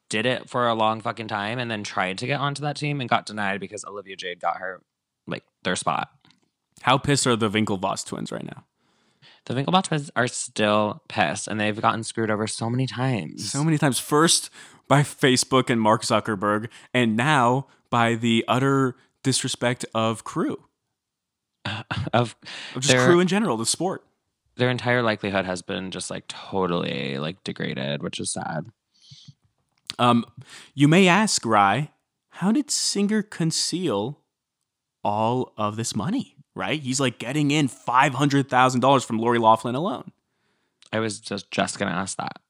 did 0.09 0.27
it 0.27 0.49
for 0.49 0.69
a 0.69 0.75
long 0.75 1.01
fucking 1.01 1.29
time 1.29 1.59
and 1.59 1.71
then 1.71 1.83
tried 1.83 2.19
to 2.19 2.27
get 2.27 2.41
onto 2.41 2.63
that 2.63 2.77
team 2.77 3.01
and 3.01 3.09
got 3.09 3.27
denied 3.27 3.61
because 3.61 3.85
Olivia 3.85 4.17
Jade 4.17 4.41
got 4.41 4.59
her 4.59 4.83
like 5.27 5.45
their 5.63 5.77
spot. 5.77 6.11
How 6.83 6.99
pissed 6.99 7.27
are 7.27 7.37
the 7.37 7.51
Winklevoss 7.51 8.05
twins 8.05 8.31
right 8.31 8.45
now? 8.45 8.65
The 9.47 9.55
Winklevoss 9.55 9.85
twins 9.85 10.11
are 10.17 10.27
still 10.27 11.03
pissed 11.09 11.49
and 11.49 11.61
they've 11.61 11.81
gotten 11.81 12.03
screwed 12.03 12.31
over 12.31 12.47
so 12.47 12.71
many 12.71 12.87
times. 12.87 13.51
So 13.51 13.63
many 13.63 13.77
times. 13.77 13.99
First 13.99 14.49
by 14.89 15.03
Facebook 15.03 15.69
and 15.71 15.81
Mark 15.81 16.03
Zuckerberg, 16.03 16.69
and 16.93 17.17
now 17.17 17.67
by 17.91 18.15
the 18.15 18.45
utter 18.49 18.97
disrespect 19.23 19.85
of 19.95 20.25
crew. 20.25 20.65
of 21.67 21.75
Of 22.13 22.37
just 22.77 22.89
They're- 22.89 23.05
crew 23.07 23.21
in 23.21 23.27
general, 23.29 23.57
the 23.57 23.67
sport. 23.67 24.05
their 24.57 24.71
entire 24.71 25.03
likelihood 25.03 25.45
has 25.47 25.63
been 25.63 25.91
just 25.91 26.11
like 26.11 26.29
totally 26.29 27.19
like 27.19 27.43
degraded, 27.45 28.03
which 28.03 28.21
is 28.21 28.33
sad. 28.33 28.67
Um, 29.99 30.25
you 30.75 30.89
may 30.89 31.07
ask, 31.09 31.45
Rye, 31.47 31.91
how 32.31 32.51
did 32.53 32.71
Singer 32.71 33.23
conceal 33.23 34.21
all 35.03 35.53
of 35.57 35.77
this 35.77 35.95
money? 35.95 36.34
Right? 36.55 36.81
He's 36.81 37.01
like 37.01 37.19
getting 37.19 37.51
in 37.51 37.69
five 37.69 38.15
hundred 38.15 38.49
thousand 38.49 38.81
dollars 38.81 39.05
from 39.05 39.19
Lori 39.19 39.39
Loughlin 39.39 39.75
alone. 39.75 40.13
I 40.93 41.01
was 41.01 41.19
just 41.19 41.51
just 41.51 41.79
gonna 41.79 41.91
ask 41.91 42.17
that. 42.19 42.41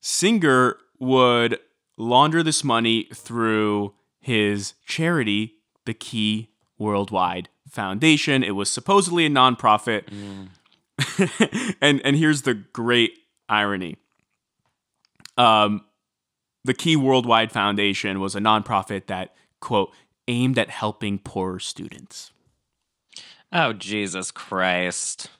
Singer 0.00 0.78
would 0.98 1.58
launder 1.96 2.42
this 2.42 2.64
money 2.64 3.08
through 3.14 3.94
his 4.20 4.74
charity, 4.86 5.54
the 5.84 5.94
Key 5.94 6.50
Worldwide 6.78 7.48
Foundation. 7.68 8.42
It 8.42 8.52
was 8.52 8.70
supposedly 8.70 9.26
a 9.26 9.30
nonprofit. 9.30 10.04
and 11.80 12.00
and 12.04 12.16
here's 12.16 12.42
the 12.42 12.54
great 12.54 13.18
irony. 13.48 13.96
Um 15.36 15.84
the 16.64 16.74
Key 16.74 16.96
Worldwide 16.96 17.52
Foundation 17.52 18.20
was 18.20 18.34
a 18.34 18.40
nonprofit 18.40 19.06
that 19.06 19.34
quote 19.60 19.92
aimed 20.28 20.58
at 20.58 20.70
helping 20.70 21.18
poorer 21.18 21.60
students. 21.60 22.32
Oh 23.54 23.72
Jesus 23.72 24.30
Christ! 24.32 25.30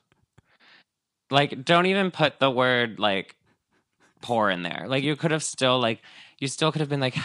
Like, 1.30 1.64
don't 1.64 1.86
even 1.86 2.10
put 2.12 2.38
the 2.38 2.50
word 2.50 2.98
like 3.00 3.36
poor 4.22 4.50
in 4.50 4.62
there. 4.62 4.84
Like, 4.86 5.02
you 5.02 5.16
could 5.16 5.32
have 5.32 5.42
still 5.42 5.80
like 5.80 6.00
you 6.38 6.48
still 6.48 6.70
could 6.72 6.80
have 6.80 6.88
been 6.88 7.00
like 7.00 7.16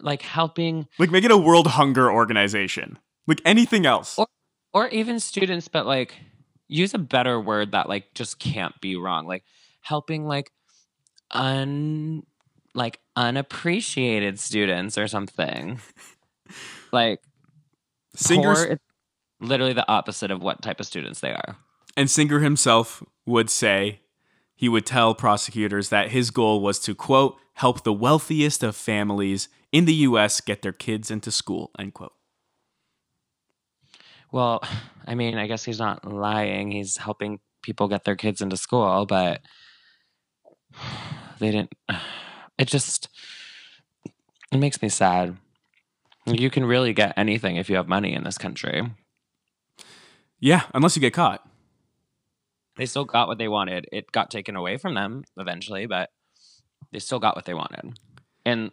like 0.00 0.22
helping 0.22 0.86
Like 0.98 1.10
make 1.10 1.24
it 1.24 1.30
a 1.30 1.36
world 1.36 1.66
hunger 1.66 2.10
organization. 2.10 2.98
Like 3.26 3.40
anything 3.44 3.86
else. 3.86 4.18
Or- 4.18 4.28
or 4.74 4.88
even 4.88 5.20
students, 5.20 5.68
but 5.68 5.84
like 5.84 6.14
use 6.68 6.94
a 6.94 6.98
better 6.98 7.38
word 7.38 7.72
that 7.72 7.88
like 7.88 8.14
just 8.14 8.38
can't 8.38 8.80
be 8.80 8.96
wrong. 8.96 9.26
Like 9.26 9.44
helping 9.82 10.24
like 10.26 10.50
un 11.30 12.22
like 12.74 12.98
unappreciated 13.16 14.38
students 14.40 14.96
or 14.96 15.08
something. 15.08 15.80
like 16.92 17.20
Singer's 18.14 18.64
poor, 18.66 18.78
literally 19.42 19.72
the 19.72 19.88
opposite 19.88 20.30
of 20.30 20.42
what 20.42 20.62
type 20.62 20.80
of 20.80 20.86
students 20.86 21.20
they 21.20 21.32
are. 21.32 21.56
And 21.96 22.10
Singer 22.10 22.40
himself 22.40 23.02
would 23.26 23.50
say, 23.50 24.00
he 24.54 24.68
would 24.68 24.86
tell 24.86 25.14
prosecutors 25.14 25.88
that 25.88 26.10
his 26.10 26.30
goal 26.30 26.60
was 26.60 26.78
to, 26.80 26.94
quote, 26.94 27.36
help 27.54 27.82
the 27.82 27.92
wealthiest 27.92 28.62
of 28.62 28.76
families 28.76 29.48
in 29.72 29.84
the 29.84 29.94
U.S. 29.94 30.40
get 30.40 30.62
their 30.62 30.72
kids 30.72 31.10
into 31.10 31.30
school, 31.30 31.70
end 31.78 31.94
quote. 31.94 32.12
Well, 34.30 34.62
I 35.06 35.14
mean, 35.14 35.36
I 35.36 35.46
guess 35.46 35.64
he's 35.64 35.80
not 35.80 36.04
lying. 36.04 36.70
He's 36.70 36.96
helping 36.96 37.40
people 37.62 37.88
get 37.88 38.04
their 38.04 38.16
kids 38.16 38.40
into 38.40 38.56
school, 38.56 39.04
but 39.06 39.42
they 41.38 41.50
didn't. 41.50 41.72
It 42.58 42.68
just 42.68 43.08
it 44.52 44.58
makes 44.58 44.80
me 44.82 44.88
sad. 44.90 45.36
You 46.26 46.50
can 46.50 46.64
really 46.64 46.92
get 46.92 47.14
anything 47.16 47.56
if 47.56 47.70
you 47.70 47.76
have 47.76 47.88
money 47.88 48.12
in 48.12 48.22
this 48.22 48.38
country. 48.38 48.82
Yeah, 50.42 50.62
unless 50.74 50.96
you 50.96 51.00
get 51.00 51.14
caught. 51.14 51.48
They 52.76 52.86
still 52.86 53.04
got 53.04 53.28
what 53.28 53.38
they 53.38 53.46
wanted. 53.48 53.86
It 53.92 54.10
got 54.10 54.28
taken 54.30 54.56
away 54.56 54.76
from 54.76 54.94
them 54.94 55.22
eventually, 55.36 55.86
but 55.86 56.10
they 56.90 56.98
still 56.98 57.20
got 57.20 57.36
what 57.36 57.44
they 57.44 57.54
wanted. 57.54 57.98
And 58.44 58.72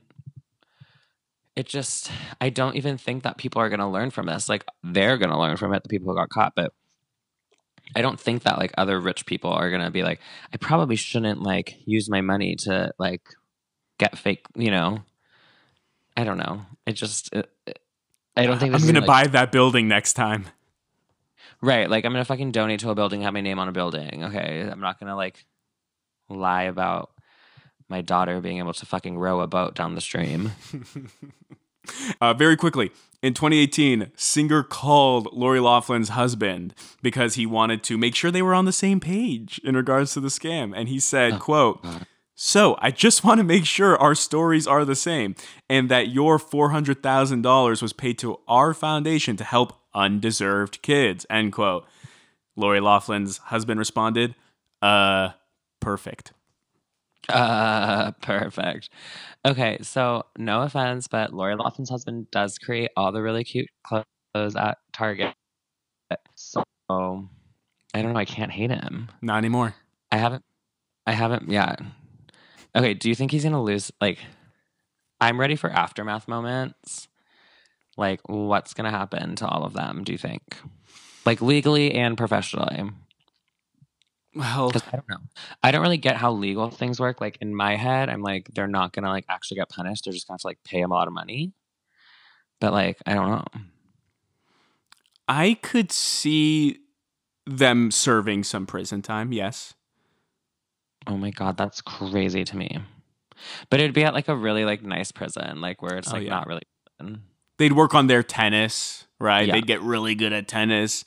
it 1.55 1.67
just, 1.67 2.11
I 2.41 2.49
don't 2.49 2.76
even 2.76 2.97
think 2.97 3.22
that 3.24 3.38
people 3.38 3.61
are 3.61 3.70
going 3.70 3.82
to 3.82 3.88
learn 3.88 4.09
from 4.09 4.26
this. 4.26 4.49
Like, 4.49 4.65
they're 4.84 5.17
going 5.17 5.30
to 5.30 5.38
learn 5.38 5.57
from 5.57 5.74
it, 5.74 5.84
the 5.84 5.89
people 5.89 6.11
who 6.11 6.17
got 6.17 6.30
caught, 6.30 6.53
but 6.55 6.74
I 7.95 8.01
don't 8.01 8.20
think 8.20 8.43
that 8.43 8.57
like 8.57 8.72
other 8.78 8.99
rich 8.99 9.26
people 9.28 9.51
are 9.51 9.70
going 9.70 9.84
to 9.84 9.91
be 9.91 10.01
like, 10.03 10.22
I 10.51 10.57
probably 10.57 10.95
shouldn't 10.95 11.43
like 11.43 11.76
use 11.86 12.09
my 12.09 12.22
money 12.22 12.55
to 12.61 12.91
like 12.97 13.22
get 13.99 14.17
fake, 14.17 14.45
you 14.55 14.72
know. 14.72 15.03
I 16.17 16.24
don't 16.24 16.38
know. 16.38 16.61
It 16.88 16.93
just, 16.93 17.32
it, 17.34 17.51
it- 17.67 17.80
I 18.36 18.45
don't 18.45 18.57
think 18.59 18.74
I'm 18.74 18.82
going 18.82 18.95
to 18.95 19.01
buy 19.07 19.28
that 19.28 19.51
building 19.51 19.88
next 19.89 20.13
time. 20.13 20.45
Right. 21.62 21.89
Like 21.89 22.05
I'm 22.05 22.12
gonna 22.14 22.26
fucking 22.26 22.51
donate 22.51 22.80
to 22.82 22.89
a 22.89 22.95
building, 22.95 23.22
have 23.22 23.34
my 23.34 23.41
name 23.41 23.60
on 23.60 23.68
a 23.68 23.72
building. 23.72 24.24
Okay. 24.26 24.68
I'm 24.72 24.80
not 24.80 24.99
gonna 24.99 25.16
like 25.16 25.45
lie 26.30 26.64
about 26.64 27.12
my 27.89 28.01
daughter 28.01 28.39
being 28.39 28.60
able 28.60 28.74
to 28.74 28.86
fucking 28.86 29.18
row 29.18 29.41
a 29.41 29.47
boat 29.47 29.76
down 29.76 29.95
the 29.95 30.01
stream. 30.01 30.51
Uh, 32.22 32.34
very 32.34 32.55
quickly, 32.55 32.91
in 33.22 33.34
2018, 33.34 34.12
Singer 34.16 34.64
called 34.64 35.28
Lori 35.34 35.60
Loughlin's 35.60 36.10
husband 36.10 36.74
because 37.01 37.36
he 37.36 37.45
wanted 37.45 37.84
to 37.84 37.97
make 37.97 38.16
sure 38.16 38.32
they 38.32 38.41
were 38.41 38.53
on 38.53 38.66
the 38.66 38.72
same 38.72 38.99
page 38.99 39.60
in 39.64 39.76
regards 39.76 40.14
to 40.14 40.20
the 40.20 40.28
scam. 40.28 40.74
And 40.76 40.88
he 40.88 40.99
said, 40.99 41.39
quote, 41.39 41.84
so 42.36 42.78
I 42.80 42.91
just 42.91 43.24
want 43.24 43.39
to 43.39 43.43
make 43.43 43.66
sure 43.66 43.97
our 43.97 44.16
stories 44.16 44.68
are 44.68 44.86
the 44.86 44.95
same 44.95 45.36
and 45.70 45.89
that 45.89 46.10
your 46.10 46.38
$400,000 46.38 47.82
was 47.82 47.93
paid 47.93 48.18
to 48.20 48.39
our 48.47 48.74
foundation 48.74 49.36
to 49.38 49.43
help 49.43 49.79
undeserved 49.94 50.82
kids, 50.82 51.26
end 51.30 51.54
quote. 51.54 51.86
Lori 52.56 52.80
Loughlin's 52.80 53.38
husband 53.38 53.80
responded, 53.80 54.36
uh, 54.82 55.30
perfect. 55.80 56.34
Uh 57.28 58.12
perfect. 58.22 58.90
Okay, 59.46 59.78
so 59.82 60.24
no 60.38 60.64
offense, 60.64 61.08
but 61.08 61.32
Lori 61.32 61.56
Loughlin's 61.56 61.90
husband 61.90 62.32
does 62.32 62.58
create 62.58 62.90
all 62.98 63.12
the 63.12 63.22
really 63.22 63.44
cute 63.44 63.68
clothes 63.84 64.56
at 64.56 64.80
Target. 64.94 65.36
So 66.36 66.64
I 66.90 68.02
don't 68.02 68.14
know, 68.14 68.20
I 68.20 68.26
can't 68.26 68.52
hate 68.52 68.72
him. 68.72 69.10
Not 69.22 69.38
anymore. 69.38 69.76
I 70.12 70.18
haven't 70.18 70.44
I 71.06 71.12
haven't 71.12 71.50
yeah. 71.50 71.76
Okay, 72.76 72.96
do 72.96 73.10
you 73.10 73.16
think 73.16 73.32
he's 73.32 73.44
gonna 73.44 73.62
lose 73.62 73.92
like 74.02 74.18
I'm 75.22 75.40
ready 75.40 75.56
for 75.56 75.70
aftermath 75.70 76.28
moments. 76.28 77.09
Like 78.00 78.22
what's 78.28 78.74
gonna 78.74 78.91
happen 78.91 79.36
to 79.36 79.47
all 79.47 79.66
of 79.66 79.74
them, 79.74 80.04
do 80.04 80.12
you 80.14 80.18
think? 80.18 80.41
Like 81.26 81.41
legally 81.41 81.93
and 81.93 82.18
professionally. 82.18 82.89
Well, 84.34 84.72
I 84.88 84.91
don't 84.91 85.10
know. 85.10 85.18
I 85.64 85.72
don't 85.72 85.82
really 85.82 85.97
get 85.97 86.16
how 86.16 86.32
legal 86.32 86.70
things 86.70 87.00
work. 87.00 87.20
Like 87.20 87.38
in 87.41 87.54
my 87.54 87.76
head, 87.76 88.10
I'm 88.10 88.22
like, 88.22 88.50
they're 88.54 88.68
not 88.68 88.93
gonna 88.93 89.10
like 89.10 89.26
actually 89.28 89.56
get 89.58 89.70
punished. 89.70 90.06
They're 90.06 90.14
just 90.14 90.28
gonna 90.28 90.36
have 90.36 90.41
to 90.41 90.47
like 90.47 90.64
pay 90.64 90.82
them 90.82 90.91
a 90.91 90.93
lot 90.93 91.08
of 91.08 91.14
money. 91.14 91.52
But 92.62 92.72
like, 92.72 92.97
I 93.06 93.14
don't 93.16 93.30
know. 93.30 93.45
I 95.28 95.58
could 95.62 95.91
see 95.91 96.80
them 97.45 97.91
serving 97.91 98.43
some 98.45 98.66
prison 98.66 99.02
time, 99.02 99.34
yes. 99.34 99.74
Oh 101.06 101.18
my 101.18 101.32
god, 101.32 101.58
that's 101.58 101.82
crazy 101.82 102.43
to 102.45 102.56
me. 102.58 102.80
But 103.70 103.80
it'd 103.80 103.93
be 103.93 104.04
at 104.04 104.14
like 104.14 104.28
a 104.28 104.36
really 104.36 104.64
like 104.64 104.84
nice 104.84 105.12
prison, 105.12 105.60
like 105.60 105.82
where 105.82 105.97
it's 105.97 106.12
Oh, 106.12 106.16
like 106.16 106.24
yeah. 106.24 106.30
not 106.30 106.47
really 106.47 106.64
prison 106.97 107.24
They'd 107.60 107.74
work 107.74 107.93
on 107.93 108.07
their 108.07 108.24
tennis, 108.24 109.05
right? 109.20 109.47
Yeah. 109.47 109.53
They'd 109.53 109.68
get 109.68 109.82
really 109.82 110.16
good 110.16 110.34
at 110.34 110.47
tennis 110.47 111.05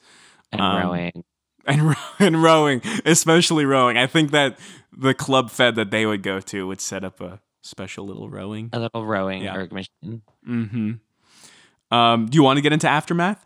and 0.52 0.60
Um, 0.60 0.82
rowing. 0.82 1.24
and 1.66 1.96
and 2.20 2.42
rowing, 2.42 2.82
especially 3.04 3.64
rowing. 3.64 3.96
I 3.98 4.06
think 4.06 4.30
that 4.30 4.58
the 4.96 5.14
club 5.14 5.50
fed 5.50 5.74
that 5.74 5.90
they 5.90 6.06
would 6.06 6.22
go 6.22 6.38
to 6.40 6.66
would 6.68 6.80
set 6.80 7.02
up 7.04 7.20
a 7.20 7.40
special 7.62 8.06
little 8.06 8.28
rowing. 8.28 8.70
A 8.72 8.78
little 8.78 9.04
rowing 9.04 9.42
Yeah. 9.42 9.56
erg 9.56 9.72
machine. 9.72 10.22
Mm-hmm. 10.48 11.94
Um, 11.96 12.26
do 12.26 12.36
you 12.36 12.42
want 12.42 12.56
to 12.58 12.60
get 12.62 12.72
into 12.72 12.88
aftermath? 12.88 13.44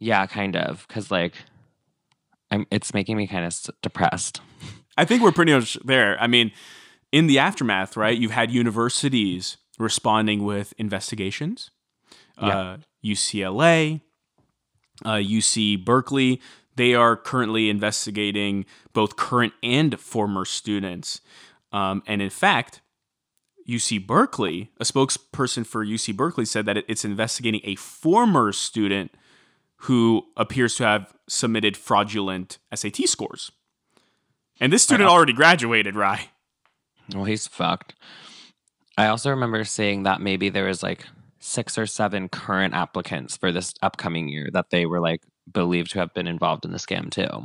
Yeah, 0.00 0.26
kind 0.26 0.56
of. 0.56 0.86
Cause 0.88 1.10
like 1.10 1.34
I'm 2.50 2.66
it's 2.70 2.92
making 2.94 3.16
me 3.16 3.26
kind 3.26 3.44
of 3.44 3.54
depressed. 3.82 4.40
I 4.96 5.04
think 5.04 5.22
we're 5.22 5.32
pretty 5.32 5.52
much 5.54 5.78
there. 5.84 6.20
I 6.20 6.26
mean, 6.26 6.52
in 7.12 7.26
the 7.26 7.38
aftermath, 7.38 7.96
right? 7.96 8.16
You've 8.16 8.30
had 8.32 8.50
universities 8.50 9.56
responding 9.78 10.44
with 10.44 10.72
investigations. 10.78 11.70
Yeah. 12.40 12.58
Uh, 12.58 12.76
UCLA, 13.04 14.00
uh, 15.04 15.14
UC 15.14 15.84
Berkeley. 15.84 16.40
They 16.76 16.94
are 16.94 17.16
currently 17.16 17.70
investigating 17.70 18.64
both 18.92 19.16
current 19.16 19.52
and 19.62 19.98
former 20.00 20.44
students. 20.44 21.20
Um, 21.72 22.02
and 22.06 22.20
in 22.20 22.30
fact, 22.30 22.80
UC 23.68 24.06
Berkeley, 24.06 24.70
a 24.80 24.84
spokesperson 24.84 25.66
for 25.66 25.84
UC 25.84 26.16
Berkeley 26.16 26.44
said 26.44 26.66
that 26.66 26.78
it's 26.88 27.04
investigating 27.04 27.60
a 27.64 27.76
former 27.76 28.52
student 28.52 29.12
who 29.82 30.24
appears 30.36 30.74
to 30.76 30.84
have 30.84 31.12
submitted 31.28 31.76
fraudulent 31.76 32.58
SAT 32.74 33.08
scores. 33.08 33.50
And 34.60 34.72
this 34.72 34.82
student 34.82 35.08
already 35.08 35.32
graduated, 35.32 35.96
Rye. 35.96 36.30
Well, 37.14 37.24
he's 37.24 37.46
fucked. 37.46 37.94
I 38.96 39.08
also 39.08 39.30
remember 39.30 39.64
seeing 39.64 40.04
that 40.04 40.20
maybe 40.20 40.48
there 40.48 40.66
was 40.66 40.82
like 40.82 41.04
six 41.44 41.76
or 41.76 41.84
seven 41.84 42.26
current 42.26 42.72
applicants 42.72 43.36
for 43.36 43.52
this 43.52 43.74
upcoming 43.82 44.28
year 44.28 44.48
that 44.50 44.70
they 44.70 44.86
were 44.86 44.98
like 45.00 45.22
believed 45.52 45.90
to 45.90 45.98
have 45.98 46.14
been 46.14 46.26
involved 46.26 46.64
in 46.64 46.72
the 46.72 46.78
scam 46.78 47.10
too. 47.10 47.44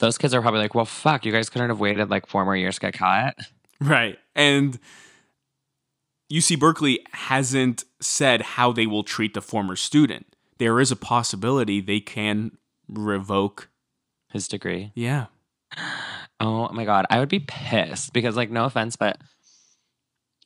Those 0.00 0.18
kids 0.18 0.34
are 0.34 0.42
probably 0.42 0.60
like, 0.60 0.74
well, 0.74 0.84
fuck, 0.84 1.24
you 1.24 1.30
guys 1.30 1.48
couldn't 1.48 1.68
have 1.68 1.78
waited 1.78 2.10
like 2.10 2.26
four 2.26 2.44
more 2.44 2.56
years 2.56 2.74
to 2.74 2.80
get 2.80 2.94
caught. 2.94 3.36
Right. 3.80 4.18
And 4.34 4.80
UC 6.32 6.58
Berkeley 6.58 7.06
hasn't 7.12 7.84
said 8.00 8.42
how 8.42 8.72
they 8.72 8.86
will 8.86 9.04
treat 9.04 9.34
the 9.34 9.40
former 9.40 9.76
student. 9.76 10.26
There 10.58 10.80
is 10.80 10.90
a 10.90 10.96
possibility 10.96 11.80
they 11.80 12.00
can 12.00 12.58
revoke 12.88 13.70
his 14.32 14.48
degree. 14.48 14.90
Yeah. 14.94 15.26
Oh 16.40 16.68
my 16.72 16.84
god, 16.84 17.04
I 17.10 17.18
would 17.18 17.28
be 17.28 17.40
pissed 17.40 18.12
because 18.12 18.36
like 18.36 18.48
no 18.48 18.64
offense, 18.64 18.94
but 18.94 19.18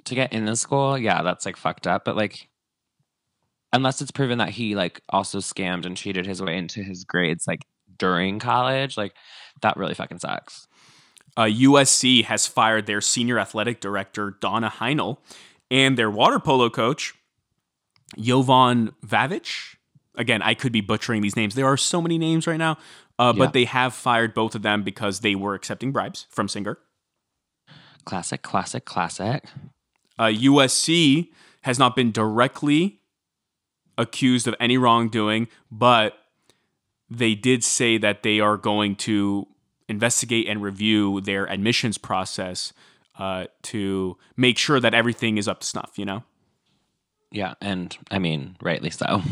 to 0.04 0.14
get 0.14 0.32
in 0.32 0.44
the 0.44 0.56
school, 0.56 0.98
yeah, 0.98 1.22
that's 1.22 1.46
like 1.46 1.56
fucked 1.56 1.86
up. 1.86 2.04
But 2.04 2.16
like 2.16 2.48
unless 3.72 4.02
it's 4.02 4.10
proven 4.10 4.38
that 4.38 4.50
he 4.50 4.74
like 4.74 5.00
also 5.08 5.38
scammed 5.38 5.86
and 5.86 5.96
cheated 5.96 6.26
his 6.26 6.42
way 6.42 6.56
into 6.56 6.82
his 6.82 7.04
grades 7.04 7.46
like 7.46 7.64
during 7.98 8.38
college, 8.38 8.96
like 8.96 9.14
that 9.62 9.76
really 9.76 9.94
fucking 9.94 10.18
sucks. 10.18 10.66
Uh, 11.36 11.44
USC 11.44 12.24
has 12.24 12.46
fired 12.46 12.86
their 12.86 13.00
senior 13.00 13.38
athletic 13.38 13.80
director 13.80 14.36
Donna 14.40 14.70
Heinel 14.70 15.18
and 15.70 15.96
their 15.96 16.10
water 16.10 16.38
polo 16.38 16.68
coach 16.68 17.14
Jovan 18.18 18.92
Vavic. 19.04 19.76
Again, 20.14 20.42
I 20.42 20.52
could 20.52 20.72
be 20.72 20.82
butchering 20.82 21.22
these 21.22 21.36
names. 21.36 21.54
There 21.54 21.66
are 21.66 21.78
so 21.78 22.02
many 22.02 22.18
names 22.18 22.46
right 22.46 22.58
now, 22.58 22.76
uh, 23.18 23.32
but 23.32 23.44
yeah. 23.44 23.50
they 23.52 23.64
have 23.64 23.94
fired 23.94 24.34
both 24.34 24.54
of 24.54 24.60
them 24.60 24.82
because 24.82 25.20
they 25.20 25.34
were 25.34 25.54
accepting 25.54 25.90
bribes 25.90 26.26
from 26.28 26.48
Singer. 26.48 26.78
Classic, 28.04 28.42
classic, 28.42 28.84
classic. 28.84 29.44
Uh, 30.22 30.26
USC 30.26 31.30
has 31.62 31.80
not 31.80 31.96
been 31.96 32.12
directly 32.12 33.00
accused 33.98 34.46
of 34.46 34.54
any 34.60 34.78
wrongdoing, 34.78 35.48
but 35.68 36.16
they 37.10 37.34
did 37.34 37.64
say 37.64 37.98
that 37.98 38.22
they 38.22 38.38
are 38.38 38.56
going 38.56 38.94
to 38.94 39.48
investigate 39.88 40.46
and 40.46 40.62
review 40.62 41.20
their 41.22 41.50
admissions 41.50 41.98
process 41.98 42.72
uh, 43.18 43.46
to 43.62 44.16
make 44.36 44.58
sure 44.58 44.78
that 44.78 44.94
everything 44.94 45.38
is 45.38 45.48
up 45.48 45.58
to 45.58 45.66
snuff, 45.66 45.94
you 45.96 46.04
know? 46.04 46.22
Yeah, 47.32 47.54
and 47.60 47.96
I 48.08 48.20
mean, 48.20 48.56
rightly 48.62 48.90
so. 48.90 49.22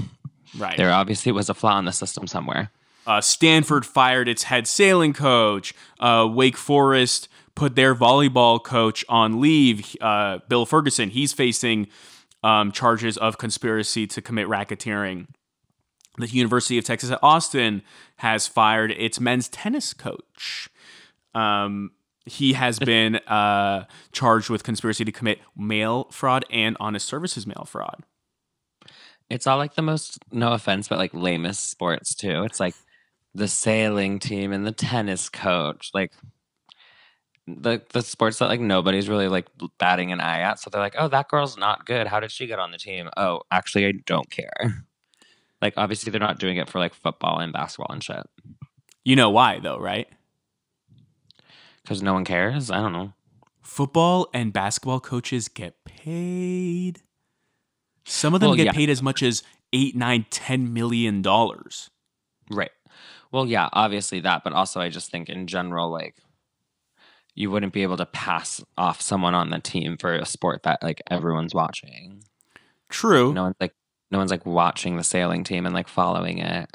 Right. 0.58 0.76
There 0.76 0.90
obviously 0.90 1.30
was 1.30 1.48
a 1.48 1.54
flaw 1.54 1.78
in 1.78 1.84
the 1.84 1.92
system 1.92 2.26
somewhere. 2.26 2.72
Uh, 3.06 3.20
Stanford 3.20 3.86
fired 3.86 4.26
its 4.26 4.42
head 4.42 4.66
sailing 4.66 5.12
coach. 5.12 5.72
Uh, 6.00 6.28
Wake 6.28 6.56
Forest 6.56 7.28
put 7.60 7.76
their 7.76 7.94
volleyball 7.94 8.62
coach 8.64 9.04
on 9.06 9.38
leave. 9.38 9.94
Uh, 10.00 10.38
Bill 10.48 10.64
Ferguson, 10.64 11.10
he's 11.10 11.34
facing 11.34 11.88
um, 12.42 12.72
charges 12.72 13.18
of 13.18 13.36
conspiracy 13.36 14.06
to 14.06 14.22
commit 14.22 14.48
racketeering. 14.48 15.26
The 16.16 16.26
University 16.26 16.78
of 16.78 16.86
Texas 16.86 17.10
at 17.10 17.18
Austin 17.22 17.82
has 18.16 18.46
fired 18.46 18.92
its 18.92 19.20
men's 19.20 19.46
tennis 19.46 19.92
coach. 19.92 20.70
Um, 21.34 21.90
he 22.24 22.54
has 22.54 22.78
been 22.92 23.16
uh, 23.16 23.84
charged 24.10 24.48
with 24.48 24.62
conspiracy 24.62 25.04
to 25.04 25.12
commit 25.12 25.40
mail 25.54 26.08
fraud 26.10 26.46
and 26.50 26.78
honest 26.80 27.06
services 27.06 27.46
mail 27.46 27.66
fraud. 27.66 28.04
It's 29.28 29.46
all 29.46 29.58
like 29.58 29.74
the 29.74 29.82
most, 29.82 30.18
no 30.32 30.54
offense, 30.54 30.88
but 30.88 30.96
like 30.96 31.12
lamest 31.12 31.68
sports 31.68 32.14
too. 32.14 32.42
It's 32.42 32.58
like 32.58 32.74
the 33.34 33.48
sailing 33.48 34.18
team 34.18 34.50
and 34.50 34.66
the 34.66 34.72
tennis 34.72 35.28
coach. 35.28 35.90
Like, 35.92 36.12
the 37.58 37.82
the 37.92 38.02
sports 38.02 38.38
that 38.38 38.48
like 38.48 38.60
nobody's 38.60 39.08
really 39.08 39.28
like 39.28 39.46
batting 39.78 40.12
an 40.12 40.20
eye 40.20 40.40
at. 40.40 40.58
So 40.58 40.70
they're 40.70 40.80
like, 40.80 40.96
oh, 40.98 41.08
that 41.08 41.28
girl's 41.28 41.56
not 41.56 41.86
good. 41.86 42.06
How 42.06 42.20
did 42.20 42.30
she 42.30 42.46
get 42.46 42.58
on 42.58 42.70
the 42.70 42.78
team? 42.78 43.08
Oh, 43.16 43.42
actually, 43.50 43.86
I 43.86 43.92
don't 44.06 44.30
care. 44.30 44.84
Like, 45.62 45.74
obviously, 45.76 46.10
they're 46.10 46.20
not 46.20 46.38
doing 46.38 46.56
it 46.56 46.68
for 46.68 46.78
like 46.78 46.94
football 46.94 47.38
and 47.38 47.52
basketball 47.52 47.92
and 47.92 48.02
shit. 48.02 48.26
You 49.04 49.16
know 49.16 49.30
why 49.30 49.58
though, 49.58 49.78
right? 49.78 50.08
Because 51.82 52.02
no 52.02 52.14
one 52.14 52.24
cares. 52.24 52.70
I 52.70 52.78
don't 52.78 52.92
know. 52.92 53.12
Football 53.62 54.28
and 54.32 54.52
basketball 54.52 55.00
coaches 55.00 55.48
get 55.48 55.84
paid. 55.84 57.02
Some 58.04 58.34
of 58.34 58.40
them 58.40 58.50
well, 58.50 58.56
get 58.56 58.66
yeah. 58.66 58.72
paid 58.72 58.90
as 58.90 59.02
much 59.02 59.22
as 59.22 59.42
eight, 59.72 59.94
nine, 59.94 60.26
ten 60.30 60.72
million 60.72 61.22
dollars. 61.22 61.90
Right. 62.50 62.70
Well, 63.32 63.46
yeah, 63.46 63.68
obviously 63.72 64.20
that, 64.20 64.42
but 64.42 64.52
also 64.52 64.80
I 64.80 64.88
just 64.88 65.10
think 65.10 65.28
in 65.28 65.46
general, 65.46 65.90
like 65.90 66.16
you 67.40 67.50
wouldn't 67.50 67.72
be 67.72 67.82
able 67.82 67.96
to 67.96 68.06
pass 68.06 68.62
off 68.76 69.00
someone 69.00 69.34
on 69.34 69.48
the 69.48 69.58
team 69.58 69.96
for 69.96 70.14
a 70.14 70.26
sport 70.26 70.62
that 70.64 70.82
like 70.82 71.02
everyone's 71.10 71.54
watching. 71.54 72.22
True. 72.90 73.32
No 73.32 73.44
one's 73.44 73.56
like 73.58 73.74
no 74.10 74.18
one's 74.18 74.30
like 74.30 74.44
watching 74.44 74.96
the 74.96 75.04
sailing 75.04 75.42
team 75.42 75.64
and 75.64 75.74
like 75.74 75.88
following 75.88 76.38
it. 76.38 76.68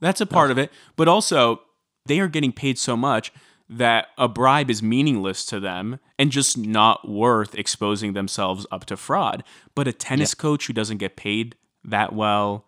That's 0.00 0.20
a 0.20 0.26
part 0.26 0.50
of 0.50 0.58
it, 0.58 0.70
but 0.96 1.08
also 1.08 1.62
they 2.06 2.20
are 2.20 2.28
getting 2.28 2.52
paid 2.52 2.78
so 2.78 2.96
much 2.96 3.32
that 3.68 4.08
a 4.18 4.28
bribe 4.28 4.70
is 4.70 4.82
meaningless 4.82 5.44
to 5.46 5.58
them 5.58 5.98
and 6.18 6.30
just 6.30 6.58
not 6.58 7.08
worth 7.08 7.54
exposing 7.54 8.12
themselves 8.12 8.66
up 8.70 8.84
to 8.86 8.96
fraud. 8.96 9.42
But 9.74 9.88
a 9.88 9.92
tennis 9.92 10.34
coach 10.34 10.66
who 10.66 10.72
doesn't 10.72 10.98
get 10.98 11.16
paid 11.16 11.54
that 11.84 12.12
well, 12.12 12.66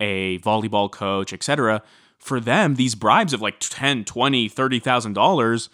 a 0.00 0.38
volleyball 0.38 0.90
coach, 0.90 1.32
etc., 1.32 1.82
for 2.18 2.40
them 2.40 2.76
these 2.76 2.94
bribes 2.94 3.34
of 3.34 3.42
like 3.42 3.60
10, 3.60 4.04
20, 4.04 4.48
30,000 4.48 5.12
dollars 5.12 5.68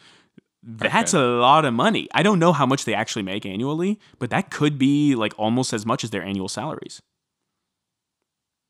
that's 0.62 1.14
okay. 1.14 1.22
a 1.22 1.40
lot 1.40 1.64
of 1.64 1.72
money. 1.74 2.08
I 2.14 2.22
don't 2.22 2.38
know 2.38 2.52
how 2.52 2.66
much 2.66 2.84
they 2.84 2.94
actually 2.94 3.22
make 3.22 3.46
annually, 3.46 3.98
but 4.18 4.30
that 4.30 4.50
could 4.50 4.78
be 4.78 5.14
like 5.14 5.32
almost 5.38 5.72
as 5.72 5.86
much 5.86 6.04
as 6.04 6.10
their 6.10 6.22
annual 6.22 6.48
salaries. 6.48 7.00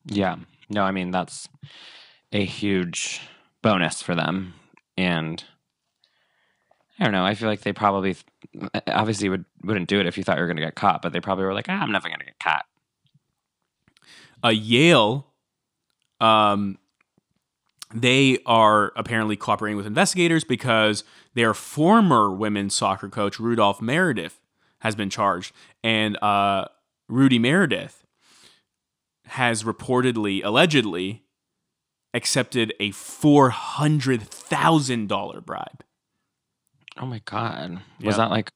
Yeah. 0.06 0.36
No, 0.68 0.82
I 0.82 0.92
mean, 0.92 1.10
that's 1.10 1.48
a 2.32 2.44
huge 2.44 3.20
bonus 3.62 4.02
for 4.02 4.14
them. 4.14 4.54
And 4.96 5.42
I 6.98 7.04
don't 7.04 7.12
know. 7.12 7.24
I 7.24 7.34
feel 7.34 7.48
like 7.48 7.62
they 7.62 7.72
probably, 7.72 8.16
obviously, 8.86 9.28
would, 9.28 9.44
wouldn't 9.64 9.88
do 9.88 9.98
it 9.98 10.06
if 10.06 10.16
you 10.16 10.22
thought 10.22 10.36
you 10.36 10.42
were 10.42 10.46
going 10.46 10.58
to 10.58 10.62
get 10.62 10.76
caught, 10.76 11.02
but 11.02 11.12
they 11.12 11.20
probably 11.20 11.44
were 11.44 11.54
like, 11.54 11.66
ah, 11.68 11.80
I'm 11.80 11.92
never 11.92 12.08
going 12.08 12.20
to 12.20 12.26
get 12.26 12.38
caught. 12.38 12.66
A 14.42 14.52
Yale 14.52 15.26
um, 16.20 16.78
they 17.92 18.38
are 18.46 18.92
apparently 18.96 19.36
cooperating 19.36 19.76
with 19.76 19.86
investigators 19.86 20.44
because 20.44 21.04
their 21.34 21.52
former 21.54 22.30
women's 22.30 22.74
soccer 22.74 23.08
coach, 23.08 23.40
Rudolph 23.40 23.82
Meredith, 23.82 24.40
has 24.80 24.94
been 24.94 25.08
charged. 25.10 25.52
And 25.82 26.22
uh, 26.22 26.66
Rudy 27.08 27.38
Meredith 27.38 28.04
has 29.26 29.64
reportedly, 29.64 30.42
allegedly, 30.44 31.24
accepted 32.14 32.72
a 32.80 32.90
$400,000 32.90 35.44
bribe. 35.44 35.84
Oh 36.98 37.06
my 37.06 37.20
God. 37.24 37.80
Was 38.02 38.16
that 38.16 38.30
like 38.30 38.50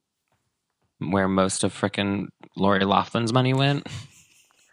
where 0.99 1.29
most 1.29 1.63
of 1.65 1.73
frickin' 1.73 2.29
Lori 2.57 2.85
Loughlin's 2.85 3.33
money 3.33 3.55
went? 3.55 3.87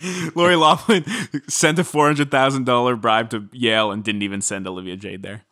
Lori 0.36 0.56
Loughlin 0.56 1.06
sent 1.47 1.80
a 1.80 1.84
four 1.84 2.08
hundred 2.08 2.32
thousand 2.32 2.66
dollar 2.66 2.95
bribe 2.95 3.30
to 3.32 3.47
Yale 3.52 3.91
and 3.91 4.04
didn't 4.04 4.22
even 4.22 4.41
send 4.41 4.68
Olivia 4.68 4.95
Jade 4.95 5.24
there. 5.24 5.43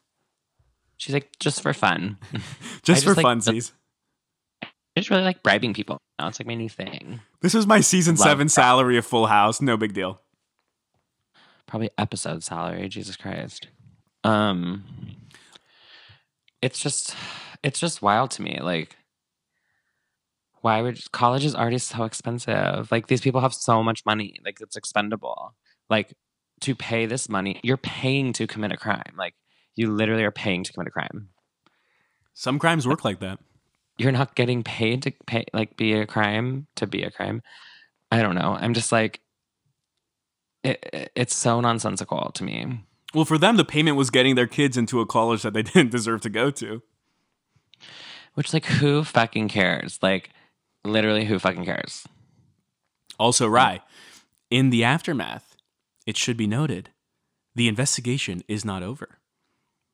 She's 0.97 1.13
like, 1.13 1.29
just 1.39 1.61
for 1.61 1.73
fun. 1.73 2.17
just 2.83 3.05
for 3.05 3.15
funsies. 3.15 3.71
I 4.61 4.67
just 4.97 5.09
really 5.09 5.23
like 5.23 5.43
bribing 5.43 5.73
people. 5.73 5.97
Now 6.19 6.27
it's 6.27 6.39
like 6.39 6.47
my 6.47 6.55
new 6.55 6.67
thing. 6.67 7.21
This 7.41 7.53
was 7.53 7.65
my 7.65 7.79
season 7.79 8.15
Love 8.15 8.23
seven 8.23 8.49
salary 8.49 8.97
of 8.97 9.05
Full 9.05 9.27
House. 9.27 9.61
No 9.61 9.77
big 9.77 9.93
deal. 9.93 10.21
Probably 11.67 11.89
episode 11.97 12.43
salary. 12.43 12.89
Jesus 12.89 13.15
Christ. 13.15 13.67
Um, 14.25 14.83
it's 16.61 16.79
just, 16.79 17.15
it's 17.63 17.79
just 17.79 18.01
wild 18.01 18.31
to 18.31 18.41
me. 18.41 18.59
Like, 18.59 18.97
why 20.61 20.81
would 20.81 21.11
college 21.11 21.45
is 21.45 21.55
already 21.55 21.77
so 21.77 22.03
expensive? 22.03 22.91
Like 22.91 23.07
these 23.07 23.21
people 23.21 23.41
have 23.41 23.53
so 23.53 23.83
much 23.83 24.05
money, 24.05 24.35
like 24.45 24.59
it's 24.61 24.75
expendable. 24.75 25.55
Like 25.89 26.13
to 26.61 26.75
pay 26.75 27.05
this 27.05 27.29
money, 27.29 27.59
you're 27.63 27.77
paying 27.77 28.33
to 28.33 28.47
commit 28.47 28.71
a 28.71 28.77
crime. 28.77 29.13
Like 29.17 29.35
you 29.75 29.91
literally 29.91 30.23
are 30.23 30.31
paying 30.31 30.63
to 30.63 30.73
commit 30.73 30.87
a 30.87 30.91
crime. 30.91 31.29
Some 32.33 32.59
crimes 32.59 32.87
work 32.87 33.03
like 33.03 33.19
that. 33.19 33.39
You're 33.97 34.11
not 34.11 34.35
getting 34.35 34.63
paid 34.63 35.03
to 35.03 35.11
pay 35.27 35.45
like 35.53 35.75
be 35.77 35.93
a 35.93 36.05
crime 36.05 36.67
to 36.75 36.87
be 36.87 37.03
a 37.03 37.11
crime. 37.11 37.41
I 38.11 38.21
don't 38.21 38.35
know. 38.35 38.57
I'm 38.59 38.73
just 38.73 38.91
like 38.91 39.19
it, 40.63 41.11
it's 41.15 41.35
so 41.35 41.61
nonsensical 41.61 42.31
to 42.33 42.43
me. 42.43 42.83
Well, 43.13 43.25
for 43.25 43.37
them, 43.37 43.57
the 43.57 43.65
payment 43.65 43.97
was 43.97 44.09
getting 44.09 44.35
their 44.35 44.47
kids 44.47 44.77
into 44.77 44.99
a 44.99 45.05
college 45.05 45.41
that 45.41 45.53
they 45.53 45.63
didn't 45.63 45.91
deserve 45.91 46.21
to 46.21 46.29
go 46.29 46.51
to. 46.51 46.81
Which, 48.35 48.53
like, 48.53 48.65
who 48.65 49.03
fucking 49.03 49.49
cares? 49.49 49.99
Like, 50.01 50.29
literally, 50.83 51.25
who 51.25 51.39
fucking 51.39 51.65
cares? 51.65 52.07
Also, 53.17 53.47
Rye, 53.47 53.81
in 54.49 54.69
the 54.69 54.83
aftermath, 54.83 55.55
it 56.05 56.17
should 56.17 56.37
be 56.37 56.47
noted 56.47 56.89
the 57.55 57.67
investigation 57.67 58.41
is 58.47 58.63
not 58.63 58.83
over. 58.83 59.19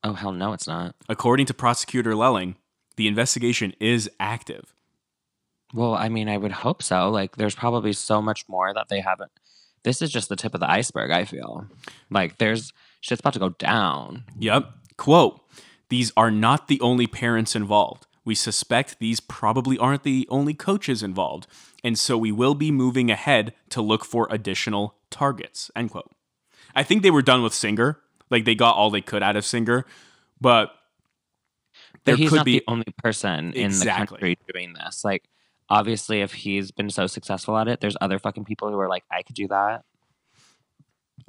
Oh, 0.04 0.12
hell 0.12 0.32
no, 0.32 0.52
it's 0.52 0.68
not. 0.68 0.94
According 1.08 1.46
to 1.46 1.54
prosecutor 1.54 2.14
Lelling, 2.14 2.56
the 2.96 3.08
investigation 3.08 3.74
is 3.80 4.08
active. 4.20 4.72
Well, 5.74 5.94
I 5.94 6.08
mean, 6.08 6.28
I 6.28 6.36
would 6.36 6.52
hope 6.52 6.82
so. 6.82 7.10
Like, 7.10 7.36
there's 7.36 7.54
probably 7.54 7.92
so 7.92 8.22
much 8.22 8.48
more 8.48 8.72
that 8.72 8.88
they 8.88 9.00
haven't. 9.00 9.32
This 9.82 10.00
is 10.00 10.10
just 10.10 10.28
the 10.28 10.36
tip 10.36 10.54
of 10.54 10.60
the 10.60 10.70
iceberg, 10.70 11.10
I 11.10 11.24
feel. 11.24 11.66
Like, 12.10 12.38
there's 12.38 12.72
shit's 13.00 13.20
about 13.20 13.32
to 13.34 13.38
go 13.38 13.50
down. 13.50 14.24
Yep. 14.38 14.70
Quote 14.96 15.40
These 15.88 16.12
are 16.16 16.30
not 16.30 16.68
the 16.68 16.80
only 16.80 17.06
parents 17.06 17.56
involved. 17.56 18.05
We 18.26 18.34
suspect 18.34 18.98
these 18.98 19.20
probably 19.20 19.78
aren't 19.78 20.02
the 20.02 20.26
only 20.28 20.52
coaches 20.52 21.02
involved, 21.02 21.46
and 21.82 21.98
so 21.98 22.18
we 22.18 22.32
will 22.32 22.54
be 22.54 22.70
moving 22.70 23.10
ahead 23.10 23.54
to 23.70 23.80
look 23.80 24.04
for 24.04 24.28
additional 24.30 24.96
targets. 25.10 25.70
End 25.74 25.90
quote. 25.90 26.10
I 26.74 26.82
think 26.82 27.02
they 27.02 27.10
were 27.10 27.22
done 27.22 27.42
with 27.42 27.54
Singer. 27.54 28.00
Like 28.28 28.44
they 28.44 28.54
got 28.54 28.76
all 28.76 28.90
they 28.90 29.00
could 29.00 29.22
out 29.22 29.36
of 29.36 29.44
Singer, 29.46 29.86
but 30.40 30.72
But 31.92 32.04
there 32.04 32.16
he's 32.16 32.30
could 32.30 32.36
not 32.36 32.44
be 32.44 32.58
the 32.58 32.64
only 32.68 32.92
person 32.98 33.52
in 33.52 33.70
the 33.70 33.86
country 33.86 34.38
doing 34.52 34.74
this. 34.74 35.04
Like, 35.04 35.28
obviously, 35.68 36.20
if 36.20 36.32
he's 36.34 36.70
been 36.70 36.90
so 36.90 37.06
successful 37.06 37.56
at 37.56 37.68
it, 37.68 37.80
there's 37.80 37.96
other 38.00 38.18
fucking 38.18 38.44
people 38.44 38.70
who 38.70 38.78
are 38.78 38.88
like, 38.88 39.04
I 39.10 39.22
could 39.22 39.36
do 39.36 39.48
that. 39.48 39.84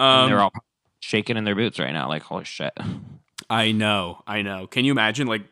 and 0.00 0.24
um, 0.24 0.28
they're 0.28 0.40
all 0.40 0.52
shaking 1.00 1.36
in 1.36 1.44
their 1.44 1.54
boots 1.54 1.78
right 1.78 1.92
now. 1.92 2.08
Like, 2.08 2.22
holy 2.22 2.44
shit. 2.44 2.76
I 3.50 3.72
know, 3.72 4.22
I 4.26 4.42
know. 4.42 4.66
Can 4.66 4.84
you 4.84 4.92
imagine 4.92 5.26
like 5.26 5.42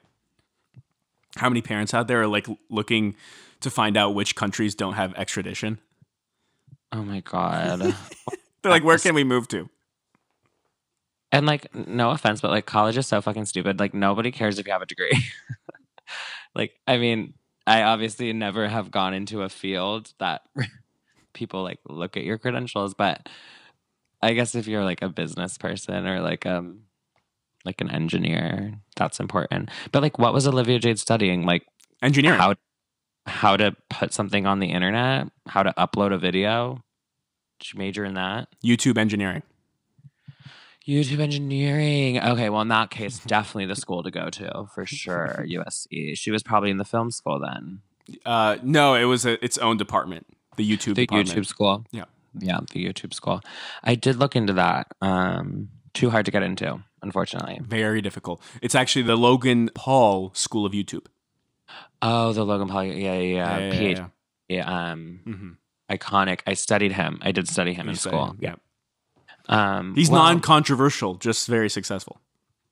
how 1.37 1.49
many 1.49 1.63
parents 1.63 1.95
out 1.95 2.09
there 2.09 2.23
are 2.23 2.27
like 2.27 2.47
looking 2.69 3.15
to 3.61 3.71
find 3.71 3.97
out 3.97 4.15
which 4.15 4.35
countries 4.35 4.75
don't 4.75 4.95
have 4.95 5.15
extradition? 5.15 5.79
Oh 6.93 7.03
my 7.03 7.21
God. 7.21 7.81
They're 8.63 8.73
like, 8.73 8.85
where 8.85 8.99
can 8.99 9.15
we 9.15 9.25
move 9.25 9.49
to? 9.49 9.69
and 11.33 11.45
like, 11.45 11.75
no 11.75 12.13
offense, 12.13 12.41
but 12.41 12.51
like, 12.51 12.67
college 12.67 12.97
is 12.97 13.07
so 13.07 13.21
fucking 13.21 13.45
stupid. 13.45 13.79
Like, 13.79 13.93
nobody 13.93 14.31
cares 14.31 14.59
if 14.59 14.67
you 14.67 14.73
have 14.73 14.83
a 14.83 14.87
degree. 14.87 15.23
like, 16.55 16.79
I 16.87 16.99
mean, 16.99 17.35
I 17.67 17.83
obviously 17.83 18.33
never 18.33 18.69
have 18.69 18.91
gone 18.91 19.13
into 19.13 19.43
a 19.43 19.49
field 19.49 20.13
that 20.19 20.43
people 21.35 21.63
like 21.63 21.81
look 21.89 22.17
at 22.17 22.25
your 22.25 22.39
credentials, 22.39 22.95
but 22.95 23.29
I 24.23 24.33
guess 24.33 24.55
if 24.55 24.67
you're 24.67 24.85
like 24.85 25.03
a 25.03 25.09
business 25.09 25.59
person 25.59 26.07
or 26.07 26.21
like 26.21 26.47
um 26.47 26.83
like 27.67 27.81
an 27.81 27.91
engineer, 27.91 28.75
that's 28.97 29.21
important. 29.21 29.69
But 29.93 30.03
like 30.03 30.19
what 30.19 30.33
was 30.33 30.47
Olivia 30.47 30.79
Jade 30.79 30.99
studying? 30.99 31.45
Like 31.45 31.67
Engineering. 32.03 32.39
how 32.39 32.55
how 33.27 33.57
to 33.57 33.75
put 33.91 34.13
something 34.15 34.47
on 34.47 34.61
the 34.61 34.69
internet, 34.69 35.29
how 35.49 35.63
to 35.63 35.75
upload 35.77 36.15
a 36.15 36.19
video. 36.19 36.83
Did 37.59 37.73
you 37.75 37.79
major 37.79 38.05
in 38.05 38.15
that? 38.15 38.49
YouTube 38.65 38.97
engineering. 38.99 39.43
YouTube 40.87 41.19
engineering. 41.19 42.23
Okay, 42.23 42.49
well 42.49 42.61
in 42.63 42.69
that 42.69 42.91
case, 42.91 43.19
definitely 43.19 43.67
the 43.67 43.75
school 43.75 44.03
to 44.05 44.11
go 44.11 44.31
to 44.31 44.67
for 44.73 44.87
sure. 44.87 45.45
USC. 45.49 46.17
She 46.17 46.31
was 46.31 46.43
probably 46.43 46.71
in 46.71 46.77
the 46.77 46.85
film 46.85 47.11
school 47.11 47.41
then. 47.41 47.81
Uh, 48.25 48.57
no, 48.63 48.95
it 48.95 49.05
was 49.05 49.27
a, 49.27 49.43
its 49.45 49.59
own 49.59 49.77
department. 49.77 50.27
The 50.57 50.65
YouTube 50.71 50.95
The 50.95 51.07
department. 51.07 51.31
YouTube 51.31 51.47
school. 51.47 51.85
Yeah. 51.91 52.05
Yeah, 52.39 52.61
the 52.73 52.85
YouTube 52.85 53.15
school. 53.15 53.41
I 53.83 53.95
did 53.95 54.17
look 54.17 54.37
into 54.37 54.53
that. 54.53 54.89
Um, 55.01 55.71
too 55.97 56.11
hard 56.11 56.25
to 56.27 56.31
get 56.31 56.43
into, 56.43 56.83
unfortunately. 57.03 57.59
Very 57.63 58.01
difficult. 58.01 58.41
It's 58.63 58.75
actually 58.75 59.03
the 59.03 59.17
Logan 59.17 59.71
Paul 59.75 60.31
School 60.35 60.65
of 60.67 60.73
YouTube. 60.73 61.07
Oh, 62.03 62.33
the 62.33 62.45
Logan 62.45 62.69
Paul. 62.69 62.85
Yeah, 62.85 62.93
yeah, 62.93 63.19
yeah. 63.19 63.59
yeah, 63.59 63.73
PhD. 63.73 63.97
yeah. 63.97 64.09
Yeah, 64.49 64.91
um, 64.93 65.21
Mhm. 65.27 65.57
iconic. 65.91 66.41
I 66.47 66.55
studied 66.55 66.93
him. 66.93 67.19
I 67.23 67.33
did 67.33 67.49
study 67.49 67.73
him 67.73 67.89
in 67.89 67.95
You 67.95 67.97
say- 67.97 68.11
school. 68.11 68.37
Yeah. 68.39 68.55
Um, 69.49 69.95
He's 69.95 70.11
well, 70.11 70.23
non-controversial, 70.25 71.15
just 71.17 71.49
very 71.49 71.69
successful. 71.71 72.21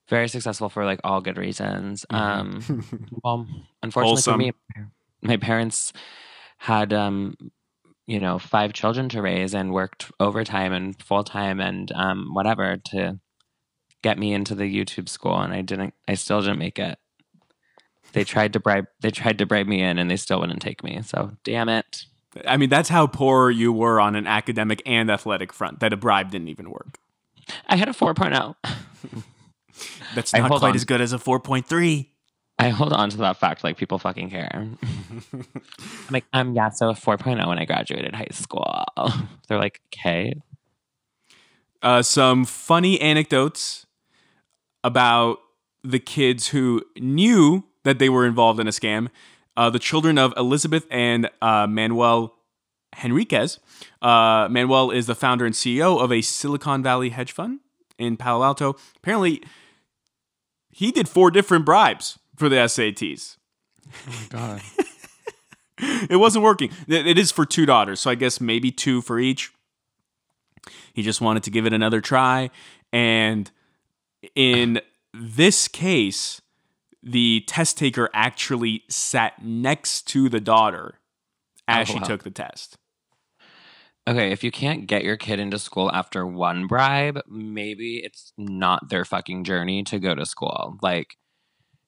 very 0.09 0.29
successful 0.29 0.69
for 0.69 0.85
like 0.85 1.01
all 1.03 1.21
good 1.23 1.39
reasons. 1.39 2.05
Mhm. 2.13 2.19
Um, 2.21 3.09
well, 3.25 3.47
unfortunately 3.83 4.23
for 4.23 4.37
me, 4.37 4.53
my 5.23 5.37
parents 5.39 5.93
had 6.59 6.93
um, 6.93 7.35
you 8.07 8.21
know, 8.21 8.39
five 8.39 8.73
children 8.73 9.09
to 9.11 9.23
raise 9.23 9.55
and 9.55 9.73
worked 9.73 10.11
overtime 10.21 10.73
and 10.73 11.01
full 11.03 11.25
time 11.25 11.61
and 11.61 11.91
um, 11.93 12.31
whatever 12.33 12.77
to 12.77 13.19
get 14.03 14.19
me 14.19 14.35
into 14.35 14.55
the 14.55 14.65
YouTube 14.65 15.09
school, 15.09 15.39
and 15.41 15.53
I 15.53 15.63
didn't. 15.63 15.95
I 16.07 16.15
still 16.15 16.41
didn't 16.41 16.59
make 16.59 16.79
it. 16.79 16.99
They 18.13 18.25
tried 18.25 18.53
to 18.53 18.61
bribe. 18.61 18.87
They 19.01 19.11
tried 19.11 19.39
to 19.39 19.47
bribe 19.47 19.67
me 19.67 19.83
in, 19.83 19.99
and 19.99 20.11
they 20.11 20.17
still 20.17 20.41
wouldn't 20.41 20.63
take 20.63 20.85
me. 20.85 21.01
So 21.03 21.33
damn 21.43 21.69
it. 21.69 22.05
I 22.47 22.57
mean, 22.57 22.69
that's 22.69 22.89
how 22.89 23.07
poor 23.07 23.51
you 23.51 23.73
were 23.73 24.01
on 24.01 24.17
an 24.17 24.27
academic 24.27 24.83
and 24.85 25.11
athletic 25.11 25.53
front. 25.53 25.81
That 25.81 25.93
a 25.93 25.97
bribe 25.97 26.31
didn't 26.31 26.49
even 26.49 26.71
work. 26.71 26.99
I 27.69 27.77
had 27.77 27.89
a 27.89 27.93
4.0. 27.93 28.55
That's 30.15 30.33
not 30.33 30.49
quite 30.49 30.71
on. 30.71 30.75
as 30.75 30.85
good 30.85 31.01
as 31.01 31.13
a 31.13 31.19
4.3. 31.19 32.09
I 32.59 32.69
hold 32.69 32.93
on 32.93 33.11
to 33.11 33.17
that 33.19 33.39
fact 33.39 33.65
like 33.65 33.77
people 33.77 33.99
fucking 33.99 34.31
care. 34.31 34.49
I'm 35.33 35.47
like, 36.11 36.25
um, 36.33 36.55
yeah, 36.55 36.69
so 36.71 36.91
a 36.91 36.95
4.0 36.95 37.47
when 37.49 37.59
I 37.59 37.65
graduated 37.65 38.15
high 38.15 38.29
school. 38.31 38.85
They're 39.49 39.59
like, 39.59 39.81
okay. 39.93 40.35
uh, 41.83 42.03
some 42.03 42.45
funny 42.45 43.01
anecdotes 43.01 43.87
about 44.85 45.39
the 45.83 45.99
kids 45.99 46.49
who 46.49 46.83
knew 46.97 47.65
that 47.83 47.99
they 47.99 48.09
were 48.09 48.25
involved 48.25 48.61
in 48.61 48.69
a 48.69 48.71
scam. 48.71 49.09
Uh, 49.57 49.71
the 49.71 49.79
children 49.79 50.17
of 50.17 50.33
Elizabeth 50.37 50.87
and 50.91 51.29
uh, 51.43 51.67
Manuel 51.67 52.35
Henriquez. 52.95 53.59
Uh, 54.01 54.49
Manuel 54.51 54.91
is 54.91 55.07
the 55.07 55.15
founder 55.15 55.45
and 55.45 55.55
CEO 55.55 56.01
of 56.01 56.13
a 56.13 56.21
Silicon 56.21 56.83
Valley 56.83 57.11
hedge 57.11 57.33
fund 57.33 57.61
in 57.99 58.17
Palo 58.17 58.45
Alto. 58.45 58.77
Apparently, 58.97 59.43
he 60.71 60.91
did 60.91 61.09
four 61.09 61.31
different 61.31 61.65
bribes 61.65 62.19
for 62.37 62.49
the 62.49 62.57
SATs. 62.57 63.37
Oh 64.09 64.27
God. 64.31 64.61
it 66.11 66.17
wasn't 66.19 66.45
working. 66.45 66.71
It 66.89 67.19
is 67.19 67.31
for 67.33 67.45
two 67.45 67.67
daughters, 67.67 68.01
so 68.01 68.11
I 68.11 68.15
guess 68.15 68.41
maybe 68.41 68.71
two 68.71 69.03
for 69.03 69.19
each. 69.19 69.53
He 70.93 71.03
just 71.03 71.21
wanted 71.21 71.43
to 71.45 71.51
give 71.51 71.67
it 71.67 71.73
another 71.73 72.01
try. 72.01 72.51
And 72.93 73.51
in 74.35 74.81
this 75.13 75.69
case, 75.69 76.41
the 77.03 77.45
test 77.47 77.77
taker 77.77 78.09
actually 78.15 78.83
sat 78.89 79.45
next 79.45 80.03
to 80.09 80.29
the 80.29 80.41
daughter 80.41 81.01
as 81.69 81.91
Oh, 81.91 81.93
she 81.93 81.99
wow. 81.99 82.05
took 82.05 82.23
the 82.23 82.31
test. 82.31 82.79
Okay, 84.07 84.33
if 84.33 84.45
you 84.45 84.51
can't 84.51 84.87
get 84.87 85.03
your 85.03 85.17
kid 85.17 85.41
into 85.41 85.59
school 85.59 85.91
after 85.93 86.27
one 86.27 86.67
bribe, 86.67 87.21
maybe 87.29 88.03
it's 88.05 88.33
not 88.37 88.91
their 88.91 89.05
fucking 89.05 89.45
journey 89.45 89.83
to 89.85 89.99
go 89.99 90.15
to 90.15 90.27
school. 90.27 90.79
Like, 90.83 91.17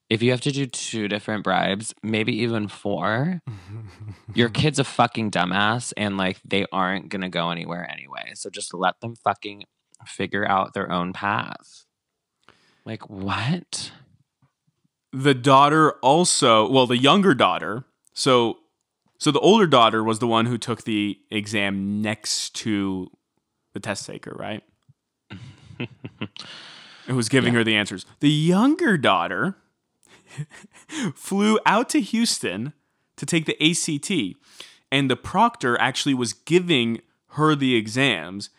if 0.09 0.21
you 0.21 0.31
have 0.31 0.41
to 0.41 0.51
do 0.51 0.65
two 0.65 1.07
different 1.07 1.43
bribes, 1.43 1.93
maybe 2.01 2.33
even 2.37 2.67
four, 2.67 3.41
your 4.33 4.49
kid's 4.61 4.79
a 4.79 4.83
fucking 4.83 5.31
dumbass 5.31 5.93
and 5.97 6.17
like 6.17 6.39
they 6.45 6.65
aren't 6.71 7.09
gonna 7.09 7.29
go 7.29 7.49
anywhere 7.49 7.89
anyway. 7.91 8.31
So 8.35 8.49
just 8.49 8.73
let 8.73 8.99
them 9.01 9.15
fucking 9.15 9.65
figure 10.05 10.47
out 10.47 10.73
their 10.73 10.91
own 10.91 11.13
path. 11.13 11.85
Like, 12.85 13.09
what? 13.09 13.91
the 15.13 15.33
daughter 15.33 15.93
also 16.03 16.69
well 16.69 16.85
the 16.85 16.97
younger 16.97 17.33
daughter 17.33 17.85
so 18.13 18.57
so 19.17 19.31
the 19.31 19.39
older 19.39 19.65
daughter 19.65 20.03
was 20.03 20.19
the 20.19 20.27
one 20.27 20.45
who 20.45 20.57
took 20.57 20.83
the 20.83 21.17
exam 21.31 22.01
next 22.01 22.53
to 22.55 23.09
the 23.73 23.79
test 23.79 24.05
taker 24.05 24.35
right 24.37 24.63
who 27.07 27.15
was 27.15 27.29
giving 27.29 27.53
her 27.53 27.63
the 27.63 27.75
answers 27.75 28.05
the 28.19 28.29
younger 28.29 28.97
daughter 28.97 29.55
flew 31.15 31.59
out 31.65 31.89
to 31.89 32.01
houston 32.01 32.73
to 33.15 33.25
take 33.25 33.45
the 33.45 33.57
act 33.61 34.35
and 34.91 35.11
the 35.11 35.15
proctor 35.15 35.79
actually 35.79 36.13
was 36.13 36.33
giving 36.33 37.01
her 37.31 37.55
the 37.55 37.75
exams 37.75 38.49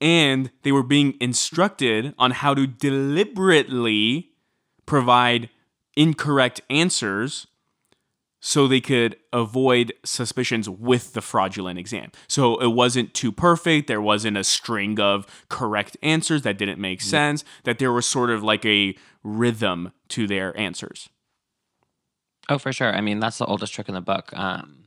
and 0.00 0.50
they 0.62 0.72
were 0.72 0.82
being 0.82 1.14
instructed 1.20 2.14
on 2.18 2.32
how 2.32 2.54
to 2.54 2.66
deliberately 2.66 4.30
provide 4.84 5.48
incorrect 5.96 6.60
answers 6.68 7.46
so 8.40 8.66
they 8.66 8.80
could 8.80 9.14
avoid 9.32 9.92
suspicions 10.04 10.68
with 10.68 11.12
the 11.12 11.20
fraudulent 11.20 11.78
exam. 11.78 12.10
So 12.26 12.60
it 12.60 12.72
wasn't 12.72 13.14
too 13.14 13.30
perfect. 13.30 13.86
There 13.86 14.02
wasn't 14.02 14.36
a 14.36 14.42
string 14.42 14.98
of 14.98 15.24
correct 15.48 15.96
answers 16.02 16.42
that 16.42 16.58
didn't 16.58 16.80
make 16.80 16.98
mm-hmm. 16.98 17.08
sense, 17.08 17.44
that 17.62 17.78
there 17.78 17.92
was 17.92 18.04
sort 18.04 18.30
of 18.30 18.42
like 18.42 18.66
a 18.66 18.96
rhythm 19.22 19.92
to 20.08 20.26
their 20.26 20.58
answers. 20.58 21.08
Oh, 22.52 22.58
for 22.58 22.70
sure. 22.70 22.94
I 22.94 23.00
mean, 23.00 23.18
that's 23.18 23.38
the 23.38 23.46
oldest 23.46 23.72
trick 23.72 23.88
in 23.88 23.94
the 23.94 24.02
book. 24.02 24.30
Um, 24.34 24.84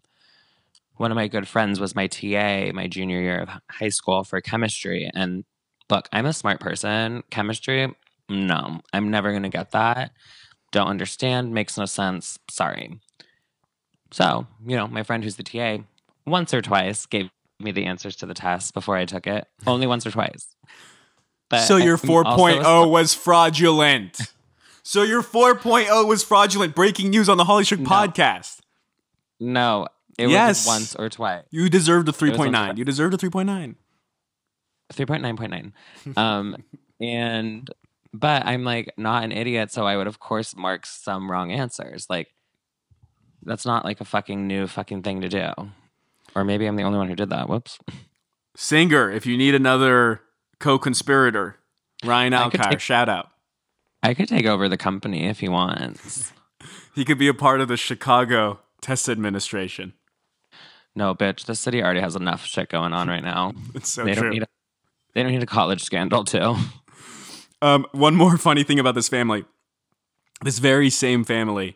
one 0.97 1.11
of 1.11 1.15
my 1.15 1.27
good 1.27 1.47
friends 1.47 1.79
was 1.79 1.95
my 1.95 2.05
TA 2.05 2.71
my 2.73 2.85
junior 2.85 3.19
year 3.19 3.39
of 3.39 3.49
high 3.71 3.89
school 3.89 4.23
for 4.23 4.39
chemistry. 4.39 5.09
And 5.15 5.45
look, 5.89 6.07
I'm 6.13 6.27
a 6.27 6.33
smart 6.33 6.59
person. 6.59 7.23
Chemistry, 7.31 7.91
no, 8.29 8.81
I'm 8.93 9.09
never 9.09 9.31
going 9.31 9.43
to 9.43 9.49
get 9.49 9.71
that. 9.71 10.11
Don't 10.71 10.87
understand, 10.87 11.55
makes 11.55 11.75
no 11.75 11.85
sense. 11.85 12.37
Sorry. 12.51 12.99
So, 14.11 14.45
you 14.65 14.75
know, 14.75 14.87
my 14.87 15.01
friend 15.01 15.23
who's 15.23 15.37
the 15.37 15.43
TA 15.43 15.77
once 16.27 16.53
or 16.53 16.61
twice 16.61 17.07
gave 17.07 17.31
me 17.59 17.71
the 17.71 17.85
answers 17.85 18.15
to 18.17 18.27
the 18.27 18.35
test 18.35 18.75
before 18.75 18.95
I 18.95 19.05
took 19.05 19.25
it. 19.25 19.47
Only 19.65 19.87
once 19.87 20.05
or 20.05 20.11
twice. 20.11 20.55
But 21.49 21.61
so 21.61 21.77
your 21.77 21.99
I'm 22.03 22.27
also 22.27 22.61
4.0 22.61 22.91
was 22.91 23.15
fraudulent. 23.15 24.19
So 24.85 25.01
your 25.03 25.21
4.0 25.23 26.07
was 26.07 26.23
fraudulent. 26.23 26.75
Breaking 26.75 27.09
news 27.09 27.27
on 27.27 27.37
the 27.37 27.43
Holly 27.45 27.63
Shook 27.65 27.79
No. 27.81 27.89
podcast. 27.89 28.59
No, 29.39 29.87
it 30.17 30.29
Yes. 30.29 30.65
was 30.65 30.73
once 30.73 30.95
or 30.95 31.09
twice. 31.09 31.43
You 31.51 31.67
deserved 31.69 32.07
a 32.07 32.11
3.9. 32.13 32.77
You 32.77 32.85
deserved 32.85 33.13
a 33.13 33.17
3.9. 33.17 33.75
Three 34.93 35.05
point 35.07 35.23
nine 35.23 35.35
point 35.35 35.49
nine. 35.51 35.73
Um, 36.15 36.55
and 37.01 37.67
but 38.13 38.45
I'm 38.45 38.63
like 38.63 38.93
not 38.97 39.23
an 39.23 39.31
idiot, 39.31 39.71
so 39.71 39.85
I 39.87 39.97
would 39.97 40.05
of 40.05 40.19
course 40.19 40.55
mark 40.55 40.85
some 40.85 41.29
wrong 41.29 41.51
answers. 41.51 42.05
Like 42.07 42.27
that's 43.41 43.65
not 43.65 43.83
like 43.83 43.99
a 43.99 44.05
fucking 44.05 44.45
new 44.47 44.67
fucking 44.67 45.01
thing 45.01 45.21
to 45.21 45.27
do. 45.27 45.49
Or 46.35 46.43
maybe 46.45 46.67
I'm 46.67 46.75
the 46.75 46.83
only 46.83 46.99
one 46.99 47.07
who 47.07 47.15
did 47.15 47.31
that. 47.31 47.49
Whoops. 47.49 47.79
Singer, 48.55 49.09
if 49.11 49.25
you 49.25 49.37
need 49.37 49.55
another 49.55 50.21
co-conspirator, 50.59 51.57
Ryan 52.05 52.33
I 52.35 52.49
could 52.49 52.59
Alcar, 52.61 52.69
take- 52.71 52.79
shout 52.79 53.09
out. 53.09 53.29
I 54.05 54.13
could 54.13 54.27
take 54.27 54.45
over 54.45 54.69
the 54.69 54.77
company 54.77 55.25
if 55.25 55.39
he 55.39 55.49
wants. 55.49 56.31
He 56.93 57.03
could 57.03 57.17
be 57.17 57.27
a 57.27 57.33
part 57.33 57.59
of 57.59 57.67
the 57.67 57.75
Chicago 57.75 58.59
test 58.79 59.09
administration. 59.09 59.93
No, 60.95 61.15
bitch. 61.15 61.45
The 61.45 61.55
city 61.55 61.81
already 61.83 62.01
has 62.01 62.15
enough 62.15 62.45
shit 62.45 62.69
going 62.69 62.93
on 62.93 63.07
right 63.07 63.23
now. 63.23 63.53
It's 63.73 63.89
so 63.89 64.03
they 64.05 64.13
true. 64.13 64.21
don't 64.21 64.29
need. 64.31 64.43
A, 64.43 64.47
they 65.13 65.23
don't 65.23 65.31
need 65.31 65.41
a 65.41 65.47
college 65.47 65.83
scandal 65.83 66.23
too. 66.23 66.55
Um, 67.63 67.87
one 67.93 68.15
more 68.15 68.37
funny 68.47 68.63
thing 68.63 68.79
about 68.79 68.93
this 68.93 69.09
family, 69.09 69.43
this 70.43 70.59
very 70.59 70.91
same 70.91 71.23
family, 71.23 71.75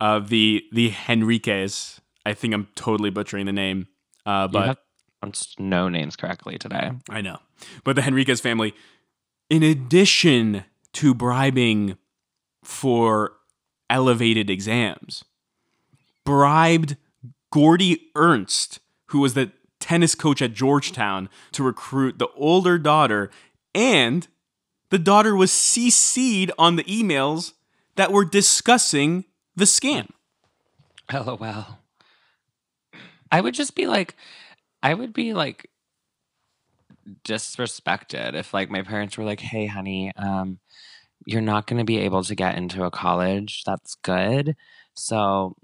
uh, 0.00 0.20
the 0.20 0.64
the 0.72 0.88
Henriquez. 0.88 2.00
I 2.24 2.32
think 2.32 2.54
I'm 2.54 2.68
totally 2.76 3.10
butchering 3.10 3.44
the 3.44 3.52
name, 3.52 3.88
uh, 4.24 4.48
But 4.48 4.52
but 4.52 4.58
you 4.60 4.66
have 4.68 4.78
pronounced 5.20 5.60
no 5.60 5.88
names 5.90 6.16
correctly 6.16 6.56
today. 6.56 6.92
I 7.10 7.20
know. 7.20 7.40
But 7.84 7.96
the 7.96 8.02
Henriquez 8.02 8.40
family, 8.40 8.74
in 9.50 9.62
addition 9.62 10.64
to 10.94 11.14
bribing 11.14 11.96
for 12.62 13.32
elevated 13.90 14.48
exams, 14.48 15.24
bribed 16.24 16.96
Gordy 17.50 18.10
Ernst, 18.14 18.80
who 19.06 19.20
was 19.20 19.34
the 19.34 19.52
tennis 19.80 20.14
coach 20.14 20.40
at 20.40 20.54
Georgetown, 20.54 21.28
to 21.52 21.62
recruit 21.62 22.18
the 22.18 22.28
older 22.36 22.78
daughter, 22.78 23.30
and 23.74 24.28
the 24.90 24.98
daughter 24.98 25.34
was 25.34 25.50
CC'd 25.50 26.52
on 26.58 26.76
the 26.76 26.84
emails 26.84 27.52
that 27.96 28.12
were 28.12 28.24
discussing 28.24 29.24
the 29.56 29.64
scam. 29.64 30.08
Oh, 31.12 31.36
LOL. 31.40 31.78
I 33.30 33.40
would 33.40 33.54
just 33.54 33.74
be 33.74 33.86
like, 33.86 34.14
I 34.82 34.94
would 34.94 35.12
be 35.12 35.32
like 35.32 35.70
disrespected 37.24 38.34
if 38.34 38.54
like 38.54 38.70
my 38.70 38.82
parents 38.82 39.16
were 39.18 39.24
like, 39.24 39.40
"Hey, 39.40 39.66
honey, 39.66 40.12
um, 40.16 40.58
you're 41.26 41.40
not 41.40 41.66
going 41.66 41.78
to 41.78 41.84
be 41.84 41.98
able 41.98 42.22
to 42.24 42.34
get 42.34 42.56
into 42.56 42.84
a 42.84 42.90
college. 42.90 43.62
That's 43.64 43.94
good. 43.96 44.56
So 44.94 45.56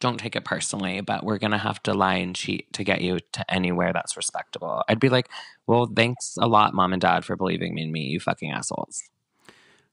don't 0.00 0.18
take 0.18 0.36
it 0.36 0.44
personally, 0.44 1.00
but 1.00 1.24
we're 1.24 1.38
going 1.38 1.52
to 1.52 1.58
have 1.58 1.82
to 1.84 1.94
lie 1.94 2.16
and 2.16 2.34
cheat 2.34 2.72
to 2.74 2.84
get 2.84 3.02
you 3.02 3.20
to 3.32 3.54
anywhere 3.54 3.92
that's 3.92 4.16
respectable." 4.16 4.82
I'd 4.88 5.00
be 5.00 5.08
like, 5.08 5.28
"Well, 5.66 5.86
thanks 5.94 6.36
a 6.40 6.48
lot, 6.48 6.74
mom 6.74 6.92
and 6.92 7.02
dad, 7.02 7.24
for 7.24 7.36
believing 7.36 7.74
me 7.74 7.82
in 7.84 7.92
me, 7.92 8.02
you 8.02 8.20
fucking 8.20 8.50
assholes." 8.52 9.02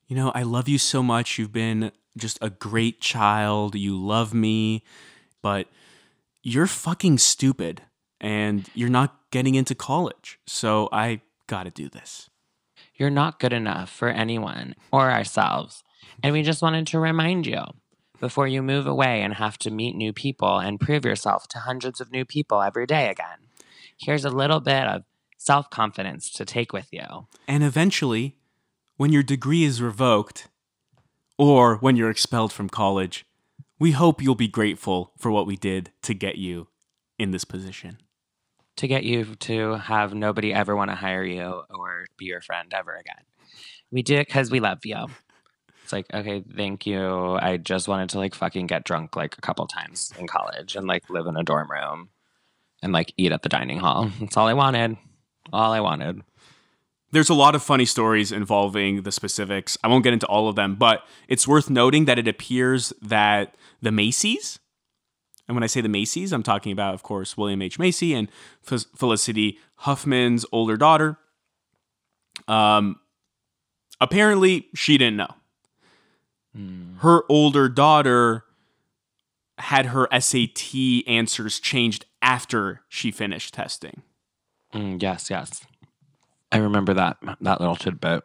you 0.09 0.15
know, 0.15 0.31
I 0.33 0.41
love 0.41 0.67
you 0.67 0.79
so 0.79 1.03
much. 1.03 1.37
You've 1.37 1.53
been 1.53 1.91
just 2.17 2.39
a 2.41 2.49
great 2.49 2.99
child. 2.99 3.75
You 3.75 3.95
love 3.95 4.33
me, 4.33 4.83
but 5.43 5.67
you're 6.41 6.67
fucking 6.67 7.19
stupid 7.19 7.83
and 8.21 8.69
you're 8.73 8.89
not 8.89 9.15
getting 9.31 9.55
into 9.55 9.75
college. 9.75 10.39
So 10.47 10.89
I 10.91 11.21
got 11.47 11.63
to 11.63 11.71
do 11.71 11.89
this. 11.89 12.29
You're 12.95 13.09
not 13.09 13.39
good 13.39 13.53
enough 13.53 13.89
for 13.89 14.09
anyone 14.09 14.75
or 14.91 15.11
ourselves. 15.11 15.83
And 16.21 16.33
we 16.33 16.43
just 16.43 16.61
wanted 16.61 16.87
to 16.87 16.99
remind 16.99 17.47
you 17.47 17.63
before 18.19 18.47
you 18.47 18.61
move 18.61 18.85
away 18.85 19.21
and 19.21 19.33
have 19.35 19.57
to 19.59 19.71
meet 19.71 19.95
new 19.95 20.11
people 20.11 20.57
and 20.57 20.79
prove 20.79 21.05
yourself 21.05 21.47
to 21.49 21.59
hundreds 21.59 22.01
of 22.01 22.11
new 22.11 22.25
people 22.25 22.61
every 22.61 22.85
day 22.85 23.09
again. 23.09 23.47
Here's 23.97 24.25
a 24.25 24.29
little 24.29 24.59
bit 24.59 24.83
of 24.83 25.03
self 25.37 25.69
confidence 25.69 26.29
to 26.31 26.45
take 26.45 26.73
with 26.73 26.89
you. 26.91 27.27
And 27.47 27.63
eventually, 27.63 28.35
when 28.97 29.13
your 29.13 29.23
degree 29.23 29.63
is 29.63 29.81
revoked 29.81 30.47
or 31.37 31.77
when 31.77 31.95
you're 31.95 32.09
expelled 32.09 32.51
from 32.51 32.69
college, 32.69 33.25
we 33.79 33.91
hope 33.91 34.21
you'll 34.21 34.35
be 34.35 34.49
grateful 34.49 35.13
for 35.17 35.31
what 35.31 35.47
we 35.47 35.55
did 35.55 35.91
to 36.01 36.13
get 36.13 36.37
you 36.37 36.67
in 37.17 37.31
this 37.31 37.45
position. 37.45 37.97
To 38.79 38.87
get 38.87 39.03
you 39.03 39.35
to 39.35 39.73
have 39.73 40.13
nobody 40.13 40.53
ever 40.53 40.73
want 40.73 40.89
to 40.89 40.95
hire 40.95 41.23
you 41.23 41.63
or 41.69 42.05
be 42.17 42.25
your 42.25 42.39
friend 42.39 42.73
ever 42.73 42.95
again. 42.95 43.23
We 43.91 44.03
do 44.03 44.15
it 44.15 44.27
because 44.27 44.49
we 44.49 44.61
love 44.61 44.85
you. 44.85 45.07
It's 45.83 45.91
like, 45.91 46.05
okay, 46.13 46.43
thank 46.55 46.85
you. 46.85 47.35
I 47.41 47.57
just 47.57 47.89
wanted 47.89 48.09
to 48.11 48.19
like 48.19 48.35
fucking 48.35 48.67
get 48.67 48.85
drunk 48.85 49.17
like 49.17 49.37
a 49.37 49.41
couple 49.41 49.67
times 49.67 50.13
in 50.17 50.27
college 50.27 50.77
and 50.77 50.87
like 50.87 51.09
live 51.09 51.27
in 51.27 51.35
a 51.35 51.43
dorm 51.43 51.69
room 51.69 52.07
and 52.81 52.93
like 52.93 53.13
eat 53.17 53.33
at 53.33 53.41
the 53.41 53.49
dining 53.49 53.79
hall. 53.79 54.09
That's 54.21 54.37
all 54.37 54.47
I 54.47 54.53
wanted. 54.53 54.95
All 55.51 55.73
I 55.73 55.81
wanted. 55.81 56.21
There's 57.11 57.29
a 57.29 57.33
lot 57.33 57.55
of 57.55 57.63
funny 57.63 57.85
stories 57.85 58.31
involving 58.31 59.01
the 59.01 59.11
specifics. 59.11 59.77
I 59.83 59.89
won't 59.89 60.05
get 60.05 60.13
into 60.13 60.27
all 60.27 60.47
of 60.47 60.55
them, 60.55 60.75
but 60.75 61.03
it's 61.27 61.45
worth 61.45 61.69
noting 61.69 62.05
that 62.05 62.17
it 62.17 62.29
appears 62.29 62.93
that 63.01 63.55
the 63.81 63.91
Macy's, 63.91 64.59
and 65.49 65.55
when 65.55 65.63
I 65.63 65.67
say 65.67 65.81
the 65.81 65.89
Macy's, 65.89 66.31
I'm 66.31 66.43
talking 66.43 66.71
about, 66.71 66.93
of 66.93 67.01
course, 67.01 67.35
William 67.35 67.63
H. 67.63 67.79
Macy 67.79 68.13
and 68.13 68.29
F- 68.71 68.85
Felicity 68.95 69.57
Huffman's 69.77 70.45
older 70.51 70.77
daughter. 70.77 71.17
Um, 72.47 72.99
apparently, 73.99 74.67
she 74.75 74.99
didn't 74.99 75.17
know. 75.17 75.33
Her 76.99 77.23
older 77.29 77.67
daughter 77.67 78.43
had 79.57 79.87
her 79.87 80.07
SAT 80.19 81.07
answers 81.07 81.59
changed 81.59 82.05
after 82.21 82.81
she 82.87 83.09
finished 83.09 83.55
testing. 83.55 84.03
Mm, 84.73 85.01
yes, 85.01 85.31
yes. 85.31 85.65
I 86.51 86.57
remember 86.57 86.93
that 86.93 87.17
that 87.41 87.59
little 87.59 87.75
tidbit. 87.75 88.23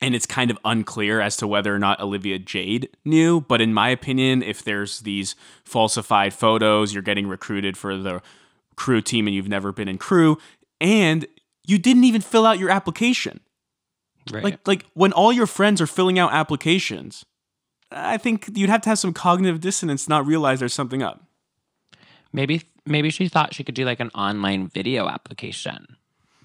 And 0.00 0.14
it's 0.14 0.26
kind 0.26 0.50
of 0.50 0.58
unclear 0.64 1.20
as 1.20 1.36
to 1.38 1.46
whether 1.46 1.74
or 1.74 1.78
not 1.78 2.00
Olivia 2.00 2.38
Jade 2.38 2.88
knew. 3.04 3.40
But 3.40 3.60
in 3.60 3.72
my 3.72 3.88
opinion, 3.88 4.42
if 4.42 4.62
there's 4.62 5.00
these 5.00 5.34
falsified 5.64 6.34
photos, 6.34 6.92
you're 6.92 7.02
getting 7.02 7.26
recruited 7.26 7.76
for 7.76 7.96
the 7.96 8.20
crew 8.76 9.00
team 9.00 9.26
and 9.26 9.34
you've 9.34 9.48
never 9.48 9.72
been 9.72 9.88
in 9.88 9.98
crew, 9.98 10.38
and 10.80 11.26
you 11.66 11.78
didn't 11.78 12.04
even 12.04 12.20
fill 12.20 12.44
out 12.46 12.58
your 12.58 12.70
application. 12.70 13.40
Right. 14.30 14.44
Like 14.44 14.58
like 14.66 14.86
when 14.94 15.12
all 15.12 15.32
your 15.32 15.46
friends 15.46 15.80
are 15.80 15.86
filling 15.86 16.18
out 16.18 16.32
applications, 16.32 17.24
I 17.90 18.18
think 18.18 18.50
you'd 18.54 18.70
have 18.70 18.82
to 18.82 18.88
have 18.90 18.98
some 18.98 19.12
cognitive 19.14 19.60
dissonance 19.60 20.04
to 20.04 20.10
not 20.10 20.26
realize 20.26 20.58
there's 20.60 20.74
something 20.74 21.02
up. 21.02 21.22
maybe 22.32 22.62
maybe 22.84 23.10
she 23.10 23.28
thought 23.28 23.54
she 23.54 23.64
could 23.64 23.74
do 23.74 23.84
like 23.84 24.00
an 24.00 24.10
online 24.14 24.68
video 24.68 25.08
application. 25.08 25.96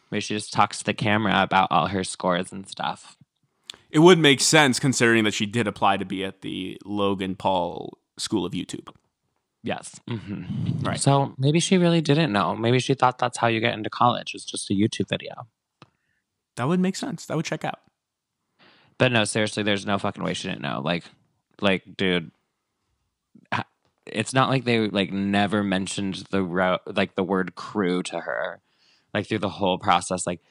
Maybe 0.10 0.22
she 0.22 0.34
just 0.36 0.54
talks 0.54 0.80
to 0.80 0.84
the 0.84 0.93
camera 0.93 1.41
about 1.41 1.72
all 1.72 1.88
her 1.88 2.04
scores 2.04 2.52
and 2.52 2.68
stuff. 2.68 3.18
It 3.92 4.00
would 4.00 4.20
make 4.20 4.39
sense 4.42 4.80
considering 4.80 5.24
that 5.26 5.34
she 5.34 5.46
did 5.46 5.68
apply 5.68 5.98
to 5.98 6.06
be 6.06 6.24
at 6.24 6.42
the 6.42 6.78
Logan 6.86 7.36
Paul 7.36 7.98
School 8.18 8.46
of 8.46 8.54
YouTube. 8.54 8.88
Yes. 9.64 10.00
hmm 10.08 10.44
Right. 10.82 11.00
So 11.00 11.36
maybe 11.38 11.60
she 11.60 11.78
really 11.78 12.02
didn't 12.02 12.32
know. 12.32 12.56
Maybe 12.56 12.80
she 12.80 12.94
thought 12.96 13.18
that's 13.20 13.38
how 13.38 13.48
you 13.48 13.60
get 13.60 13.74
into 13.74 13.89
college. 13.89 14.34
It's 14.34 14.46
just 14.46 14.72
a 14.72 14.74
YouTube 14.74 15.10
video. 15.10 15.48
That 16.56 16.68
would 16.68 16.80
make 16.80 16.96
sense. 16.96 17.26
That 17.26 17.38
would 17.38 17.46
check 17.46 17.64
out. 17.64 17.80
But 18.98 19.12
no, 19.12 19.24
seriously, 19.26 19.64
there's 19.64 19.86
no 19.86 19.98
fucking 19.98 20.24
way 20.24 20.34
she 20.34 20.48
didn't 20.48 20.62
know. 20.62 20.82
Like, 20.84 21.04
like, 21.60 21.84
dude, 21.98 22.32
it's 24.06 24.34
not 24.34 24.50
like 24.50 24.64
they 24.64 24.88
like 24.88 25.12
never 25.12 25.64
mentioned 25.64 26.24
the 26.32 26.44
ro- 26.44 26.80
like 26.86 27.16
the 27.16 27.24
word 27.24 27.56
crew 27.56 28.04
to 28.04 28.20
her, 28.20 28.62
like 29.14 29.28
through 29.28 29.39
the 29.39 29.50
whole 29.50 29.78
process. 29.78 30.26
Like, 30.26 30.42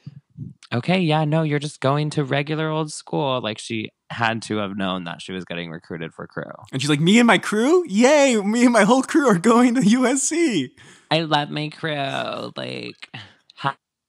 okay, 0.73 0.99
yeah, 0.99 1.25
no, 1.25 1.43
you're 1.43 1.59
just 1.59 1.79
going 1.79 2.09
to 2.11 2.23
regular 2.23 2.69
old 2.69 2.91
school. 2.91 3.41
Like, 3.41 3.57
she 3.59 3.89
had 4.09 4.41
to 4.43 4.57
have 4.57 4.75
known 4.77 5.05
that 5.05 5.21
she 5.21 5.31
was 5.31 5.45
getting 5.45 5.71
recruited 5.71 6.13
for 6.13 6.27
crew. 6.27 6.43
And 6.71 6.81
she's 6.81 6.89
like, 6.89 6.99
Me 6.99 7.19
and 7.19 7.27
my 7.27 7.37
crew? 7.37 7.85
Yay, 7.87 8.35
me 8.37 8.63
and 8.63 8.73
my 8.73 8.83
whole 8.83 9.03
crew 9.03 9.27
are 9.27 9.37
going 9.39 9.75
to 9.75 9.81
USC. 9.81 10.69
I 11.09 11.21
love 11.21 11.49
my 11.49 11.69
crew. 11.69 12.51
Like, 12.55 13.09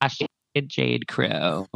hashtag 0.03 0.27
Jade 0.67 1.07
crew. 1.09 1.67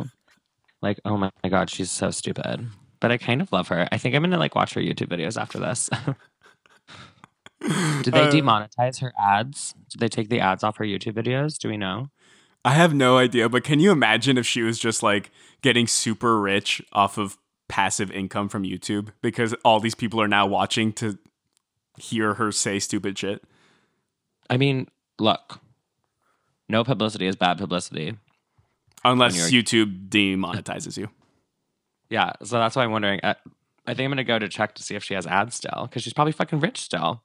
Like, 0.83 1.01
oh 1.05 1.17
my, 1.17 1.31
god, 1.49 1.71
she's 1.71 1.91
so 1.91 2.11
stupid. 2.11 2.69
But 3.01 3.11
I 3.11 3.19
kind 3.19 3.41
of 3.41 3.51
love 3.53 3.69
her. 3.69 3.89
I 3.93 3.99
think 3.99 4.15
I'm 4.15 4.23
gonna 4.23 4.39
like 4.39 4.55
watch 4.55 4.75
her 4.75 4.81
YouTube 4.81 5.09
videos 5.09 5.41
after 5.41 5.59
this. 5.59 5.91
Did 8.03 8.15
they 8.15 8.29
Uh, 8.29 8.31
demonetize 8.31 9.01
her 9.01 9.13
ads? 9.19 9.75
Did 9.91 10.01
they 10.01 10.09
take 10.09 10.29
the 10.29 10.41
ads 10.41 10.63
off 10.63 10.77
her 10.77 10.85
YouTube 10.85 11.13
videos? 11.15 11.59
Do 11.59 11.69
we 11.69 11.77
know? 11.77 12.09
I 12.67 12.71
have 12.73 12.93
no 12.93 13.17
idea, 13.17 13.49
but 13.49 13.63
can 13.63 13.79
you 13.79 13.93
imagine 13.93 14.37
if 14.37 14.45
she 14.45 14.63
was 14.63 14.77
just 14.77 15.01
like 15.01 15.31
getting 15.63 15.87
super 15.87 16.41
rich 16.41 16.83
off 16.93 17.17
of 17.17 17.39
passive 17.69 18.11
income 18.11 18.49
from 18.49 18.65
YouTube 18.65 19.11
because 19.23 19.55
all 19.65 19.79
these 19.79 19.95
people 19.95 20.21
are 20.21 20.27
now 20.27 20.49
watching 20.49 20.93
to 20.95 21.17
hear 21.97 22.35
her 22.35 22.51
say 22.51 22.81
stupid 22.81 23.17
shit? 23.17 23.45
I 24.51 24.57
mean, 24.57 24.89
look, 25.21 25.61
no 26.69 26.83
publicity 26.83 27.29
is 27.29 27.37
bad 27.37 27.57
publicity. 27.59 28.17
Unless 29.05 29.49
YouTube 29.49 30.09
demonetizes 30.09 30.99
you. 30.99 31.09
Yeah, 32.11 32.33
so 32.43 32.59
that's 32.59 32.75
why 32.75 32.83
I'm 32.83 32.91
wondering. 32.91 33.21
Uh, 33.23 33.35
I 33.87 33.95
think 33.95 34.07
I'm 34.07 34.11
gonna 34.11 34.25
go 34.25 34.41
to 34.41 34.49
check 34.49 34.75
to 34.75 34.83
see 34.83 34.97
if 34.97 35.05
she 35.05 35.15
has 35.15 35.25
ads 35.25 35.55
still, 35.55 35.83
because 35.89 36.03
she's 36.03 36.13
probably 36.13 36.33
fucking 36.33 36.59
rich 36.59 36.81
still. 36.81 37.23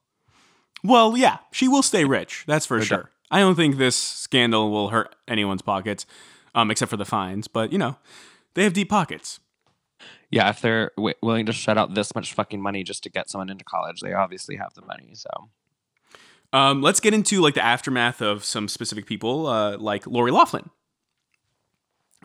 Well, 0.84 1.18
yeah, 1.18 1.40
she 1.52 1.68
will 1.68 1.82
stay 1.82 2.06
rich. 2.06 2.44
That's 2.46 2.68
for 2.68 2.78
No 2.78 2.84
sure. 2.84 3.10
I 3.32 3.40
don't 3.40 3.56
think 3.56 3.78
this 3.78 3.96
scandal 3.96 4.70
will 4.70 4.90
hurt 4.90 5.16
anyone's 5.28 5.62
pockets, 5.64 6.06
um, 6.54 6.70
except 6.70 6.90
for 6.92 6.98
the 6.98 7.06
fines. 7.06 7.48
But 7.48 7.72
you 7.72 7.78
know, 7.80 7.96
they 8.54 8.64
have 8.64 8.74
deep 8.74 8.90
pockets. 8.90 9.40
Yeah, 10.30 10.50
if 10.50 10.62
they're 10.62 10.92
w- 10.98 11.16
willing 11.22 11.46
to 11.48 11.52
shut 11.54 11.78
out 11.78 11.94
this 11.96 12.14
much 12.14 12.34
fucking 12.34 12.62
money 12.62 12.84
just 12.84 13.04
to 13.04 13.10
get 13.10 13.30
someone 13.30 13.50
into 13.50 13.64
college, 13.66 14.02
they 14.02 14.14
obviously 14.14 14.58
have 14.58 14.74
the 14.76 14.82
money. 14.86 15.12
So 15.14 15.30
Um, 16.54 16.82
let's 16.82 17.00
get 17.00 17.14
into 17.14 17.42
like 17.42 17.54
the 17.54 17.64
aftermath 17.64 18.22
of 18.22 18.44
some 18.44 18.68
specific 18.68 19.06
people, 19.06 19.48
uh, 19.48 19.78
like 19.78 20.06
Lori 20.06 20.32
Loughlin. 20.32 20.70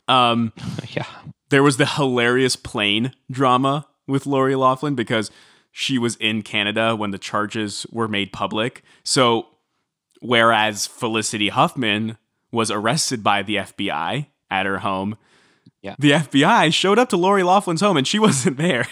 Um, 0.09 0.53
yeah, 0.91 1.07
there 1.51 1.63
was 1.63 1.77
the 1.77 1.87
hilarious 1.87 2.57
plane 2.57 3.13
drama 3.31 3.87
with 4.07 4.27
Lori 4.27 4.55
Loughlin 4.55 4.95
because 4.95 5.31
she 5.73 5.99
was 5.99 6.17
in 6.17 6.43
Canada 6.43 6.97
when 6.97 7.11
the 7.11 7.19
charges 7.19 7.87
were 7.91 8.09
made 8.09 8.33
public. 8.33 8.83
So, 9.05 9.47
whereas 10.27 10.87
Felicity 10.87 11.49
Huffman 11.49 12.19
was 12.53 12.71
arrested 12.71 13.23
by 13.23 13.43
the 13.43 13.57
FBI 13.57 14.27
at 14.51 14.67
her 14.67 14.79
home, 14.79 15.17
Yeah. 15.83 15.97
the 15.99 16.13
FBI 16.13 16.73
showed 16.73 16.99
up 16.99 17.09
to 17.11 17.17
Lori 17.17 17.43
Loughlin's 17.43 17.81
home 17.81 17.97
and 17.97 18.07
she 18.07 18.19
wasn't 18.27 18.57
there. 18.57 18.87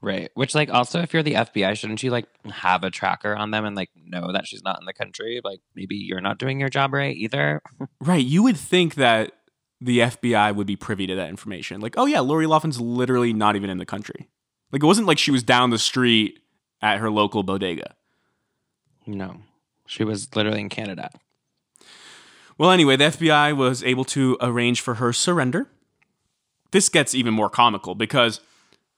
right. 0.00 0.30
Which 0.34 0.54
like 0.54 0.70
also, 0.70 1.00
if 1.00 1.12
you're 1.12 1.22
the 1.22 1.34
FBI, 1.34 1.76
shouldn't 1.76 2.02
you 2.02 2.10
like 2.10 2.26
have 2.50 2.84
a 2.84 2.90
tracker 2.90 3.34
on 3.34 3.50
them 3.50 3.64
and 3.64 3.74
like 3.76 3.90
know 3.94 4.32
that 4.32 4.46
she's 4.46 4.62
not 4.62 4.78
in 4.80 4.86
the 4.86 4.92
country? 4.92 5.40
Like 5.44 5.60
maybe 5.74 5.96
you're 5.96 6.20
not 6.20 6.38
doing 6.38 6.60
your 6.60 6.68
job 6.68 6.92
right 6.94 7.16
either. 7.16 7.62
right. 8.00 8.24
You 8.24 8.42
would 8.42 8.56
think 8.56 8.94
that 8.96 9.32
the 9.80 9.98
FBI 9.98 10.54
would 10.54 10.66
be 10.66 10.76
privy 10.76 11.06
to 11.06 11.14
that 11.16 11.28
information. 11.28 11.80
Like, 11.80 11.94
oh, 11.98 12.06
yeah, 12.06 12.20
Lori 12.20 12.46
Loughlin's 12.46 12.80
literally 12.80 13.34
not 13.34 13.54
even 13.56 13.68
in 13.68 13.76
the 13.76 13.84
country. 13.84 14.28
Like, 14.72 14.82
it 14.82 14.86
wasn't 14.86 15.06
like 15.06 15.18
she 15.18 15.30
was 15.30 15.42
down 15.42 15.68
the 15.70 15.78
street 15.78 16.38
at 16.80 16.98
her 17.00 17.10
local 17.10 17.42
bodega. 17.42 17.94
No, 19.06 19.36
she 19.86 20.04
was 20.04 20.34
literally 20.34 20.60
in 20.60 20.68
Canada. 20.68 21.10
Well, 22.56 22.70
anyway, 22.70 22.96
the 22.96 23.04
FBI 23.04 23.56
was 23.56 23.82
able 23.82 24.04
to 24.06 24.36
arrange 24.40 24.80
for 24.80 24.94
her 24.94 25.12
surrender. 25.12 25.68
This 26.70 26.88
gets 26.88 27.14
even 27.14 27.34
more 27.34 27.50
comical 27.50 27.94
because 27.94 28.40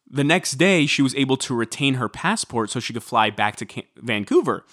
the 0.09 0.25
next 0.25 0.53
day 0.53 0.87
she 0.87 1.03
was 1.03 1.15
able 1.15 1.37
to 1.39 1.55
retain 1.55 1.95
her 1.95 2.09
passport 2.09 2.71
so 2.71 2.81
she 2.81 2.93
could 2.93 3.03
fly 3.03 3.31
back 3.31 3.57
to 3.57 3.67
Vancouver. 3.97 4.65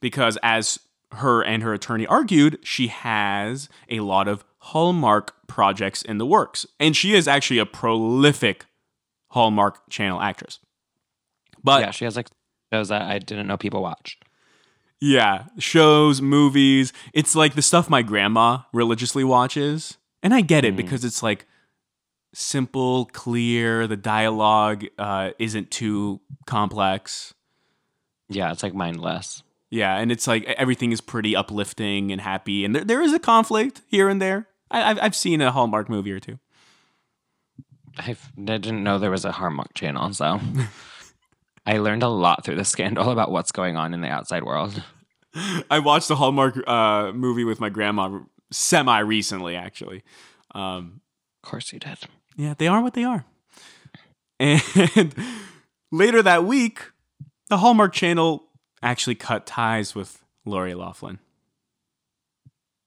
Because 0.00 0.38
as 0.42 0.78
her 1.12 1.42
and 1.42 1.62
her 1.62 1.72
attorney 1.72 2.06
argued, 2.06 2.58
she 2.62 2.88
has 2.88 3.68
a 3.88 4.00
lot 4.00 4.28
of 4.28 4.44
Hallmark 4.58 5.34
projects 5.46 6.02
in 6.02 6.18
the 6.18 6.26
works. 6.26 6.66
And 6.78 6.94
she 6.94 7.14
is 7.14 7.26
actually 7.26 7.58
a 7.58 7.66
prolific 7.66 8.66
Hallmark 9.30 9.88
channel 9.90 10.20
actress. 10.20 10.58
But 11.64 11.80
yeah, 11.80 11.90
she 11.90 12.04
has 12.04 12.16
like 12.16 12.28
shows 12.72 12.88
that 12.88 13.02
I 13.02 13.18
didn't 13.18 13.46
know 13.46 13.56
people 13.56 13.82
watched. 13.82 14.24
Yeah, 15.00 15.44
shows, 15.58 16.20
movies. 16.20 16.92
It's 17.12 17.36
like 17.36 17.54
the 17.54 17.62
stuff 17.62 17.88
my 17.88 18.02
grandma 18.02 18.58
religiously 18.72 19.22
watches. 19.24 19.96
And 20.22 20.34
I 20.34 20.40
get 20.40 20.64
it 20.64 20.74
Mhm. 20.74 20.78
because 20.78 21.04
it's 21.04 21.22
like 21.22 21.46
simple, 22.34 23.06
clear, 23.06 23.86
the 23.86 23.96
dialogue 23.96 24.84
uh, 24.98 25.30
isn't 25.38 25.70
too 25.70 26.20
complex. 26.46 27.32
Yeah, 28.28 28.50
it's 28.52 28.62
like 28.62 28.74
mindless. 28.74 29.42
Yeah, 29.70 29.96
and 29.96 30.10
it's 30.10 30.26
like 30.26 30.44
everything 30.44 30.92
is 30.92 31.00
pretty 31.00 31.36
uplifting 31.36 32.10
and 32.10 32.20
happy. 32.20 32.64
And 32.64 32.74
there, 32.74 32.84
there 32.84 33.02
is 33.02 33.12
a 33.12 33.18
conflict 33.18 33.82
here 33.86 34.08
and 34.08 34.20
there. 34.20 34.48
I, 34.70 34.90
I've, 34.90 34.98
I've 35.00 35.16
seen 35.16 35.40
a 35.40 35.52
Hallmark 35.52 35.88
movie 35.88 36.10
or 36.12 36.20
two. 36.20 36.38
I've, 37.96 38.30
I 38.36 38.42
didn't 38.58 38.82
know 38.82 38.98
there 38.98 39.10
was 39.10 39.24
a 39.24 39.32
Hallmark 39.32 39.74
channel, 39.74 40.12
so 40.12 40.40
I 41.68 41.78
learned 41.78 42.02
a 42.02 42.08
lot 42.08 42.44
through 42.44 42.56
the 42.56 42.64
scandal 42.64 43.10
about 43.16 43.30
what's 43.30 43.52
going 43.52 43.76
on 43.76 43.92
in 43.94 44.00
the 44.00 44.08
outside 44.08 44.42
world. 44.42 44.82
I 45.70 45.78
watched 45.80 46.10
a 46.10 46.14
Hallmark 46.14 46.66
uh, 46.66 47.12
movie 47.12 47.44
with 47.44 47.60
my 47.60 47.68
grandma 47.68 48.20
semi 48.50 48.98
recently, 49.00 49.54
actually. 49.54 50.02
Um, 50.54 51.00
Of 51.44 51.50
course 51.50 51.72
you 51.72 51.78
did. 51.78 51.98
Yeah, 52.36 52.54
they 52.56 52.66
are 52.68 52.80
what 52.82 52.94
they 52.94 53.04
are. 53.04 53.24
And 54.40 54.62
later 55.92 56.22
that 56.22 56.44
week, 56.44 56.80
the 57.50 57.58
Hallmark 57.58 57.92
Channel 57.92 58.44
actually 58.82 59.16
cut 59.16 59.46
ties 59.46 59.94
with 59.94 60.24
Lori 60.46 60.74
Loughlin. 60.74 61.18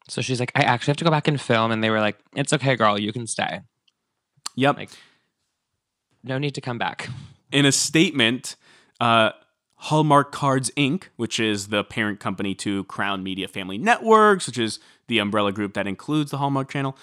So 0.07 0.21
she's 0.21 0.39
like, 0.39 0.51
I 0.55 0.63
actually 0.63 0.91
have 0.91 0.97
to 0.97 1.03
go 1.05 1.11
back 1.11 1.27
and 1.27 1.39
film, 1.39 1.71
and 1.71 1.83
they 1.83 1.89
were 1.89 1.99
like, 1.99 2.17
"It's 2.35 2.51
okay, 2.53 2.75
girl, 2.75 2.99
you 2.99 3.13
can 3.13 3.27
stay. 3.27 3.61
Yep. 4.55 4.77
Like- 4.77 4.89
No 6.23 6.37
need 6.37 6.55
to 6.55 6.61
come 6.61 6.77
back." 6.77 7.09
In 7.51 7.65
a 7.65 7.71
statement, 7.71 8.55
uh, 9.01 9.31
Hallmark 9.75 10.31
Cards 10.31 10.71
Inc., 10.77 11.05
which 11.15 11.39
is 11.39 11.67
the 11.69 11.83
parent 11.83 12.19
company 12.19 12.53
to 12.55 12.83
Crown 12.83 13.23
Media 13.23 13.47
Family 13.47 13.79
Networks, 13.79 14.45
which 14.45 14.59
is 14.59 14.79
the 15.07 15.17
umbrella 15.17 15.51
group 15.51 15.73
that 15.73 15.87
includes 15.87 16.29
the 16.29 16.37
Hallmark 16.37 16.69
Channel, 16.69 16.95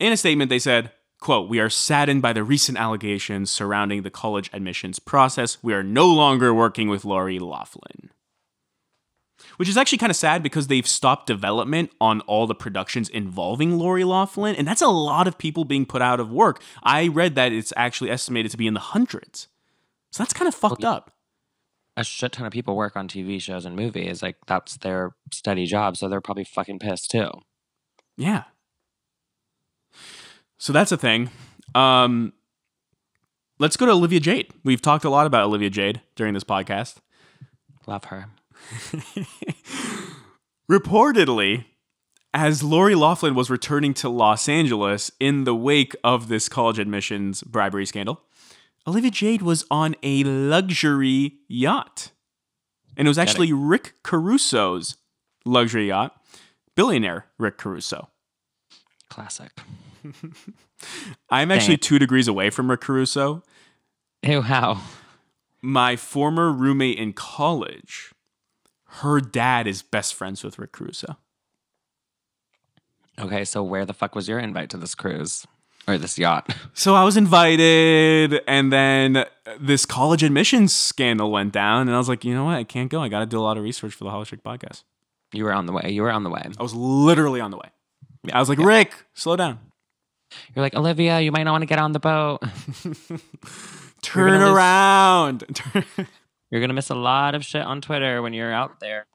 in 0.00 0.12
a 0.12 0.16
statement 0.16 0.50
they 0.50 0.58
said, 0.58 0.90
quote, 1.20 1.48
we 1.48 1.60
are 1.60 1.70
saddened 1.70 2.22
by 2.22 2.32
the 2.32 2.42
recent 2.42 2.76
allegations 2.76 3.52
surrounding 3.52 4.02
the 4.02 4.10
college 4.10 4.50
admissions 4.52 4.98
process. 4.98 5.62
We 5.62 5.72
are 5.74 5.84
no 5.84 6.08
longer 6.08 6.52
working 6.52 6.88
with 6.88 7.04
Lori 7.04 7.38
Loughlin. 7.38 8.10
Which 9.56 9.68
is 9.68 9.76
actually 9.76 9.98
kind 9.98 10.10
of 10.10 10.16
sad 10.16 10.42
because 10.42 10.66
they've 10.66 10.86
stopped 10.86 11.28
development 11.28 11.92
on 12.00 12.20
all 12.22 12.46
the 12.46 12.54
productions 12.54 13.08
involving 13.08 13.78
Lori 13.78 14.04
Loughlin, 14.04 14.56
and 14.56 14.66
that's 14.66 14.82
a 14.82 14.88
lot 14.88 15.28
of 15.28 15.38
people 15.38 15.64
being 15.64 15.86
put 15.86 16.02
out 16.02 16.20
of 16.20 16.32
work. 16.32 16.60
I 16.82 17.06
read 17.08 17.36
that 17.36 17.52
it's 17.52 17.72
actually 17.76 18.10
estimated 18.10 18.50
to 18.50 18.58
be 18.58 18.66
in 18.66 18.74
the 18.74 18.80
hundreds. 18.80 19.46
So 20.12 20.22
that's 20.22 20.32
kind 20.32 20.48
of 20.48 20.54
fucked 20.54 20.82
yeah. 20.82 20.90
up. 20.90 21.12
A 21.96 22.04
shit 22.04 22.32
ton 22.32 22.46
of 22.46 22.52
people 22.52 22.76
work 22.76 22.96
on 22.96 23.08
TV 23.08 23.40
shows 23.40 23.64
and 23.64 23.74
movies. 23.74 24.22
Like 24.22 24.36
that's 24.46 24.76
their 24.78 25.14
steady 25.32 25.66
job, 25.66 25.96
so 25.96 26.08
they're 26.08 26.20
probably 26.20 26.44
fucking 26.44 26.78
pissed 26.78 27.10
too. 27.10 27.30
Yeah. 28.16 28.44
So 30.58 30.72
that's 30.72 30.92
a 30.92 30.96
thing. 30.96 31.30
Um, 31.74 32.32
let's 33.58 33.76
go 33.76 33.86
to 33.86 33.92
Olivia 33.92 34.20
Jade. 34.20 34.50
We've 34.64 34.82
talked 34.82 35.04
a 35.04 35.10
lot 35.10 35.26
about 35.26 35.44
Olivia 35.44 35.70
Jade 35.70 36.02
during 36.14 36.34
this 36.34 36.44
podcast. 36.44 36.96
Love 37.86 38.04
her. 38.04 38.26
Reportedly, 40.70 41.66
as 42.34 42.62
Lori 42.62 42.94
Loughlin 42.94 43.34
was 43.34 43.50
returning 43.50 43.94
to 43.94 44.08
Los 44.08 44.48
Angeles 44.48 45.10
in 45.20 45.44
the 45.44 45.54
wake 45.54 45.94
of 46.02 46.28
this 46.28 46.48
college 46.48 46.78
admissions 46.78 47.42
bribery 47.42 47.86
scandal, 47.86 48.22
Olivia 48.86 49.10
Jade 49.10 49.42
was 49.42 49.64
on 49.70 49.96
a 50.02 50.22
luxury 50.22 51.38
yacht. 51.48 52.12
And 52.96 53.06
it 53.06 53.10
was 53.10 53.18
actually 53.18 53.52
Rick 53.52 53.94
Caruso's 54.02 54.96
luxury 55.44 55.88
yacht, 55.88 56.16
billionaire 56.74 57.26
Rick 57.38 57.58
Caruso. 57.58 58.08
Classic. 59.10 59.50
I'm 61.30 61.50
actually 61.50 61.78
two 61.78 61.98
degrees 61.98 62.28
away 62.28 62.50
from 62.50 62.70
Rick 62.70 62.82
Caruso. 62.82 63.42
Ew, 64.22 64.42
how? 64.42 64.80
My 65.60 65.96
former 65.96 66.52
roommate 66.52 66.98
in 66.98 67.12
college, 67.12 68.12
her 69.00 69.20
dad 69.20 69.66
is 69.66 69.82
best 69.82 70.14
friends 70.14 70.44
with 70.44 70.58
Rick 70.58 70.72
Caruso. 70.72 71.16
Okay, 73.18 73.44
so 73.44 73.62
where 73.62 73.84
the 73.84 73.94
fuck 73.94 74.14
was 74.14 74.28
your 74.28 74.38
invite 74.38 74.70
to 74.70 74.76
this 74.76 74.94
cruise 74.94 75.46
or 75.88 75.98
this 75.98 76.18
yacht? 76.18 76.54
So 76.74 76.94
I 76.94 77.04
was 77.04 77.16
invited, 77.16 78.42
and 78.46 78.70
then 78.72 79.24
this 79.58 79.86
college 79.86 80.22
admissions 80.22 80.74
scandal 80.74 81.30
went 81.30 81.52
down, 81.52 81.88
and 81.88 81.94
I 81.94 81.98
was 81.98 82.08
like, 82.08 82.22
you 82.24 82.34
know 82.34 82.44
what? 82.44 82.54
I 82.54 82.64
can't 82.64 82.90
go. 82.90 83.00
I 83.00 83.08
got 83.08 83.20
to 83.20 83.26
do 83.26 83.38
a 83.38 83.40
lot 83.40 83.56
of 83.56 83.64
research 83.64 83.94
for 83.94 84.04
the 84.04 84.10
Hollow 84.10 84.24
Chick 84.24 84.42
podcast. 84.44 84.84
You 85.32 85.44
were 85.44 85.52
on 85.52 85.66
the 85.66 85.72
way. 85.72 85.90
You 85.90 86.02
were 86.02 86.10
on 86.10 86.22
the 86.22 86.30
way. 86.30 86.42
I 86.58 86.62
was 86.62 86.74
literally 86.74 87.40
on 87.40 87.50
the 87.50 87.56
way. 87.56 87.70
I 88.32 88.38
was 88.38 88.48
like, 88.48 88.58
Rick, 88.58 88.92
slow 89.14 89.36
down. 89.36 89.58
You're 90.54 90.62
like 90.62 90.74
Olivia. 90.74 91.20
You 91.20 91.32
might 91.32 91.44
not 91.44 91.52
want 91.52 91.62
to 91.62 91.66
get 91.66 91.78
on 91.78 91.92
the 91.92 91.98
boat. 91.98 92.42
Turn 94.02 94.42
around. 94.42 95.44
You're 96.50 96.60
gonna 96.60 96.74
miss 96.74 96.90
a 96.90 96.94
lot 96.94 97.34
of 97.34 97.44
shit 97.44 97.62
on 97.62 97.80
Twitter 97.80 98.22
when 98.22 98.32
you're 98.32 98.52
out 98.52 98.78
there. 98.78 99.06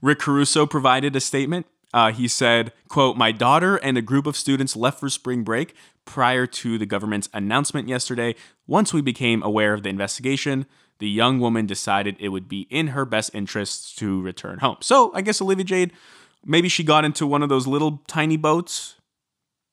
Rick 0.00 0.20
Caruso 0.20 0.64
provided 0.64 1.16
a 1.16 1.20
statement. 1.20 1.66
Uh, 1.94 2.12
he 2.12 2.28
said, 2.28 2.72
"quote 2.88 3.16
My 3.16 3.32
daughter 3.32 3.76
and 3.76 3.96
a 3.96 4.02
group 4.02 4.26
of 4.26 4.36
students 4.36 4.76
left 4.76 5.00
for 5.00 5.08
spring 5.08 5.44
break 5.44 5.74
prior 6.04 6.46
to 6.46 6.76
the 6.76 6.86
government's 6.86 7.30
announcement 7.32 7.88
yesterday. 7.88 8.34
Once 8.66 8.92
we 8.92 9.00
became 9.00 9.42
aware 9.42 9.72
of 9.72 9.82
the 9.82 9.88
investigation." 9.88 10.66
The 11.00 11.08
young 11.10 11.40
woman 11.40 11.66
decided 11.66 12.16
it 12.20 12.28
would 12.28 12.48
be 12.48 12.68
in 12.70 12.88
her 12.88 13.04
best 13.04 13.30
interests 13.34 13.94
to 13.96 14.22
return 14.22 14.60
home. 14.60 14.76
So 14.80 15.10
I 15.12 15.22
guess 15.22 15.42
Olivia 15.42 15.64
Jade, 15.64 15.92
maybe 16.44 16.68
she 16.68 16.84
got 16.84 17.04
into 17.04 17.26
one 17.26 17.42
of 17.42 17.48
those 17.48 17.66
little 17.66 18.02
tiny 18.06 18.36
boats 18.36 18.94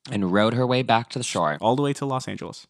And 0.10 0.34
rode 0.34 0.56
her 0.56 0.66
way 0.66 0.82
back 0.82 1.10
to 1.12 1.20
the 1.20 1.24
shore. 1.24 1.58
all 1.62 1.76
the 1.76 1.84
way 1.84 1.94
to 1.94 2.06
Los 2.08 2.28
Angeles. 2.28 2.66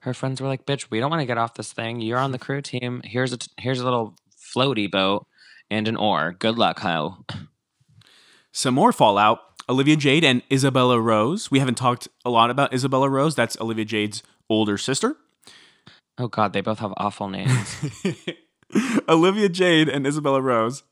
Her 0.00 0.12
friends 0.12 0.40
were 0.40 0.48
like, 0.48 0.66
"Bitch, 0.66 0.90
we 0.90 0.98
don't 1.00 1.10
want 1.10 1.20
to 1.22 1.26
get 1.26 1.38
off 1.38 1.54
this 1.54 1.72
thing. 1.72 2.00
You're 2.00 2.18
on 2.18 2.32
the 2.32 2.38
crew 2.38 2.60
team. 2.60 3.00
Here's 3.04 3.32
a 3.32 3.38
here's 3.58 3.80
a 3.80 3.84
little 3.84 4.16
floaty 4.36 4.90
boat 4.90 5.26
and 5.70 5.86
an 5.88 5.96
oar. 5.96 6.34
Good 6.38 6.58
luck, 6.58 6.80
ho." 6.80 7.24
Some 8.56 8.74
more 8.74 8.92
fallout. 8.92 9.40
Olivia 9.68 9.96
Jade 9.96 10.22
and 10.24 10.42
Isabella 10.52 11.00
Rose. 11.00 11.50
We 11.50 11.58
haven't 11.58 11.74
talked 11.76 12.06
a 12.24 12.30
lot 12.30 12.50
about 12.50 12.72
Isabella 12.72 13.08
Rose. 13.10 13.34
That's 13.34 13.56
Olivia 13.60 13.84
Jade's 13.84 14.22
older 14.48 14.78
sister. 14.78 15.16
Oh 16.18 16.28
God, 16.28 16.52
they 16.52 16.60
both 16.60 16.78
have 16.78 16.94
awful 16.96 17.28
names. 17.28 17.74
Olivia 19.08 19.48
Jade 19.48 19.88
and 19.88 20.06
Isabella 20.06 20.40
Rose 20.40 20.84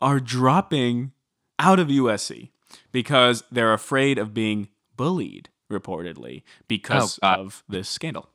are 0.00 0.20
dropping 0.20 1.12
out 1.58 1.78
of 1.78 1.88
USC 1.88 2.48
because 2.92 3.44
they're 3.52 3.74
afraid 3.74 4.16
of 4.18 4.32
being 4.32 4.68
bullied, 4.96 5.50
reportedly, 5.70 6.42
because 6.66 7.18
Oh, 7.22 7.28
of 7.42 7.64
this 7.68 7.88
scandal. 7.90 8.28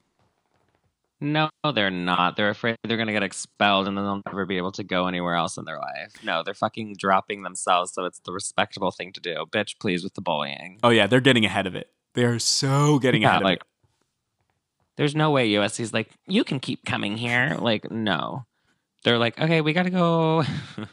No, 1.21 1.49
they're 1.73 1.89
not. 1.91 2.35
They're 2.37 2.49
afraid 2.49 2.77
they're 2.83 2.97
gonna 2.97 3.11
get 3.11 3.23
expelled 3.23 3.87
and 3.87 3.97
then 3.97 4.05
they'll 4.05 4.21
never 4.25 4.45
be 4.45 4.57
able 4.57 4.71
to 4.73 4.83
go 4.83 5.07
anywhere 5.07 5.35
else 5.35 5.57
in 5.57 5.65
their 5.65 5.77
life. 5.79 6.13
No, 6.23 6.43
they're 6.43 6.53
fucking 6.53 6.95
dropping 6.97 7.43
themselves, 7.43 7.93
so 7.93 8.05
it's 8.05 8.19
the 8.19 8.31
respectable 8.31 8.91
thing 8.91 9.11
to 9.13 9.19
do. 9.19 9.45
Bitch, 9.51 9.79
please 9.79 10.03
with 10.03 10.13
the 10.13 10.21
bullying. 10.21 10.79
Oh, 10.83 10.89
yeah, 10.89 11.07
they're 11.07 11.19
getting 11.21 11.45
ahead 11.45 11.67
of 11.67 11.75
it. 11.75 11.89
They're 12.13 12.39
so 12.39 12.99
getting 12.99 13.21
Yeah, 13.23 13.31
ahead 13.31 13.43
like 13.43 13.61
of 13.61 13.67
it. 13.67 13.67
there's 14.97 15.15
no 15.15 15.31
way 15.31 15.49
USC's 15.49 15.93
like, 15.93 16.09
you 16.27 16.43
can 16.43 16.59
keep 16.59 16.85
coming 16.85 17.17
here. 17.17 17.55
Like, 17.59 17.91
no. 17.91 18.45
They're 19.03 19.17
like, 19.17 19.39
okay, 19.39 19.61
we 19.61 19.73
gotta 19.73 19.89
go. 19.89 20.43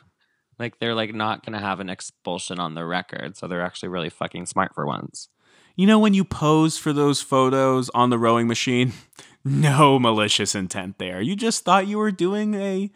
like 0.59 0.79
they're 0.79 0.95
like 0.95 1.15
not 1.15 1.45
gonna 1.45 1.61
have 1.61 1.81
an 1.81 1.89
expulsion 1.89 2.59
on 2.61 2.75
the 2.75 2.85
record, 2.85 3.37
so 3.37 3.47
they're 3.47 3.63
actually 3.63 3.89
really 3.89 4.11
fucking 4.11 4.47
smart 4.47 4.75
for 4.75 4.87
once. 4.87 5.29
You 5.75 5.87
know, 5.87 5.99
when 5.99 6.15
you 6.15 6.25
pose 6.25 6.79
for 6.79 6.93
those 6.93 7.21
photos 7.21 7.91
on 7.91 8.09
the 8.11 8.19
rowing 8.19 8.47
machine, 8.47 8.93
no 9.47 9.99
malicious 9.99 10.55
intent 10.55 10.99
there. 10.99 11.21
You 11.21 11.37
just 11.37 11.65
thought 11.65 11.87
you 11.87 11.99
were 11.99 12.11
doing 12.11 12.55
a 12.55 12.91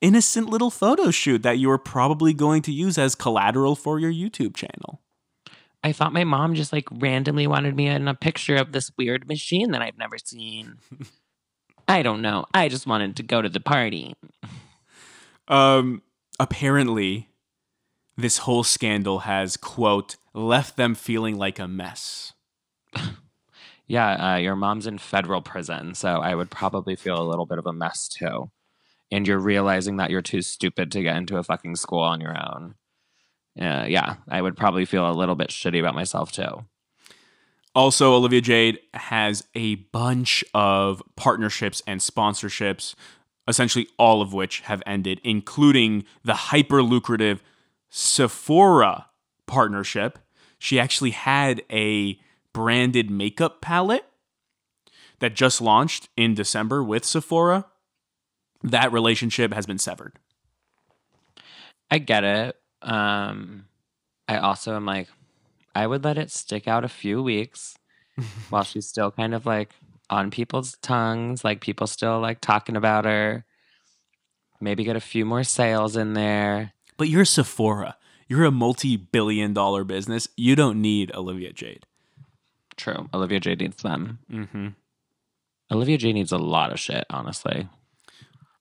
innocent 0.00 0.50
little 0.50 0.70
photo 0.70 1.10
shoot 1.10 1.42
that 1.42 1.58
you 1.58 1.68
were 1.68 1.78
probably 1.78 2.34
going 2.34 2.62
to 2.62 2.72
use 2.72 2.98
as 2.98 3.14
collateral 3.14 3.76
for 3.76 3.98
your 3.98 4.12
YouTube 4.12 4.54
channel. 4.54 5.00
I 5.84 5.92
thought 5.92 6.12
my 6.12 6.24
mom 6.24 6.54
just 6.54 6.72
like 6.72 6.88
randomly 6.90 7.46
wanted 7.46 7.76
me 7.76 7.86
in 7.86 8.08
a 8.08 8.14
picture 8.14 8.56
of 8.56 8.72
this 8.72 8.90
weird 8.98 9.28
machine 9.28 9.70
that 9.70 9.82
I've 9.82 9.96
never 9.96 10.18
seen. 10.18 10.78
I 11.88 12.02
don't 12.02 12.20
know. 12.20 12.46
I 12.52 12.68
just 12.68 12.86
wanted 12.86 13.16
to 13.16 13.22
go 13.22 13.40
to 13.40 13.48
the 13.48 13.60
party. 13.60 14.16
Um, 15.46 16.02
apparently, 16.40 17.28
this 18.16 18.38
whole 18.38 18.64
scandal 18.64 19.20
has 19.20 19.56
quote 19.56 20.16
left 20.34 20.76
them 20.76 20.96
feeling 20.96 21.36
like 21.36 21.60
a 21.60 21.68
mess. 21.68 22.32
Yeah, 23.86 24.34
uh, 24.34 24.36
your 24.36 24.56
mom's 24.56 24.86
in 24.86 24.98
federal 24.98 25.42
prison, 25.42 25.94
so 25.94 26.20
I 26.20 26.34
would 26.34 26.50
probably 26.50 26.96
feel 26.96 27.20
a 27.20 27.28
little 27.28 27.46
bit 27.46 27.58
of 27.58 27.66
a 27.66 27.72
mess 27.72 28.08
too. 28.08 28.50
And 29.12 29.26
you're 29.26 29.38
realizing 29.38 29.98
that 29.98 30.10
you're 30.10 30.22
too 30.22 30.42
stupid 30.42 30.90
to 30.92 31.02
get 31.02 31.16
into 31.16 31.36
a 31.36 31.44
fucking 31.44 31.76
school 31.76 32.00
on 32.00 32.20
your 32.20 32.36
own. 32.36 32.74
Uh, 33.60 33.86
yeah, 33.88 34.16
I 34.28 34.42
would 34.42 34.56
probably 34.56 34.84
feel 34.84 35.08
a 35.08 35.12
little 35.12 35.36
bit 35.36 35.50
shitty 35.50 35.78
about 35.78 35.94
myself 35.94 36.32
too. 36.32 36.66
Also, 37.74 38.14
Olivia 38.14 38.40
Jade 38.40 38.80
has 38.94 39.44
a 39.54 39.76
bunch 39.76 40.42
of 40.54 41.02
partnerships 41.14 41.82
and 41.86 42.00
sponsorships, 42.00 42.94
essentially 43.46 43.86
all 43.98 44.20
of 44.20 44.32
which 44.32 44.60
have 44.60 44.82
ended, 44.86 45.20
including 45.22 46.04
the 46.24 46.34
hyper 46.34 46.82
lucrative 46.82 47.42
Sephora 47.90 49.06
partnership. 49.46 50.18
She 50.58 50.80
actually 50.80 51.10
had 51.10 51.62
a 51.70 52.18
branded 52.56 53.10
makeup 53.10 53.60
palette 53.60 54.06
that 55.18 55.34
just 55.34 55.60
launched 55.60 56.08
in 56.16 56.32
December 56.32 56.82
with 56.82 57.04
Sephora. 57.04 57.66
That 58.62 58.90
relationship 58.90 59.52
has 59.52 59.66
been 59.66 59.76
severed. 59.76 60.14
I 61.90 61.98
get 61.98 62.24
it. 62.24 62.56
Um, 62.80 63.66
I 64.26 64.38
also 64.38 64.74
am 64.74 64.86
like, 64.86 65.08
I 65.74 65.86
would 65.86 66.02
let 66.02 66.16
it 66.16 66.30
stick 66.30 66.66
out 66.66 66.82
a 66.82 66.88
few 66.88 67.22
weeks 67.22 67.76
while 68.48 68.64
she's 68.64 68.88
still 68.88 69.10
kind 69.10 69.34
of 69.34 69.44
like 69.44 69.74
on 70.08 70.30
people's 70.30 70.78
tongues, 70.80 71.44
like 71.44 71.60
people 71.60 71.86
still 71.86 72.20
like 72.20 72.40
talking 72.40 72.74
about 72.74 73.04
her. 73.04 73.44
Maybe 74.62 74.82
get 74.82 74.96
a 74.96 75.00
few 75.00 75.26
more 75.26 75.44
sales 75.44 75.94
in 75.94 76.14
there. 76.14 76.72
But 76.96 77.10
you're 77.10 77.26
Sephora. 77.26 77.98
You're 78.28 78.46
a 78.46 78.50
multi 78.50 78.96
billion 78.96 79.52
dollar 79.52 79.84
business. 79.84 80.26
You 80.38 80.56
don't 80.56 80.80
need 80.80 81.14
Olivia 81.14 81.52
Jade. 81.52 81.84
True. 82.76 83.08
Olivia 83.14 83.40
Jade 83.40 83.60
needs 83.60 83.82
them. 83.82 84.18
Mm-hmm. 84.30 84.68
Olivia 85.72 85.98
Jade 85.98 86.14
needs 86.14 86.32
a 86.32 86.38
lot 86.38 86.72
of 86.72 86.78
shit, 86.78 87.04
honestly. 87.10 87.68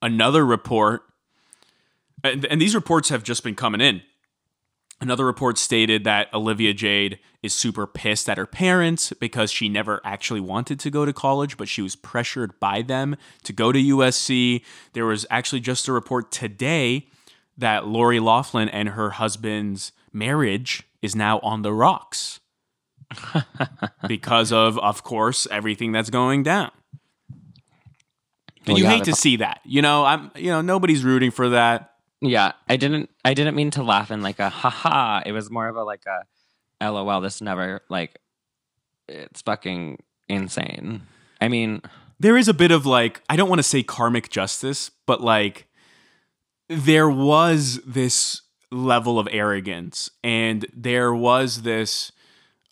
another 0.01 0.45
report, 0.45 1.03
and, 2.23 2.45
and 2.45 2.61
these 2.61 2.75
reports 2.75 3.09
have 3.09 3.23
just 3.23 3.43
been 3.43 3.55
coming 3.55 3.81
in. 3.81 4.01
Another 5.01 5.25
report 5.25 5.57
stated 5.57 6.05
that 6.05 6.33
Olivia 6.33 6.73
Jade 6.73 7.19
is 7.43 7.53
super 7.53 7.85
pissed 7.85 8.29
at 8.29 8.37
her 8.37 8.45
parents 8.45 9.11
because 9.19 9.51
she 9.51 9.67
never 9.67 9.99
actually 10.05 10.39
wanted 10.39 10.79
to 10.79 10.89
go 10.89 11.03
to 11.05 11.11
college, 11.11 11.57
but 11.57 11.67
she 11.67 11.81
was 11.81 11.97
pressured 11.97 12.57
by 12.61 12.81
them 12.81 13.17
to 13.43 13.51
go 13.51 13.73
to 13.73 13.79
USC. 13.79 14.63
There 14.93 15.05
was 15.05 15.25
actually 15.29 15.59
just 15.59 15.89
a 15.89 15.91
report 15.91 16.31
today 16.31 17.07
that 17.57 17.85
Lori 17.85 18.21
Loughlin 18.21 18.69
and 18.69 18.89
her 18.89 19.11
husband's 19.11 19.91
marriage 20.13 20.83
is 21.01 21.13
now 21.15 21.39
on 21.39 21.61
the 21.61 21.73
rocks 21.73 22.39
because 24.07 24.51
of, 24.51 24.77
of 24.79 25.03
course, 25.03 25.47
everything 25.51 25.91
that's 25.91 26.09
going 26.09 26.43
down. 26.43 26.71
And 27.29 28.73
Well, 28.73 28.77
you 28.77 28.83
yeah, 28.85 28.89
hate 28.91 29.03
to 29.05 29.13
see 29.13 29.37
that. 29.37 29.61
You 29.63 29.81
know, 29.81 30.03
I'm 30.05 30.31
you 30.35 30.49
know, 30.49 30.61
nobody's 30.61 31.03
rooting 31.03 31.31
for 31.31 31.49
that. 31.49 31.91
Yeah, 32.21 32.53
I 32.67 32.77
didn't. 32.77 33.09
I 33.23 33.33
didn't 33.35 33.55
mean 33.55 33.69
to 33.71 33.83
laugh 33.83 34.09
in 34.09 34.21
like 34.21 34.39
a 34.39 34.49
haha. 34.49 35.21
It 35.25 35.33
was 35.33 35.51
more 35.51 35.67
of 35.67 35.75
a 35.75 35.83
like 35.83 36.03
a 36.07 36.91
lol. 36.91 37.21
This 37.21 37.41
never 37.41 37.81
like. 37.89 38.19
It's 39.07 39.41
fucking 39.43 40.01
insane. 40.27 41.03
I 41.39 41.47
mean, 41.47 41.81
There 42.19 42.37
is 42.37 42.47
a 42.47 42.53
bit 42.53 42.71
of 42.71 42.85
like, 42.85 43.21
I 43.29 43.35
don't 43.35 43.49
want 43.49 43.59
to 43.59 43.63
say 43.63 43.83
karmic 43.83 44.29
justice, 44.29 44.89
but 45.05 45.21
like 45.21 45.67
there 46.69 47.09
was 47.09 47.81
this 47.85 48.41
level 48.71 49.19
of 49.19 49.27
arrogance 49.31 50.09
and 50.23 50.65
there 50.73 51.13
was 51.13 51.61
this 51.61 52.11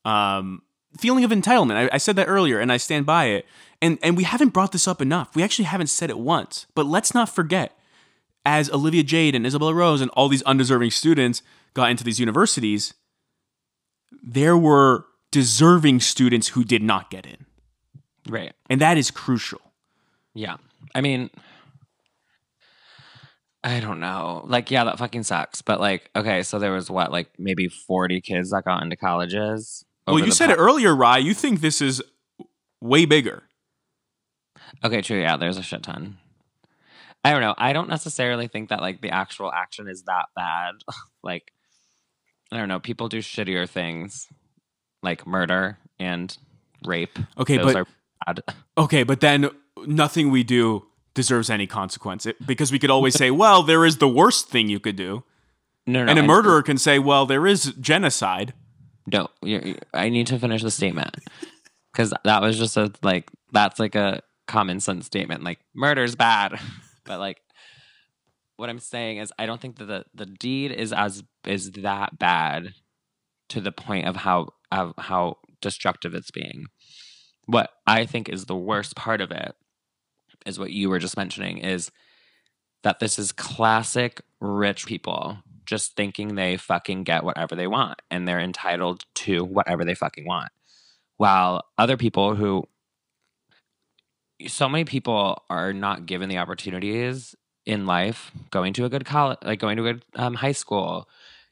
um 0.05 0.61
feeling 0.97 1.23
of 1.23 1.31
entitlement. 1.31 1.75
I, 1.75 1.89
I 1.93 1.97
said 1.97 2.15
that 2.17 2.27
earlier 2.27 2.59
and 2.59 2.71
I 2.71 2.77
stand 2.77 3.05
by 3.05 3.25
it. 3.25 3.45
And 3.81 3.97
and 4.01 4.15
we 4.15 4.23
haven't 4.23 4.49
brought 4.49 4.71
this 4.71 4.87
up 4.87 5.01
enough. 5.01 5.35
We 5.35 5.43
actually 5.43 5.65
haven't 5.65 5.87
said 5.87 6.09
it 6.09 6.19
once. 6.19 6.67
But 6.75 6.85
let's 6.85 7.13
not 7.13 7.29
forget, 7.29 7.77
as 8.45 8.69
Olivia 8.71 9.03
Jade 9.03 9.35
and 9.35 9.45
Isabella 9.45 9.73
Rose 9.73 10.01
and 10.01 10.11
all 10.11 10.29
these 10.29 10.43
undeserving 10.43 10.91
students 10.91 11.41
got 11.73 11.89
into 11.89 12.03
these 12.03 12.19
universities, 12.19 12.93
there 14.21 14.57
were 14.57 15.05
deserving 15.31 15.99
students 15.99 16.49
who 16.49 16.63
did 16.63 16.83
not 16.83 17.09
get 17.09 17.25
in. 17.25 17.45
right. 18.29 18.53
And 18.69 18.79
that 18.81 18.97
is 18.97 19.09
crucial. 19.11 19.61
Yeah. 20.35 20.57
I 20.93 21.01
mean, 21.01 21.29
I 23.63 23.79
don't 23.79 23.99
know. 23.99 24.43
Like, 24.45 24.69
yeah, 24.69 24.83
that 24.83 24.99
fucking 24.99 25.23
sucks. 25.23 25.61
But 25.61 25.79
like, 25.79 26.09
okay, 26.15 26.43
so 26.43 26.59
there 26.59 26.71
was 26.71 26.89
what, 26.91 27.11
like 27.11 27.29
maybe 27.39 27.67
forty 27.67 28.21
kids 28.21 28.51
that 28.51 28.65
got 28.65 28.83
into 28.83 28.95
colleges. 28.95 29.83
Well, 30.07 30.19
you 30.19 30.31
said 30.31 30.49
it 30.49 30.57
earlier, 30.57 30.95
Rye. 30.95 31.19
You 31.19 31.33
think 31.33 31.61
this 31.61 31.81
is 31.81 32.01
way 32.81 33.05
bigger. 33.05 33.43
Okay, 34.83 35.01
true. 35.01 35.19
Yeah, 35.21 35.37
there's 35.37 35.57
a 35.57 35.63
shit 35.63 35.83
ton. 35.83 36.17
I 37.23 37.31
don't 37.31 37.41
know. 37.41 37.55
I 37.57 37.71
don't 37.71 37.87
necessarily 37.89 38.47
think 38.47 38.69
that 38.69 38.81
like 38.81 39.01
the 39.01 39.11
actual 39.11 39.51
action 39.51 39.87
is 39.87 40.03
that 40.03 40.25
bad. 40.35 40.73
like, 41.23 41.51
I 42.51 42.57
don't 42.57 42.67
know. 42.67 42.79
People 42.79 43.07
do 43.07 43.19
shittier 43.19 43.67
things, 43.67 44.27
like 45.01 45.25
murder 45.25 45.77
and 45.99 46.35
rape. 46.85 47.17
Okay, 47.37 47.57
Those 47.57 47.73
but 47.73 47.75
are 47.77 47.87
bad. 48.25 48.43
okay, 48.77 49.03
but 49.03 49.21
then 49.21 49.49
nothing 49.85 50.31
we 50.31 50.43
do 50.43 50.85
deserves 51.13 51.49
any 51.49 51.67
consequence 51.67 52.25
It- 52.25 52.45
because 52.45 52.71
we 52.71 52.79
could 52.79 52.89
always 52.89 53.13
say, 53.15 53.31
well, 53.31 53.63
there 53.63 53.85
is 53.85 53.97
the 53.97 54.07
worst 54.07 54.49
thing 54.49 54.67
you 54.67 54.79
could 54.79 54.95
do, 54.95 55.23
No, 55.87 56.03
no. 56.03 56.09
and 56.09 56.19
a 56.19 56.23
murderer 56.23 56.61
can 56.63 56.77
say, 56.77 56.99
well, 56.99 57.25
there 57.25 57.45
is 57.47 57.73
genocide. 57.79 58.53
No, 59.05 59.29
I 59.93 60.09
need 60.09 60.27
to 60.27 60.39
finish 60.39 60.63
the 60.63 60.71
statement 60.71 61.15
because 61.91 62.13
that 62.23 62.41
was 62.41 62.57
just 62.57 62.77
a 62.77 62.91
like 63.01 63.29
that's 63.51 63.79
like 63.79 63.95
a 63.95 64.21
common 64.47 64.79
sense 64.79 65.05
statement. 65.05 65.43
Like 65.43 65.59
murder's 65.75 66.15
bad, 66.15 66.59
but 67.05 67.19
like 67.19 67.41
what 68.55 68.69
I'm 68.69 68.79
saying 68.79 69.17
is 69.17 69.33
I 69.37 69.45
don't 69.45 69.59
think 69.59 69.77
that 69.77 69.85
the, 69.85 70.05
the 70.13 70.25
deed 70.25 70.71
is 70.71 70.93
as 70.93 71.23
is 71.45 71.71
that 71.71 72.17
bad 72.17 72.73
to 73.49 73.61
the 73.61 73.71
point 73.71 74.07
of 74.07 74.17
how 74.17 74.53
of 74.71 74.93
how 74.97 75.37
destructive 75.61 76.13
it's 76.13 76.31
being. 76.31 76.67
What 77.45 77.71
I 77.85 78.05
think 78.05 78.29
is 78.29 78.45
the 78.45 78.55
worst 78.55 78.95
part 78.95 79.19
of 79.19 79.31
it 79.31 79.55
is 80.45 80.57
what 80.57 80.71
you 80.71 80.89
were 80.89 80.99
just 80.99 81.17
mentioning 81.17 81.57
is 81.57 81.91
that 82.83 82.99
this 82.99 83.19
is 83.19 83.31
classic 83.31 84.21
rich 84.39 84.85
people 84.85 85.37
just 85.65 85.95
thinking 85.95 86.35
they 86.35 86.57
fucking 86.57 87.03
get 87.03 87.23
whatever 87.23 87.55
they 87.55 87.67
want 87.67 88.01
and 88.11 88.27
they're 88.27 88.39
entitled 88.39 89.05
to 89.15 89.43
whatever 89.43 89.85
they 89.85 89.95
fucking 89.95 90.25
want. 90.25 90.49
While 91.17 91.63
other 91.77 91.97
people 91.97 92.35
who 92.35 92.67
so 94.47 94.67
many 94.67 94.83
people 94.83 95.41
are 95.49 95.73
not 95.73 96.05
given 96.05 96.29
the 96.29 96.37
opportunities 96.37 97.35
in 97.65 97.85
life 97.85 98.31
going 98.51 98.73
to 98.73 98.85
a 98.85 98.89
good 98.89 99.05
college 99.05 99.37
like 99.43 99.59
going 99.59 99.77
to 99.77 99.85
a 99.85 99.93
good 99.93 100.05
um, 100.15 100.33
high 100.33 100.51
school 100.51 101.07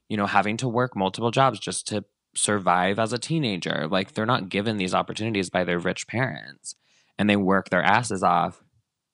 you 0.10 0.18
know 0.18 0.26
having 0.26 0.58
to 0.58 0.68
work 0.68 0.96
multiple 0.96 1.32
jobs 1.32 1.60
just 1.60 1.88
to 1.88 2.04
survive 2.36 3.00
as 3.00 3.14
a 3.14 3.18
teenager 3.18 3.88
like 3.90 4.14
they're 4.14 4.26
not 4.26 4.50
given 4.50 4.78
these 4.78 4.94
opportunities 4.94 5.50
by 5.50 5.64
their 5.64 5.80
rich 5.80 6.08
parents 6.08 6.76
and 7.18 7.30
they 7.30 7.36
work 7.36 7.70
their 7.70 7.84
asses 7.84 8.24
off 8.24 8.62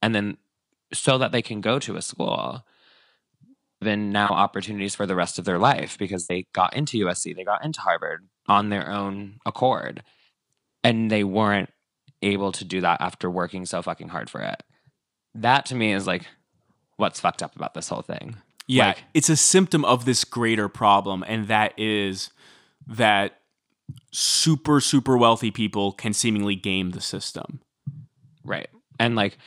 and 0.02 0.16
then 0.16 0.38
so 0.93 1.18
that 1.18 1.32
they 1.32 1.41
can 1.41 1.62
go 1.62 1.78
to 1.78 1.98
a 1.98 2.02
school 2.02 2.64
then 3.82 4.11
now 4.11 4.28
opportunities 4.30 4.95
for 4.95 5.05
the 5.05 5.15
rest 5.15 5.38
of 5.39 5.45
their 5.45 5.59
life 5.59 5.97
because 5.97 6.28
they 6.28 6.45
got 6.53 6.75
into 6.75 7.05
USC, 7.05 7.36
they 7.36 7.43
got 7.43 7.63
into 7.63 7.82
Harvard 7.82 8.28
on 8.47 8.69
their 8.69 8.89
own 8.89 9.39
accord. 9.45 10.03
And 10.84 11.11
they 11.11 11.23
weren't 11.23 11.69
able 12.21 12.51
to 12.53 12.65
do 12.65 12.82
that 12.82 13.01
after 13.01 13.30
working 13.30 13.65
so 13.65 13.82
fucking 13.82 14.07
hard 14.09 14.30
for 14.30 14.41
it. 14.41 14.63
That 15.36 15.65
to 15.67 15.75
me 15.75 15.93
is 15.93 16.07
like 16.07 16.25
what's 16.95 17.19
fucked 17.19 17.43
up 17.43 17.55
about 17.55 17.73
this 17.73 17.89
whole 17.89 18.01
thing. 18.01 18.38
Yeah, 18.67 18.88
Like- 18.88 19.03
it's 19.13 19.30
a 19.30 19.38
symptom 19.38 19.86
of 19.86 20.05
this 20.05 20.23
greater 20.23 20.67
problem, 20.67 21.23
and 21.28 21.47
that 21.47 21.73
is 21.78 22.32
that 22.88 23.39
super, 24.11 24.82
super 24.82 25.17
wealthy 25.17 25.51
people 25.51 25.91
can 25.93 26.13
seemingly 26.13 26.55
game 26.55 26.91
the 26.91 27.01
system. 27.01 27.61
Right. 28.43 28.69
And 28.99 29.15
like 29.15 29.38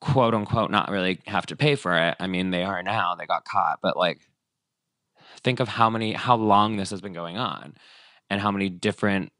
quote 0.00 0.34
unquote 0.34 0.70
not 0.70 0.90
really 0.90 1.20
have 1.26 1.46
to 1.46 1.56
pay 1.56 1.74
for 1.74 1.96
it. 1.96 2.16
I 2.18 2.26
mean, 2.26 2.50
they 2.50 2.62
are 2.62 2.82
now, 2.82 3.14
they 3.14 3.26
got 3.26 3.44
caught, 3.44 3.80
but 3.82 3.96
like 3.96 4.20
think 5.42 5.60
of 5.60 5.68
how 5.68 5.90
many 5.90 6.12
how 6.12 6.36
long 6.36 6.76
this 6.76 6.90
has 6.90 7.00
been 7.00 7.12
going 7.12 7.38
on 7.38 7.74
and 8.28 8.40
how 8.40 8.50
many 8.50 8.68
different 8.68 9.32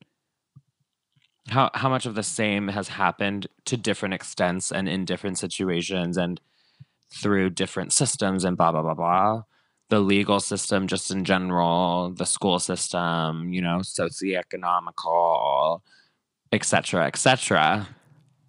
how 1.49 1.71
how 1.75 1.89
much 1.89 2.07
of 2.07 2.15
the 2.15 2.23
same 2.23 2.69
has 2.69 2.89
happened 2.89 3.47
to 3.65 3.77
different 3.77 4.15
extents 4.15 4.71
and 4.71 4.89
in 4.89 5.05
different 5.05 5.39
situations 5.39 6.17
and 6.17 6.41
through 7.13 7.51
different 7.51 7.93
systems 7.93 8.45
and 8.45 8.57
blah 8.57 8.73
blah 8.73 8.83
blah 8.83 8.95
blah 8.95 9.43
the 9.89 10.01
legal 10.01 10.41
system 10.41 10.87
just 10.87 11.11
in 11.11 11.25
general 11.25 12.11
the 12.11 12.27
school 12.27 12.59
system 12.59 13.53
you 13.53 13.61
know 13.61 13.79
socioeconomical 13.79 15.81
etc 16.53 17.07
etc 17.07 17.89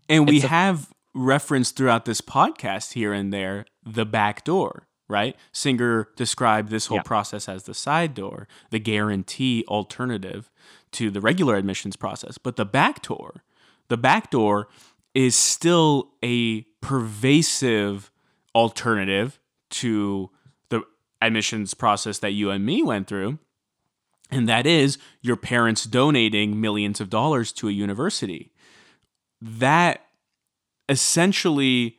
And 0.08 0.28
we 0.28 0.38
It's 0.38 0.46
have 0.46 0.90
referenced 1.14 1.76
throughout 1.76 2.06
this 2.06 2.22
podcast 2.22 2.94
here 2.94 3.14
and 3.14 3.34
there 3.34 3.66
the 3.84 4.06
back 4.06 4.44
door, 4.44 4.88
right? 5.10 5.36
Singer 5.52 6.08
described 6.16 6.70
this 6.70 6.88
whole 6.88 6.98
Yeah. 6.98 7.04
process 7.04 7.50
as 7.50 7.64
the 7.64 7.74
side 7.74 8.14
door, 8.14 8.48
the 8.70 8.80
guarantee 8.80 9.66
alternative 9.68 10.50
to 10.92 11.10
the 11.10 11.22
regular 11.22 11.56
admissions 11.56 11.96
process. 11.96 12.38
But 12.38 12.56
the 12.56 12.66
back 12.66 13.02
door, 13.02 13.44
the 13.90 13.98
back 13.98 14.30
door 14.32 14.68
is 15.14 15.36
still 15.36 16.12
a 16.24 16.62
pervasive 16.82 18.12
alternative 18.56 19.40
to 19.70 20.30
the 20.70 20.82
admissions 21.22 21.74
process 21.74 22.20
that 22.20 22.32
you 22.32 22.50
and 22.50 22.66
me 22.66 22.82
went 22.84 23.08
through. 23.08 23.40
And 24.30 24.48
that 24.48 24.66
is 24.66 24.98
your 25.22 25.36
parents 25.36 25.84
donating 25.86 26.62
millions 26.62 27.02
of 27.02 27.10
dollars 27.10 27.52
to 27.54 27.68
a 27.68 27.72
university. 27.72 28.54
That 29.42 30.06
essentially 30.92 31.98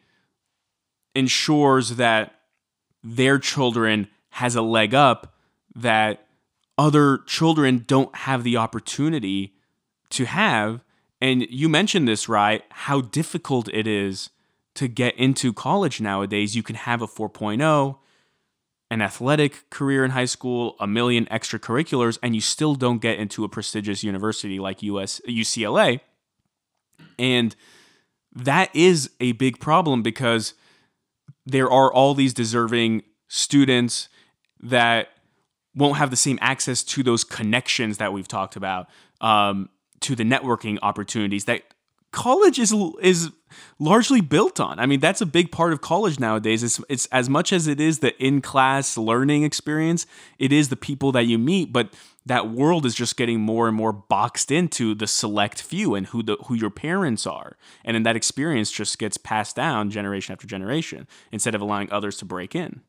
ensures 1.15 1.97
that 1.97 2.35
their 3.03 3.39
children 3.39 4.07
has 4.31 4.55
a 4.55 4.63
leg 4.63 4.95
up 4.95 5.35
that 5.75 6.27
other 6.77 7.19
children 7.27 7.85
don't 7.87 8.15
have 8.15 8.45
the 8.45 8.57
opportunity 8.57 9.55
to 10.11 10.27
have. 10.27 10.85
And 11.21 11.47
you 11.51 11.69
mentioned 11.69 12.07
this 12.07 12.29
right? 12.29 12.63
How 12.71 13.01
difficult 13.01 13.69
it 13.73 13.87
is 13.87 14.31
to 14.75 14.89
get 14.89 15.17
into 15.17 15.53
college 15.53 16.01
nowadays. 16.01 16.55
You 16.55 16.63
can 16.63 16.77
have 16.77 17.01
a 17.03 17.07
4.0 17.07 17.97
an 18.91 19.01
athletic 19.01 19.71
career 19.71 20.05
in 20.05 20.11
high 20.11 20.27
school 20.27 20.77
a 20.79 20.87
million 20.87 21.25
extracurriculars 21.27 22.19
and 22.23 22.35
you 22.35 22.43
still 22.43 22.75
don't 22.75 23.01
get 23.01 23.19
into 23.19 23.43
a 23.43 23.49
prestigious 23.49 24.05
university 24.05 24.59
like 24.59 24.83
US 24.83 25.19
UCLA 25.27 26.01
and 27.19 27.57
that 28.35 28.75
is 28.75 29.11
a 29.21 29.33
big 29.33 29.61
problem 29.61 30.03
because 30.03 30.55
there 31.45 31.71
are 31.71 31.93
all 31.93 32.15
these 32.15 32.33
deserving 32.35 33.03
students 33.29 34.09
that 34.61 35.09
won't 35.75 35.97
have 35.97 36.11
the 36.11 36.17
same 36.17 36.39
access 36.41 36.83
to 36.83 37.03
those 37.03 37.25
connections 37.25 37.99
that 37.99 38.13
we've 38.13 38.29
talked 38.29 38.57
about, 38.57 38.89
um, 39.21 39.69
to 40.01 40.15
the 40.15 40.25
networking 40.25 40.79
opportunities 40.83 41.45
that 41.47 41.63
college 42.11 42.59
is 42.59 42.75
is 43.01 43.31
largely 43.79 44.21
built 44.21 44.61
on. 44.61 44.79
I 44.79 44.87
mean, 44.87 45.01
that's 45.01 45.21
a 45.21 45.27
big 45.27 45.51
part 45.51 45.73
of 45.73 45.81
college 45.81 46.21
nowadays. 46.21 46.63
It's, 46.63 46.81
it's 46.89 47.07
as 47.07 47.29
much 47.29 47.53
as 47.53 47.67
it 47.67 47.81
is 47.81 48.01
the 48.01 48.17
in 48.23 48.41
class 48.41 48.97
learning 48.97 49.45
experience, 49.45 50.07
it 50.39 50.53
is 50.53 50.69
the 50.69 50.77
people 50.77 51.13
that 51.13 51.25
you 51.25 51.39
meet, 51.39 51.73
but 51.73 51.93
that 52.27 52.51
world 52.51 52.87
is 52.87 52.95
just 52.95 53.17
getting 53.17 53.41
more 53.41 53.67
and 53.67 53.77
more 53.77 53.93
boxed 53.93 54.51
into 54.51 54.95
the 54.95 55.07
select 55.07 55.61
few 55.63 55.95
and 55.95 56.07
who 56.09 56.23
the 56.23 56.37
who 56.47 56.55
your 56.55 56.71
parents 56.71 57.27
are. 57.27 57.57
And 57.85 57.95
then 57.95 58.03
that 58.05 58.15
experience 58.17 58.71
just 58.71 58.99
gets 58.99 59.17
passed 59.17 59.57
down 59.57 59.91
generation 59.91 60.33
after 60.33 60.47
generation 60.47 61.09
instead 61.33 61.55
of 61.55 61.61
allowing 61.61 61.91
others 61.91 62.17
to 62.19 62.25
break 62.25 62.55
in. 62.55 62.83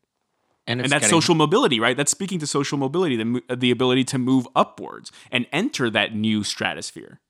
and, 0.66 0.80
it's 0.80 0.86
And 0.86 0.92
that's 0.92 1.06
getting- 1.06 1.08
social 1.20 1.34
mobility, 1.34 1.78
right? 1.80 1.96
That's 1.96 2.10
speaking 2.10 2.38
to 2.38 2.46
social 2.46 2.78
mobility, 2.78 3.16
the, 3.16 3.42
the 3.54 3.70
ability 3.70 4.04
to 4.04 4.18
move 4.18 4.46
upwards 4.56 5.10
and 5.30 5.46
enter 5.52 5.90
that 5.90 6.14
new 6.14 6.42
stratosphere. 6.44 7.20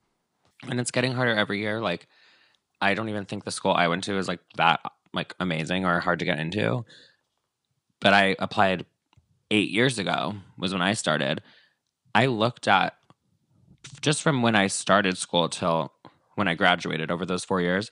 and 0.69 0.79
it's 0.81 0.91
getting 0.91 1.13
harder 1.13 1.35
every 1.35 1.59
year 1.59 1.81
like 1.81 2.07
i 2.81 2.95
don't 2.95 3.09
even 3.11 3.25
think 3.27 3.45
the 3.45 3.51
school 3.51 3.73
i 3.73 3.87
went 3.89 4.03
to 4.05 4.17
is 4.17 4.29
like 4.29 4.41
that 4.57 4.81
like 5.13 5.35
amazing 5.41 5.85
or 5.85 6.01
hard 6.01 6.19
to 6.21 6.25
get 6.25 6.39
into 6.39 6.85
but 8.01 8.13
i 8.15 8.35
applied 8.39 8.87
eight 9.51 9.69
years 9.71 9.99
ago 9.99 10.35
was 10.57 10.73
when 10.73 10.81
i 10.83 10.95
started 10.95 11.43
i 12.15 12.27
looked 12.27 12.69
at 12.69 12.95
just 14.01 14.23
from 14.23 14.43
when 14.43 14.55
i 14.55 14.67
started 14.67 15.17
school 15.17 15.49
till 15.49 15.93
when 16.35 16.49
i 16.49 16.55
graduated 16.55 17.11
over 17.11 17.25
those 17.25 17.45
four 17.45 17.61
years 17.61 17.91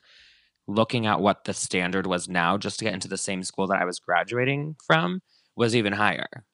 looking 0.67 1.05
at 1.05 1.19
what 1.19 1.43
the 1.43 1.53
standard 1.53 2.07
was 2.07 2.29
now 2.29 2.57
just 2.57 2.79
to 2.79 2.85
get 2.85 2.93
into 2.93 3.07
the 3.07 3.17
same 3.17 3.43
school 3.43 3.67
that 3.67 3.81
i 3.81 3.85
was 3.85 3.99
graduating 3.99 4.75
from 4.85 5.21
was 5.55 5.75
even 5.75 5.93
higher. 5.93 6.45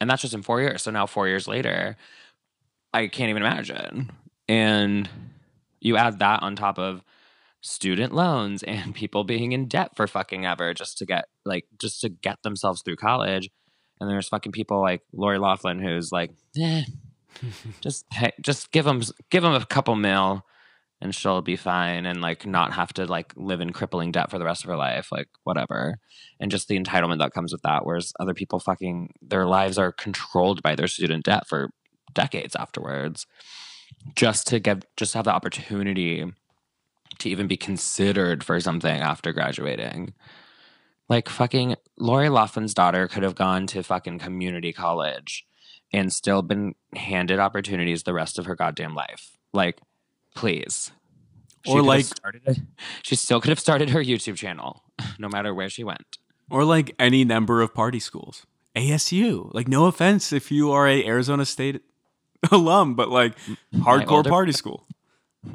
And 0.00 0.08
that's 0.08 0.22
just 0.22 0.34
in 0.34 0.42
four 0.42 0.60
years. 0.60 0.82
So 0.82 0.90
now 0.90 1.06
four 1.06 1.28
years 1.28 1.48
later 1.48 1.96
i 2.92 3.06
can't 3.06 3.30
even 3.30 3.42
imagine. 3.42 4.10
And 4.48 5.08
you 5.80 5.96
add 5.96 6.20
that 6.20 6.42
on 6.42 6.56
top 6.56 6.78
of 6.78 7.02
student 7.60 8.14
loans 8.14 8.62
and 8.64 8.94
people 8.94 9.24
being 9.24 9.52
in 9.52 9.68
debt 9.68 9.94
for 9.96 10.06
fucking 10.06 10.46
ever 10.46 10.72
just 10.72 10.98
to 10.98 11.06
get 11.06 11.26
like 11.44 11.66
just 11.78 12.00
to 12.00 12.08
get 12.08 12.42
themselves 12.42 12.82
through 12.82 12.96
college. 12.96 13.50
And 14.00 14.08
there's 14.08 14.28
fucking 14.28 14.52
people 14.52 14.80
like 14.80 15.02
Lori 15.12 15.38
Loughlin 15.38 15.80
who's 15.80 16.12
like 16.12 16.30
eh, 16.60 16.84
just 17.80 18.06
just 18.40 18.72
give 18.72 18.84
them 18.84 19.02
give 19.30 19.42
them 19.42 19.54
a 19.54 19.64
couple 19.64 19.94
mil 19.96 20.44
and 21.00 21.14
she'll 21.14 21.42
be 21.42 21.56
fine 21.56 22.06
and 22.06 22.20
like 22.20 22.44
not 22.44 22.72
have 22.72 22.92
to 22.92 23.06
like 23.06 23.32
live 23.36 23.60
in 23.60 23.72
crippling 23.72 24.10
debt 24.10 24.30
for 24.30 24.38
the 24.38 24.44
rest 24.44 24.64
of 24.64 24.70
her 24.70 24.76
life 24.76 25.12
like 25.12 25.28
whatever 25.44 25.98
and 26.40 26.50
just 26.50 26.68
the 26.68 26.78
entitlement 26.78 27.18
that 27.18 27.32
comes 27.32 27.52
with 27.52 27.62
that 27.62 27.86
whereas 27.86 28.12
other 28.18 28.34
people 28.34 28.58
fucking 28.58 29.12
their 29.22 29.46
lives 29.46 29.78
are 29.78 29.92
controlled 29.92 30.62
by 30.62 30.74
their 30.74 30.88
student 30.88 31.24
debt 31.24 31.46
for 31.46 31.70
decades 32.14 32.56
afterwards 32.56 33.26
just 34.14 34.46
to 34.48 34.58
get 34.58 34.84
just 34.96 35.14
have 35.14 35.24
the 35.24 35.32
opportunity 35.32 36.24
to 37.18 37.28
even 37.28 37.46
be 37.46 37.56
considered 37.56 38.44
for 38.44 38.58
something 38.60 39.00
after 39.00 39.32
graduating. 39.32 40.14
Like 41.08 41.28
fucking 41.28 41.76
Lori 41.98 42.28
Loughlin's 42.28 42.74
daughter 42.74 43.08
could 43.08 43.22
have 43.22 43.34
gone 43.34 43.66
to 43.68 43.82
fucking 43.82 44.18
community 44.18 44.72
college 44.72 45.46
and 45.92 46.12
still 46.12 46.42
been 46.42 46.74
handed 46.94 47.38
opportunities 47.38 48.02
the 48.02 48.12
rest 48.14 48.38
of 48.38 48.46
her 48.46 48.54
goddamn 48.54 48.94
life. 48.94 49.36
Like, 49.52 49.80
please. 50.34 50.90
She 51.66 51.72
Or 51.72 51.82
like- 51.82 52.04
started 52.04 52.42
a- 52.46 52.56
she 53.02 53.16
still 53.16 53.40
could 53.40 53.48
have 53.50 53.58
started 53.60 53.90
her 53.90 54.00
YouTube 54.02 54.36
channel, 54.36 54.84
no 55.18 55.28
matter 55.28 55.52
where 55.54 55.68
she 55.68 55.84
went. 55.84 56.18
Or 56.50 56.64
like 56.64 56.94
any 56.98 57.24
number 57.24 57.60
of 57.62 57.74
party 57.74 58.00
schools. 58.00 58.46
ASU. 58.76 59.52
Like 59.52 59.66
no 59.68 59.86
offense 59.86 60.32
if 60.32 60.50
you 60.52 60.70
are 60.70 60.86
a 60.86 61.04
Arizona 61.04 61.44
State 61.44 61.82
alum, 62.52 62.94
but 62.94 63.08
like 63.10 63.36
hardcore 63.74 64.26
party 64.26 64.52
school. 64.52 64.86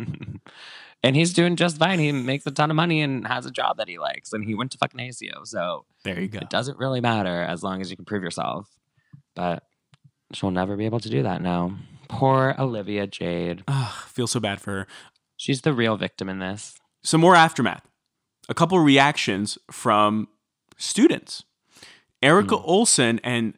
and 1.03 1.15
he's 1.15 1.33
doing 1.33 1.55
just 1.55 1.77
fine. 1.77 1.99
He 1.99 2.11
makes 2.11 2.45
a 2.45 2.51
ton 2.51 2.69
of 2.69 2.75
money 2.75 3.01
and 3.01 3.25
has 3.27 3.45
a 3.45 3.51
job 3.51 3.77
that 3.77 3.87
he 3.87 3.97
likes, 3.99 4.33
and 4.33 4.43
he 4.43 4.55
went 4.55 4.71
to 4.71 4.77
fucking 4.77 4.99
ASU. 4.99 5.45
So 5.47 5.85
There 6.03 6.19
you 6.19 6.27
go. 6.27 6.39
it 6.39 6.49
doesn't 6.49 6.77
really 6.77 7.01
matter 7.01 7.41
as 7.41 7.63
long 7.63 7.81
as 7.81 7.89
you 7.89 7.95
can 7.95 8.05
prove 8.05 8.23
yourself. 8.23 8.69
But 9.35 9.63
she'll 10.35 10.51
never 10.51 10.75
be 10.75 10.85
able 10.85 10.99
to 10.99 11.09
do 11.09 11.23
that 11.23 11.41
now. 11.41 11.77
Poor 12.07 12.55
Olivia 12.59 13.07
Jade. 13.07 13.63
Ugh, 13.67 13.93
feel 14.07 14.27
so 14.27 14.39
bad 14.39 14.61
for 14.61 14.71
her. 14.71 14.87
She's 15.37 15.61
the 15.61 15.73
real 15.73 15.97
victim 15.97 16.29
in 16.29 16.39
this. 16.39 16.75
Some 17.03 17.21
more 17.21 17.35
aftermath. 17.35 17.83
A 18.49 18.53
couple 18.53 18.79
reactions 18.79 19.57
from 19.71 20.27
students. 20.77 21.43
Erica 22.21 22.55
hmm. 22.55 22.63
Olsen 22.65 23.19
and 23.23 23.53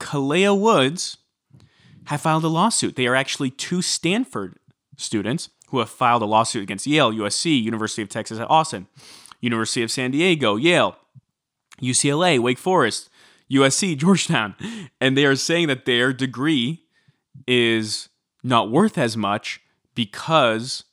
Kalea 0.00 0.58
Woods 0.58 1.18
have 2.06 2.20
filed 2.20 2.44
a 2.44 2.48
lawsuit. 2.48 2.96
They 2.96 3.06
are 3.06 3.14
actually 3.14 3.50
two 3.50 3.82
Stanford 3.82 4.58
students 4.96 5.50
who 5.68 5.78
have 5.78 5.90
filed 5.90 6.22
a 6.22 6.26
lawsuit 6.26 6.62
against 6.62 6.86
Yale, 6.86 7.12
USC, 7.12 7.60
University 7.62 8.02
of 8.02 8.08
Texas 8.08 8.38
at 8.38 8.50
Austin, 8.50 8.86
University 9.40 9.82
of 9.82 9.90
San 9.90 10.10
Diego, 10.10 10.56
Yale, 10.56 10.96
UCLA, 11.80 12.38
Wake 12.38 12.58
Forest, 12.58 13.08
USC, 13.50 13.96
Georgetown. 13.98 14.54
And 15.00 15.16
they 15.16 15.24
are 15.24 15.36
saying 15.36 15.68
that 15.68 15.84
their 15.84 16.12
degree 16.12 16.82
is 17.46 18.08
not 18.42 18.70
worth 18.70 18.98
as 18.98 19.16
much 19.16 19.60
because 19.94 20.84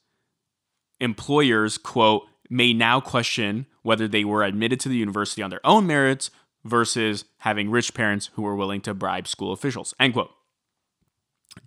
employers, 0.99 1.77
quote, 1.77 2.23
may 2.49 2.73
now 2.73 2.99
question 2.99 3.65
whether 3.81 4.07
they 4.07 4.23
were 4.23 4.43
admitted 4.43 4.79
to 4.81 4.89
the 4.89 4.95
university 4.95 5.41
on 5.41 5.49
their 5.49 5.65
own 5.65 5.87
merits 5.87 6.29
versus 6.63 7.25
having 7.39 7.71
rich 7.71 7.93
parents 7.93 8.29
who 8.33 8.41
were 8.41 8.55
willing 8.55 8.81
to 8.81 8.93
bribe 8.93 9.27
school 9.27 9.51
officials, 9.51 9.93
end 9.99 10.13
quote. 10.13 10.31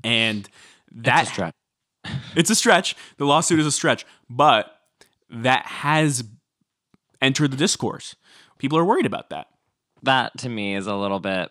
And 0.03 0.49
that 0.93 1.27
stretch. 1.27 1.55
it's 2.37 2.51
a 2.51 2.55
stretch. 2.55 2.95
The 3.17 3.27
lawsuit 3.27 3.59
is 3.59 3.67
a 3.67 3.73
stretch, 3.73 4.07
but 4.31 4.79
that 5.31 5.67
has 5.67 6.25
entered 7.21 7.51
the 7.51 7.57
discourse. 7.57 8.15
People 8.59 8.79
are 8.79 8.85
worried 8.85 9.07
about 9.07 9.31
that. 9.31 9.49
That 10.05 10.39
to 10.39 10.49
me 10.49 10.75
is 10.75 10.87
a 10.87 10.95
little 10.95 11.21
bit 11.21 11.51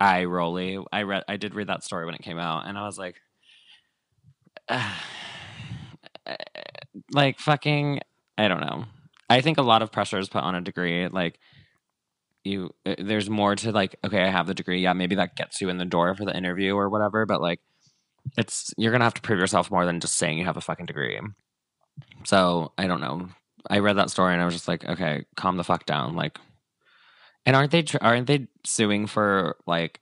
eye 0.00 0.24
rolly. 0.24 0.78
I 0.92 1.02
read, 1.02 1.24
I 1.28 1.36
did 1.36 1.54
read 1.54 1.68
that 1.68 1.84
story 1.84 2.06
when 2.06 2.14
it 2.14 2.22
came 2.22 2.38
out, 2.38 2.66
and 2.66 2.78
I 2.78 2.84
was 2.84 2.98
like, 2.98 3.16
like 7.12 7.38
fucking, 7.38 8.00
I 8.38 8.48
don't 8.48 8.60
know. 8.60 8.84
I 9.28 9.40
think 9.40 9.58
a 9.58 9.62
lot 9.62 9.82
of 9.82 9.92
pressure 9.92 10.18
is 10.18 10.28
put 10.28 10.42
on 10.42 10.54
a 10.54 10.60
degree. 10.60 11.08
Like, 11.08 11.38
you, 12.44 12.74
uh, 12.84 12.96
there's 12.98 13.30
more 13.30 13.56
to 13.56 13.72
like. 13.72 13.96
Okay, 14.04 14.22
I 14.22 14.28
have 14.28 14.46
the 14.46 14.54
degree. 14.54 14.82
Yeah, 14.82 14.92
maybe 14.92 15.14
that 15.16 15.34
gets 15.34 15.60
you 15.60 15.70
in 15.70 15.78
the 15.78 15.84
door 15.86 16.14
for 16.14 16.24
the 16.24 16.36
interview 16.36 16.74
or 16.74 16.90
whatever. 16.90 17.24
But 17.24 17.40
like, 17.40 17.60
it's 18.36 18.72
you're 18.76 18.92
gonna 18.92 19.04
have 19.04 19.14
to 19.14 19.22
prove 19.22 19.38
yourself 19.38 19.70
more 19.70 19.86
than 19.86 20.00
just 20.00 20.16
saying 20.16 20.38
you 20.38 20.44
have 20.44 20.58
a 20.58 20.60
fucking 20.60 20.86
degree. 20.86 21.18
So 22.24 22.72
I 22.76 22.86
don't 22.86 23.00
know. 23.00 23.28
I 23.68 23.78
read 23.78 23.96
that 23.96 24.10
story 24.10 24.34
and 24.34 24.42
I 24.42 24.44
was 24.44 24.54
just 24.54 24.68
like, 24.68 24.84
okay, 24.84 25.24
calm 25.36 25.56
the 25.56 25.64
fuck 25.64 25.86
down. 25.86 26.14
Like, 26.14 26.38
and 27.46 27.56
aren't 27.56 27.70
they 27.70 27.82
tr- 27.82 27.98
aren't 28.00 28.26
they 28.26 28.48
suing 28.64 29.06
for 29.06 29.56
like 29.66 30.00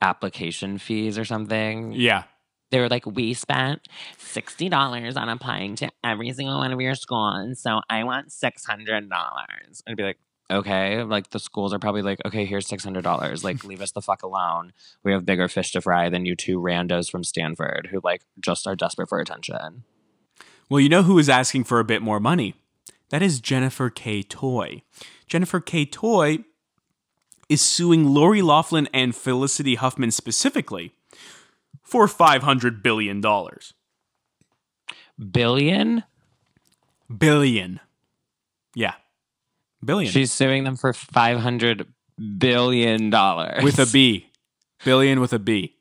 application 0.00 0.78
fees 0.78 1.18
or 1.18 1.24
something? 1.24 1.92
Yeah. 1.92 2.24
They 2.70 2.80
were 2.80 2.88
like, 2.88 3.06
we 3.06 3.34
spent 3.34 3.86
sixty 4.18 4.68
dollars 4.68 5.16
on 5.16 5.28
applying 5.28 5.76
to 5.76 5.90
every 6.02 6.32
single 6.32 6.58
one 6.58 6.72
of 6.72 6.80
your 6.80 6.94
schools, 6.94 7.60
so 7.60 7.80
I 7.88 8.04
want 8.04 8.32
six 8.32 8.64
hundred 8.64 9.08
dollars. 9.08 9.82
I'd 9.86 9.96
be 9.96 10.02
like, 10.02 10.18
okay, 10.50 11.02
like 11.04 11.30
the 11.30 11.38
schools 11.38 11.72
are 11.72 11.78
probably 11.78 12.02
like, 12.02 12.20
okay, 12.24 12.44
here's 12.44 12.66
six 12.66 12.82
hundred 12.82 13.04
dollars. 13.04 13.44
Like, 13.44 13.62
leave 13.64 13.80
us 13.80 13.92
the 13.92 14.02
fuck 14.02 14.22
alone. 14.22 14.72
We 15.04 15.12
have 15.12 15.24
bigger 15.24 15.48
fish 15.48 15.70
to 15.72 15.80
fry 15.80 16.08
than 16.08 16.26
you 16.26 16.34
two 16.34 16.58
randos 16.58 17.10
from 17.10 17.22
Stanford 17.22 17.88
who 17.92 18.00
like 18.02 18.22
just 18.40 18.66
are 18.66 18.74
desperate 18.74 19.08
for 19.08 19.20
attention. 19.20 19.84
Well, 20.68 20.80
you 20.80 20.88
know 20.88 21.02
who 21.02 21.18
is 21.18 21.28
asking 21.28 21.64
for 21.64 21.78
a 21.78 21.84
bit 21.84 22.02
more 22.02 22.18
money? 22.18 22.54
That 23.10 23.22
is 23.22 23.38
Jennifer 23.38 23.90
K. 23.90 24.22
Toy. 24.22 24.82
Jennifer 25.26 25.60
K. 25.60 25.84
Toy 25.86 26.38
is 27.48 27.60
suing 27.60 28.06
Lori 28.06 28.42
Loughlin 28.42 28.88
and 28.92 29.14
Felicity 29.14 29.74
Huffman 29.74 30.10
specifically 30.10 30.92
for 31.82 32.06
$500 32.06 32.82
billion. 32.82 33.22
Billion? 35.30 36.04
Billion. 37.18 37.80
Yeah. 38.74 38.94
Billion. 39.84 40.10
She's 40.10 40.32
suing 40.32 40.64
them 40.64 40.76
for 40.76 40.92
five 40.92 41.40
hundred 41.40 41.86
billion 42.38 43.10
dollars 43.10 43.62
with 43.62 43.78
a 43.78 43.86
B. 43.86 44.30
Billion 44.84 45.20
with 45.20 45.32
a 45.32 45.38
B. 45.38 45.76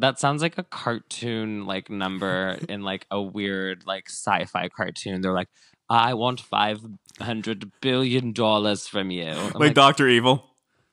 That 0.00 0.18
sounds 0.18 0.42
like 0.42 0.58
a 0.58 0.64
cartoon 0.64 1.66
like 1.66 1.88
number 1.88 2.58
in 2.68 2.82
like 2.82 3.06
a 3.10 3.22
weird 3.22 3.84
like 3.86 4.08
sci-fi 4.08 4.68
cartoon. 4.68 5.20
They're 5.20 5.32
like, 5.32 5.48
I 5.94 6.14
want 6.14 6.40
five 6.40 6.80
hundred 7.20 7.70
billion 7.80 8.32
dollars 8.32 8.88
from 8.88 9.10
you. 9.10 9.32
Like, 9.32 9.54
like, 9.54 9.74
Dr. 9.74 10.08
Evil. 10.08 10.44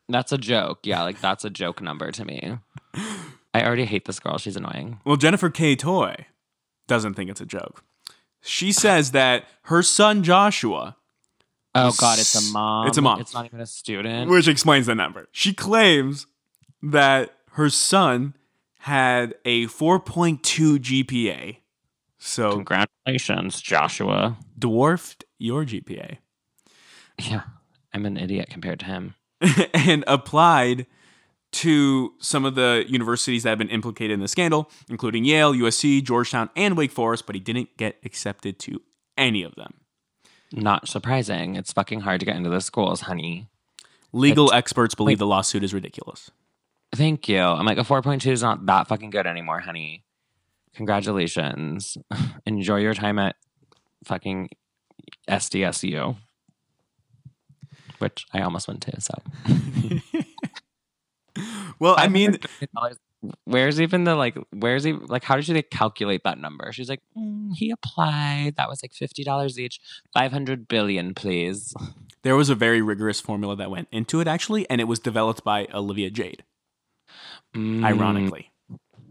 that's 0.08 0.32
a 0.32 0.38
joke. 0.38 0.80
Yeah, 0.84 1.02
like 1.04 1.20
that's 1.20 1.44
a 1.44 1.50
joke 1.50 1.82
number 1.82 2.12
to 2.12 2.24
me. 2.26 2.58
I 3.54 3.66
already 3.66 3.86
hate 3.86 4.06
this 4.06 4.20
girl. 4.20 4.38
She's 4.38 4.56
annoying. 4.56 5.00
Well, 5.04 5.18
Jennifer 5.18 5.50
K. 5.50 5.76
Toy 5.76 6.28
doesn't 6.88 7.16
think 7.16 7.30
it's 7.30 7.42
a 7.42 7.46
joke. 7.46 7.84
She 8.42 8.72
says 8.72 9.12
that 9.12 9.46
her 9.64 9.82
son 9.84 10.24
Joshua, 10.24 10.98
Oh 11.74 11.94
god, 12.00 12.20
it's 12.20 12.36
a 12.36 12.54
mom. 12.54 12.88
It's 12.88 12.98
a 12.98 13.02
mom. 13.02 13.20
It's 13.22 13.34
not 13.34 13.46
even 13.46 13.60
a 13.60 13.66
student. 13.66 14.30
which 14.30 14.48
explains 14.48 14.86
the 14.86 14.96
number, 14.96 15.28
she 15.32 15.54
claims 15.54 16.28
that 16.84 17.34
her 17.54 17.70
son 17.70 18.36
had 18.80 19.36
a 19.46 19.66
4.2 19.68 20.40
GPA. 20.80 21.58
So 22.24 22.52
Congratulations, 22.52 23.60
Joshua. 23.62 24.38
dwarfed 24.58 25.26
your 25.40 25.66
GPA 25.66 26.18
Yeah, 27.18 27.42
I'm 27.94 28.06
an 28.06 28.16
idiot 28.16 28.48
compared 28.50 28.80
to 28.82 28.86
him. 28.86 29.16
and 29.74 30.04
applied 30.06 30.86
to 31.52 32.14
some 32.20 32.46
of 32.46 32.54
the 32.54 32.86
universities 32.88 33.42
that 33.44 33.50
have 33.50 33.58
been 33.58 33.70
implicated 33.70 34.14
in 34.14 34.20
the 34.20 34.28
scandal, 34.28 34.70
including 34.88 35.26
Yale, 35.26 35.52
USC, 35.54 36.04
Georgetown, 36.04 36.52
and 36.56 36.78
Wake 36.78 36.92
Forest, 36.92 37.26
but 37.26 37.36
he 37.36 37.42
didn't 37.42 37.76
get 37.76 37.98
accepted 38.06 38.60
to 38.60 38.82
any 39.18 39.42
of 39.42 39.56
them. 39.56 39.74
Not 40.54 40.88
surprising. 40.88 41.56
It's 41.56 41.74
fucking 41.74 42.02
hard 42.02 42.20
to 42.20 42.26
get 42.26 42.36
into 42.36 42.52
the 42.52 42.62
schools, 42.62 43.02
honey. 43.02 43.48
Legal 44.14 44.54
experts 44.54 44.94
believe 44.94 45.18
the 45.18 45.26
lawsuit 45.26 45.64
is 45.64 45.74
ridiculous. 45.74 46.30
Thank 46.94 47.28
you. 47.28 47.40
I'm 47.40 47.66
like, 47.66 47.80
a 47.80 47.84
4.2 47.84 48.32
is 48.32 48.44
not 48.44 48.66
that 48.68 48.88
fucking 48.88 49.10
good 49.10 49.26
anymore, 49.26 49.60
honey. 49.60 50.04
Congratulations. 50.76 51.98
Enjoy 52.46 52.78
your 52.78 52.94
time 52.94 53.20
at 53.20 53.36
fucking 54.06 54.50
SDSU, 55.30 56.16
which 58.00 58.26
I 58.34 58.42
almost 58.42 58.68
went 58.68 58.82
to. 58.84 59.02
So, 59.02 59.14
Well, 61.80 61.96
I 61.98 62.08
mean, 62.10 62.38
where's 63.46 63.80
even 63.82 64.04
the 64.04 64.16
like, 64.16 64.38
where's 64.52 64.84
he, 64.84 64.94
like, 64.94 65.24
how 65.24 65.36
did 65.36 65.48
you 65.48 65.56
like, 65.56 65.70
calculate 65.72 66.24
that 66.26 66.38
number? 66.38 66.72
She's 66.72 66.90
like, 66.90 67.00
"Mm, 67.18 67.52
he 67.56 67.72
applied. 67.72 68.56
That 68.58 68.70
was 68.70 68.84
like 68.84 68.92
$50 68.94 69.58
each. 69.58 69.80
500 70.14 70.68
billion, 70.68 71.14
please. 71.16 71.74
there 72.24 72.36
was 72.36 72.50
a 72.50 72.56
very 72.56 72.82
rigorous 72.82 73.20
formula 73.20 73.56
that 73.56 73.72
went 73.72 73.88
into 73.92 74.20
it, 74.20 74.28
actually, 74.28 74.70
and 74.70 74.80
it 74.80 74.84
was 74.86 75.00
developed 75.00 75.44
by 75.44 75.68
Olivia 75.74 76.10
Jade, 76.12 76.44
Mm. 77.56 77.84
ironically. 77.84 78.51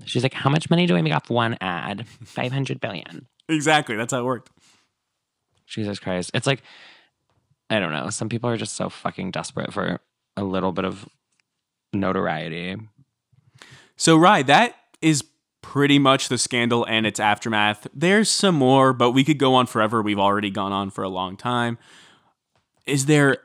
She's 0.05 0.23
like, 0.23 0.35
how 0.35 0.51
much 0.51 0.71
money 0.71 0.87
do 0.87 0.97
I 0.97 1.03
make 1.03 1.15
off 1.15 1.31
one 1.31 1.57
ad? 1.61 2.07
500 2.25 2.81
billion. 2.81 3.27
Exactly. 3.49 3.97
That's 3.97 4.13
how 4.13 4.21
it 4.21 4.25
worked. 4.25 4.51
Jesus 5.67 5.99
Christ. 5.99 6.31
It's 6.35 6.47
like, 6.47 6.63
I 7.69 7.79
don't 7.79 7.93
know. 7.93 8.11
Some 8.11 8.29
people 8.29 8.51
are 8.51 8.57
just 8.57 8.75
so 8.75 8.89
fucking 8.89 9.31
desperate 9.31 9.73
for 9.73 10.01
a 10.37 10.43
little 10.45 10.73
bit 10.73 10.85
of 10.85 11.09
notoriety. 11.93 12.77
So, 13.97 14.17
Rye, 14.17 14.43
that 14.43 14.75
is 15.01 15.25
pretty 15.63 15.99
much 15.99 16.29
the 16.29 16.39
scandal 16.39 16.85
and 16.87 17.07
its 17.07 17.21
aftermath. 17.21 17.87
There's 17.95 18.31
some 18.31 18.55
more, 18.55 18.93
but 18.93 19.13
we 19.13 19.25
could 19.25 19.39
go 19.39 19.55
on 19.55 19.67
forever. 19.67 20.03
We've 20.03 20.19
already 20.19 20.51
gone 20.51 20.73
on 20.73 20.91
for 20.91 21.05
a 21.05 21.09
long 21.09 21.37
time. 21.37 21.79
Is 22.87 23.07
there 23.07 23.39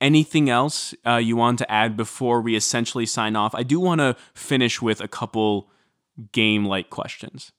anything 0.00 0.48
else 0.48 0.94
uh, 1.06 1.16
you 1.16 1.36
want 1.36 1.58
to 1.58 1.70
add 1.70 1.96
before 1.96 2.40
we 2.40 2.56
essentially 2.56 3.04
sign 3.04 3.36
off? 3.36 3.54
I 3.54 3.62
do 3.62 3.80
want 3.80 4.00
to 4.00 4.16
finish 4.34 4.80
with 4.80 5.00
a 5.00 5.08
couple 5.08 5.70
game 6.32 6.64
like 6.64 6.90
questions. 6.90 7.52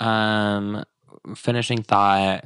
Um, 0.00 0.84
finishing 1.34 1.82
thought. 1.82 2.44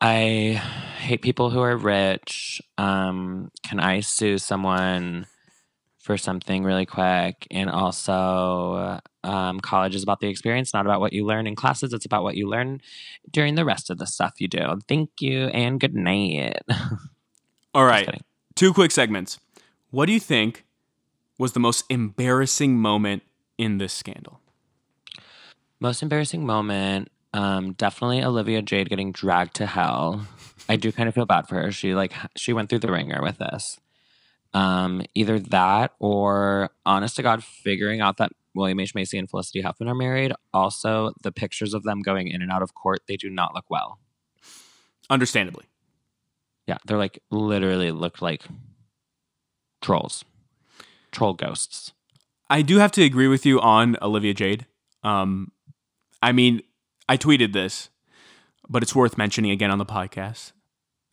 I 0.00 0.60
hate 0.98 1.22
people 1.22 1.50
who 1.50 1.60
are 1.60 1.76
rich. 1.76 2.60
Um, 2.78 3.50
can 3.62 3.80
I 3.80 4.00
sue 4.00 4.38
someone 4.38 5.26
for 5.98 6.16
something 6.16 6.64
really 6.64 6.86
quick? 6.86 7.46
And 7.50 7.70
also, 7.70 9.00
um, 9.22 9.60
college 9.60 9.94
is 9.94 10.02
about 10.02 10.20
the 10.20 10.28
experience, 10.28 10.74
not 10.74 10.86
about 10.86 11.00
what 11.00 11.12
you 11.12 11.24
learn 11.24 11.46
in 11.46 11.56
classes. 11.56 11.92
It's 11.92 12.06
about 12.06 12.22
what 12.22 12.36
you 12.36 12.48
learn 12.48 12.80
during 13.30 13.54
the 13.54 13.64
rest 13.64 13.90
of 13.90 13.98
the 13.98 14.06
stuff 14.06 14.34
you 14.38 14.48
do. 14.48 14.78
Thank 14.88 15.10
you 15.20 15.46
and 15.46 15.80
good 15.80 15.94
night. 15.94 16.58
All 17.74 17.86
right. 17.86 18.22
Two 18.54 18.72
quick 18.72 18.90
segments. 18.90 19.38
What 19.90 20.06
do 20.06 20.12
you 20.12 20.20
think 20.20 20.64
was 21.38 21.52
the 21.52 21.60
most 21.60 21.84
embarrassing 21.88 22.78
moment 22.78 23.22
in 23.58 23.78
this 23.78 23.92
scandal? 23.92 24.40
Most 25.80 26.02
embarrassing 26.02 26.46
moment. 26.46 27.10
Um, 27.32 27.72
definitely 27.72 28.22
Olivia 28.22 28.62
Jade 28.62 28.88
getting 28.88 29.12
dragged 29.12 29.54
to 29.56 29.66
hell. 29.66 30.26
I 30.68 30.76
do 30.76 30.92
kind 30.92 31.08
of 31.08 31.14
feel 31.14 31.26
bad 31.26 31.48
for 31.48 31.56
her. 31.56 31.72
She 31.72 31.94
like 31.94 32.12
she 32.36 32.52
went 32.52 32.70
through 32.70 32.78
the 32.78 32.92
wringer 32.92 33.20
with 33.22 33.38
this. 33.38 33.78
Um, 34.52 35.02
either 35.14 35.40
that 35.40 35.92
or 35.98 36.70
honest 36.86 37.16
to 37.16 37.22
God, 37.22 37.42
figuring 37.42 38.00
out 38.00 38.18
that 38.18 38.30
William 38.54 38.78
H. 38.78 38.94
Macy 38.94 39.18
and 39.18 39.28
Felicity 39.28 39.62
Huffman 39.62 39.88
are 39.88 39.96
married. 39.96 40.32
Also, 40.52 41.12
the 41.22 41.32
pictures 41.32 41.74
of 41.74 41.82
them 41.82 42.02
going 42.02 42.28
in 42.28 42.40
and 42.40 42.52
out 42.52 42.62
of 42.62 42.72
court, 42.74 43.00
they 43.08 43.16
do 43.16 43.28
not 43.28 43.52
look 43.52 43.64
well. 43.68 43.98
Understandably. 45.10 45.66
Yeah, 46.66 46.78
they're 46.86 46.98
like 46.98 47.18
literally 47.30 47.90
look 47.90 48.22
like 48.22 48.42
trolls, 49.82 50.24
troll 51.14 51.32
ghosts. 51.34 51.92
I 52.50 52.60
do 52.62 52.76
have 52.78 52.92
to 52.92 53.02
agree 53.02 53.28
with 53.28 53.46
you 53.46 53.60
on 53.60 53.96
Olivia 54.02 54.34
Jade. 54.34 54.66
Um, 55.02 55.52
I 56.22 56.32
mean, 56.32 56.62
I 57.08 57.16
tweeted 57.16 57.52
this, 57.54 57.88
but 58.68 58.82
it's 58.82 58.94
worth 58.94 59.16
mentioning 59.16 59.50
again 59.50 59.70
on 59.70 59.78
the 59.78 59.86
podcast. 59.86 60.52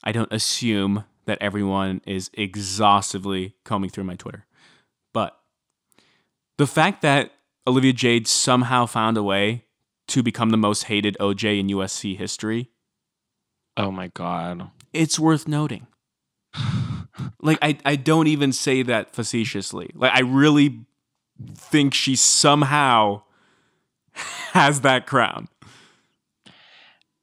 I 0.03 0.11
don't 0.11 0.31
assume 0.33 1.05
that 1.25 1.37
everyone 1.39 2.01
is 2.05 2.29
exhaustively 2.33 3.55
combing 3.63 3.89
through 3.89 4.03
my 4.05 4.15
Twitter. 4.15 4.45
But 5.13 5.37
the 6.57 6.67
fact 6.67 7.01
that 7.03 7.31
Olivia 7.67 7.93
Jade 7.93 8.27
somehow 8.27 8.85
found 8.85 9.17
a 9.17 9.23
way 9.23 9.65
to 10.07 10.23
become 10.23 10.49
the 10.49 10.57
most 10.57 10.85
hated 10.85 11.15
OJ 11.19 11.59
in 11.59 11.67
USC 11.67 12.17
history, 12.17 12.69
Oh 13.77 13.91
my 13.91 14.07
god. 14.07 14.69
it's 14.91 15.17
worth 15.19 15.47
noting. 15.47 15.87
Like 17.41 17.57
I, 17.61 17.77
I 17.85 17.95
don't 17.95 18.27
even 18.27 18.51
say 18.51 18.83
that 18.83 19.13
facetiously. 19.13 19.91
Like 19.93 20.13
I 20.13 20.21
really 20.21 20.81
think 21.55 21.93
she 21.93 22.15
somehow 22.15 23.23
has 24.13 24.81
that 24.81 25.07
crown. 25.07 25.47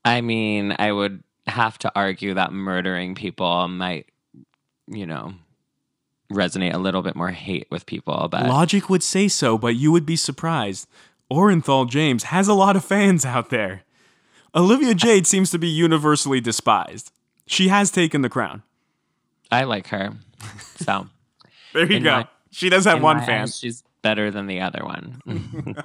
I 0.04 0.20
mean, 0.20 0.74
I 0.78 0.92
would 0.92 1.22
have 1.46 1.78
to 1.78 1.92
argue 1.94 2.34
that 2.34 2.52
murdering 2.52 3.14
people 3.14 3.68
might, 3.68 4.06
you 4.86 5.06
know, 5.06 5.34
resonate 6.32 6.74
a 6.74 6.78
little 6.78 7.02
bit 7.02 7.16
more 7.16 7.30
hate 7.30 7.66
with 7.70 7.86
people, 7.86 8.28
but 8.30 8.46
Logic 8.46 8.88
would 8.88 9.02
say 9.02 9.28
so, 9.28 9.58
but 9.58 9.76
you 9.76 9.92
would 9.92 10.06
be 10.06 10.16
surprised. 10.16 10.88
Orenthal 11.30 11.88
James 11.88 12.24
has 12.24 12.48
a 12.48 12.54
lot 12.54 12.76
of 12.76 12.84
fans 12.84 13.24
out 13.24 13.50
there. 13.50 13.82
Olivia 14.54 14.94
Jade 14.94 15.26
seems 15.26 15.50
to 15.50 15.58
be 15.58 15.68
universally 15.68 16.40
despised. 16.40 17.12
She 17.46 17.68
has 17.68 17.90
taken 17.90 18.22
the 18.22 18.28
crown. 18.30 18.62
I 19.50 19.64
like 19.64 19.88
her. 19.88 20.12
So, 20.76 21.06
There 21.74 21.90
you 21.90 22.00
go. 22.00 22.10
my- 22.18 22.28
she 22.50 22.68
does 22.70 22.84
have 22.86 23.02
one 23.02 23.20
fan. 23.20 23.42
eyes, 23.42 23.58
she's 23.58 23.82
better 24.02 24.30
than 24.30 24.46
the 24.46 24.60
other 24.60 24.84
one. 24.84 25.20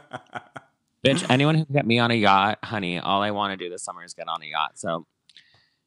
Bitch, 1.06 1.26
anyone 1.30 1.56
who 1.56 1.66
can 1.66 1.74
get 1.74 1.86
me 1.86 2.00
on 2.00 2.10
a 2.12 2.14
yacht, 2.16 2.60
honey, 2.64 2.98
all 3.00 3.22
I 3.22 3.32
want 3.32 3.52
to 3.52 3.58
do 3.58 3.70
this 3.70 3.84
summer 3.84 4.04
is 4.04 4.14
get 4.14 4.28
on 4.30 4.42
a 4.42 4.46
yacht. 4.46 4.80
So, 4.80 5.06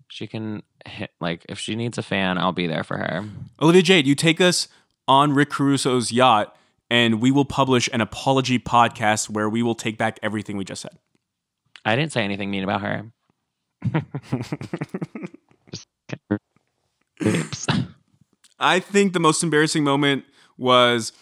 she 0.09 0.27
can 0.27 0.63
hit, 0.87 1.11
like, 1.21 1.45
if 1.49 1.59
she 1.59 1.75
needs 1.75 1.97
a 1.99 2.03
fan, 2.03 2.37
I'll 2.39 2.53
be 2.53 2.67
there 2.67 2.85
for 2.85 2.99
her. 2.99 3.25
Olivia 3.61 3.83
Jade, 3.83 4.07
you 4.07 4.15
take 4.15 4.41
us 4.41 4.69
on 5.09 5.33
Rick 5.33 5.51
Caruso's 5.51 6.13
yacht, 6.13 6.55
and 6.91 7.21
we 7.21 7.31
will 7.31 7.47
publish 7.47 7.89
an 7.93 8.01
apology 8.03 8.59
podcast 8.59 9.31
where 9.31 9.49
we 9.49 9.63
will 9.63 9.75
take 9.75 9.97
back 9.99 10.19
everything 10.23 10.57
we 10.59 10.65
just 10.65 10.83
said. 10.83 10.99
I 11.85 11.97
didn't 11.97 12.13
say 12.13 12.23
anything 12.23 12.51
mean 12.51 12.63
about 12.65 12.83
her. 12.83 13.07
Just 15.71 15.87
get 16.09 16.21
her 16.31 16.39
boobs. 17.21 17.67
I 18.59 18.81
think 18.81 19.13
the 19.13 19.21
most 19.21 19.43
embarrassing 19.43 19.85
moment 19.85 20.25
was 20.57 21.13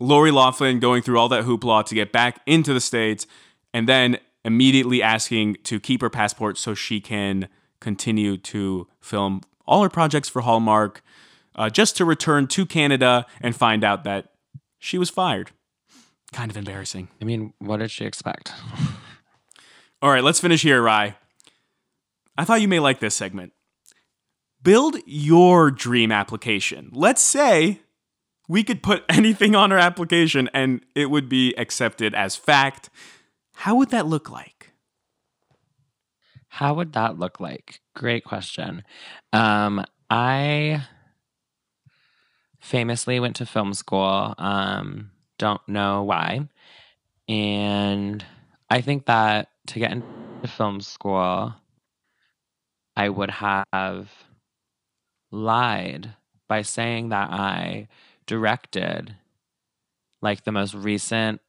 Lori 0.00 0.30
Loughlin 0.30 0.80
going 0.80 1.02
through 1.02 1.18
all 1.18 1.28
that 1.28 1.44
hoopla 1.44 1.84
to 1.86 1.94
get 1.94 2.12
back 2.12 2.40
into 2.46 2.72
the 2.72 2.80
States 2.80 3.26
and 3.74 3.88
then 3.88 4.18
immediately 4.44 5.02
asking 5.02 5.56
to 5.64 5.78
keep 5.78 6.00
her 6.00 6.10
passport 6.10 6.58
so 6.58 6.74
she 6.74 7.00
can 7.00 7.48
continue 7.80 8.36
to 8.36 8.88
film 9.00 9.42
all 9.66 9.82
her 9.82 9.88
projects 9.88 10.28
for 10.28 10.42
Hallmark, 10.42 11.02
uh, 11.54 11.70
just 11.70 11.96
to 11.96 12.04
return 12.04 12.46
to 12.48 12.66
Canada 12.66 13.26
and 13.40 13.54
find 13.54 13.84
out 13.84 14.04
that 14.04 14.32
she 14.78 14.98
was 14.98 15.10
fired. 15.10 15.50
Kind 16.32 16.50
of 16.50 16.56
embarrassing. 16.56 17.08
I 17.20 17.24
mean, 17.24 17.52
what 17.58 17.78
did 17.78 17.90
she 17.90 18.04
expect? 18.04 18.52
All 20.00 20.10
right, 20.10 20.24
let's 20.24 20.40
finish 20.40 20.62
here, 20.62 20.82
Rye. 20.82 21.16
I 22.36 22.44
thought 22.44 22.60
you 22.60 22.68
may 22.68 22.80
like 22.80 22.98
this 22.98 23.14
segment. 23.14 23.52
Build 24.62 24.96
your 25.06 25.70
dream 25.70 26.12
application. 26.12 26.90
Let's 26.92 27.22
say 27.22 27.80
we 28.48 28.62
could 28.62 28.82
put 28.82 29.04
anything 29.08 29.54
on 29.54 29.72
our 29.72 29.78
application 29.78 30.48
and 30.54 30.84
it 30.94 31.06
would 31.06 31.28
be 31.28 31.54
accepted 31.54 32.14
as 32.14 32.36
fact. 32.36 32.90
How 33.54 33.76
would 33.76 33.90
that 33.90 34.06
look 34.06 34.30
like? 34.30 34.72
How 36.48 36.74
would 36.74 36.92
that 36.92 37.18
look 37.18 37.40
like? 37.40 37.80
Great 37.94 38.24
question. 38.24 38.84
Um, 39.32 39.84
I 40.10 40.84
famously 42.60 43.18
went 43.20 43.36
to 43.36 43.46
film 43.46 43.72
school. 43.72 44.34
Um, 44.36 45.10
don't 45.38 45.66
know 45.66 46.02
why. 46.02 46.48
And 47.28 48.24
I 48.68 48.82
think 48.82 49.06
that 49.06 49.48
to 49.68 49.78
get 49.78 49.92
into 49.92 50.06
film 50.46 50.80
school, 50.80 51.54
I 52.96 53.08
would 53.08 53.30
have 53.30 54.10
lied 55.32 56.14
by 56.48 56.62
saying 56.62 57.08
that 57.08 57.30
I 57.30 57.88
directed 58.26 59.16
like 60.20 60.44
the 60.44 60.52
most 60.52 60.74
recent 60.74 61.40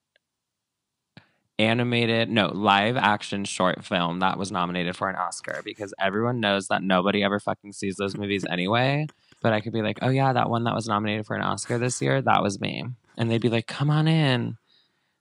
animated 1.60 2.30
no 2.30 2.48
live 2.48 2.98
action 2.98 3.46
short 3.46 3.86
film 3.86 4.20
that 4.20 4.40
was 4.40 4.52
nominated 4.52 4.96
for 4.96 5.08
an 5.08 5.16
oscar 5.16 5.62
because 5.64 5.94
everyone 6.00 6.40
knows 6.40 6.68
that 6.68 6.82
nobody 6.82 7.24
ever 7.24 7.40
fucking 7.40 7.72
sees 7.72 7.96
those 7.96 8.18
movies 8.18 8.44
anyway. 8.50 9.06
But 9.42 9.54
i 9.54 9.62
could 9.62 9.74
be 9.74 9.84
like 9.84 10.00
oh 10.02 10.10
yeah 10.10 10.34
that 10.34 10.50
one 10.50 10.64
that 10.64 10.74
was 10.74 10.88
nominated 10.88 11.28
for 11.28 11.36
an 11.36 11.44
oscar 11.44 11.78
this 11.78 12.02
year 12.02 12.22
that 12.22 12.42
was 12.42 12.60
me. 12.60 12.86
And 13.18 13.30
they'd 13.30 13.42
be 13.42 13.50
like 13.50 13.68
come 13.68 13.92
on 13.92 14.08
in. 14.08 14.58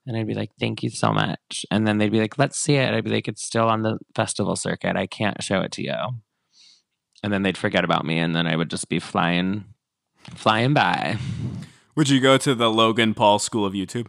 And 0.06 0.16
i'd 0.16 0.26
be 0.26 0.34
like 0.34 0.52
thank 0.58 0.82
you 0.82 0.88
so 0.88 1.12
much. 1.12 1.66
And 1.70 1.86
then 1.86 1.98
they'd 1.98 2.12
be 2.12 2.20
like 2.20 2.38
let's 2.38 2.58
see 2.58 2.76
it. 2.76 2.94
I'd 2.94 3.04
be 3.04 3.10
like 3.10 3.28
it's 3.28 3.44
still 3.44 3.68
on 3.68 3.82
the 3.82 3.98
festival 4.14 4.56
circuit. 4.56 4.96
I 4.96 5.06
can't 5.06 5.42
show 5.42 5.60
it 5.60 5.72
to 5.72 5.82
you 5.82 6.22
and 7.22 7.32
then 7.32 7.42
they'd 7.42 7.58
forget 7.58 7.84
about 7.84 8.04
me 8.04 8.18
and 8.18 8.34
then 8.34 8.46
i 8.46 8.56
would 8.56 8.70
just 8.70 8.88
be 8.88 8.98
flying 8.98 9.64
flying 10.34 10.74
by 10.74 11.18
Would 11.94 12.08
you 12.08 12.20
go 12.20 12.38
to 12.38 12.54
the 12.54 12.70
Logan 12.70 13.12
Paul 13.12 13.38
School 13.38 13.66
of 13.66 13.74
YouTube? 13.74 14.06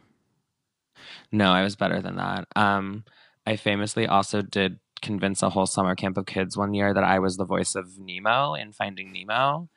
No, 1.34 1.52
I 1.52 1.64
was 1.64 1.76
better 1.76 2.02
than 2.02 2.16
that. 2.16 2.48
Um, 2.56 3.04
I 3.46 3.58
famously 3.58 4.08
also 4.08 4.42
did 4.42 4.80
convince 5.02 5.44
a 5.44 5.50
whole 5.50 5.66
summer 5.66 5.94
camp 5.94 6.18
of 6.18 6.26
kids 6.26 6.56
one 6.56 6.74
year 6.74 6.94
that 6.94 7.04
I 7.04 7.20
was 7.20 7.36
the 7.36 7.46
voice 7.46 7.76
of 7.76 8.00
Nemo 8.00 8.54
in 8.54 8.72
Finding 8.72 9.12
Nemo. 9.12 9.68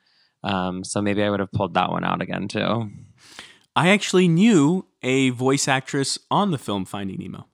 Um, 0.41 0.85
so 0.85 1.01
maybe 1.01 1.21
I 1.21 1.29
would 1.29 1.41
have 1.41 1.51
pulled 1.51 1.73
that 1.73 1.91
one 1.91 2.05
out 2.05 2.21
again 2.21 2.47
too. 2.47 2.91
I 3.75 3.89
actually 3.89 4.29
knew 4.29 4.85
a 5.03 5.31
voice 5.31 5.67
actress 5.67 6.17
on 6.31 6.51
the 6.51 6.57
film 6.57 6.85
Finding 6.85 7.17
Nemo. 7.19 7.47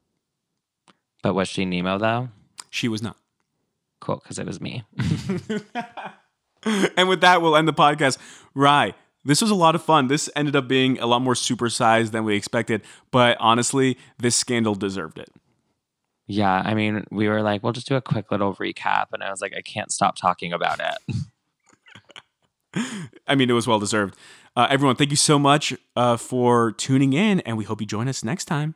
But 1.24 1.34
was 1.34 1.48
she 1.48 1.66
Nemo 1.66 1.98
though? 1.98 2.30
She 2.70 2.88
was 2.88 3.02
not. 3.02 3.18
Cool, 4.04 4.20
because 4.22 4.38
it 4.38 4.46
was 4.46 4.60
me. 4.60 4.84
and 6.98 7.08
with 7.08 7.22
that, 7.22 7.42
we'll 7.42 7.56
end 7.56 7.70
the 7.70 7.74
podcast. 7.74 8.18
Rye, 8.54 8.96
this 9.24 9.42
was 9.42 9.50
a 9.50 9.56
lot 9.56 9.76
of 9.76 9.82
fun. 9.82 10.08
This 10.08 10.30
ended 10.36 10.58
up 10.58 10.68
being 10.68 11.00
a 11.00 11.06
lot 11.06 11.22
more 11.22 11.36
supersized 11.36 12.12
than 12.12 12.26
we 12.26 12.36
expected, 12.36 12.82
but 13.12 13.38
honestly, 13.40 13.98
this 14.20 14.36
scandal 14.36 14.76
deserved 14.76 15.20
it. 15.20 15.30
Yeah, 16.28 16.52
I 16.52 16.74
mean, 16.74 17.06
we 17.12 17.30
were 17.30 17.42
like, 17.42 17.64
we'll 17.64 17.72
just 17.72 17.88
do 17.88 17.96
a 17.96 18.02
quick 18.02 18.30
little 18.30 18.54
recap, 18.56 19.06
and 19.14 19.24
I 19.24 19.32
was 19.32 19.40
like, 19.40 19.54
I 19.56 19.62
can't 19.62 19.90
stop 19.90 20.18
talking 20.18 20.52
about 20.52 20.82
it. 20.82 21.16
I 23.26 23.36
mean, 23.36 23.50
it 23.50 23.54
was 23.54 23.68
well 23.68 23.80
deserved. 23.80 24.18
Uh, 24.54 24.68
everyone, 24.70 24.98
thank 24.98 25.12
you 25.12 25.16
so 25.16 25.40
much 25.40 25.74
uh, 25.96 26.18
for 26.18 26.74
tuning 26.74 27.14
in, 27.14 27.40
and 27.42 27.58
we 27.58 27.64
hope 27.64 27.80
you 27.80 27.88
join 27.88 28.10
us 28.10 28.22
next 28.22 28.46
time. 28.46 28.76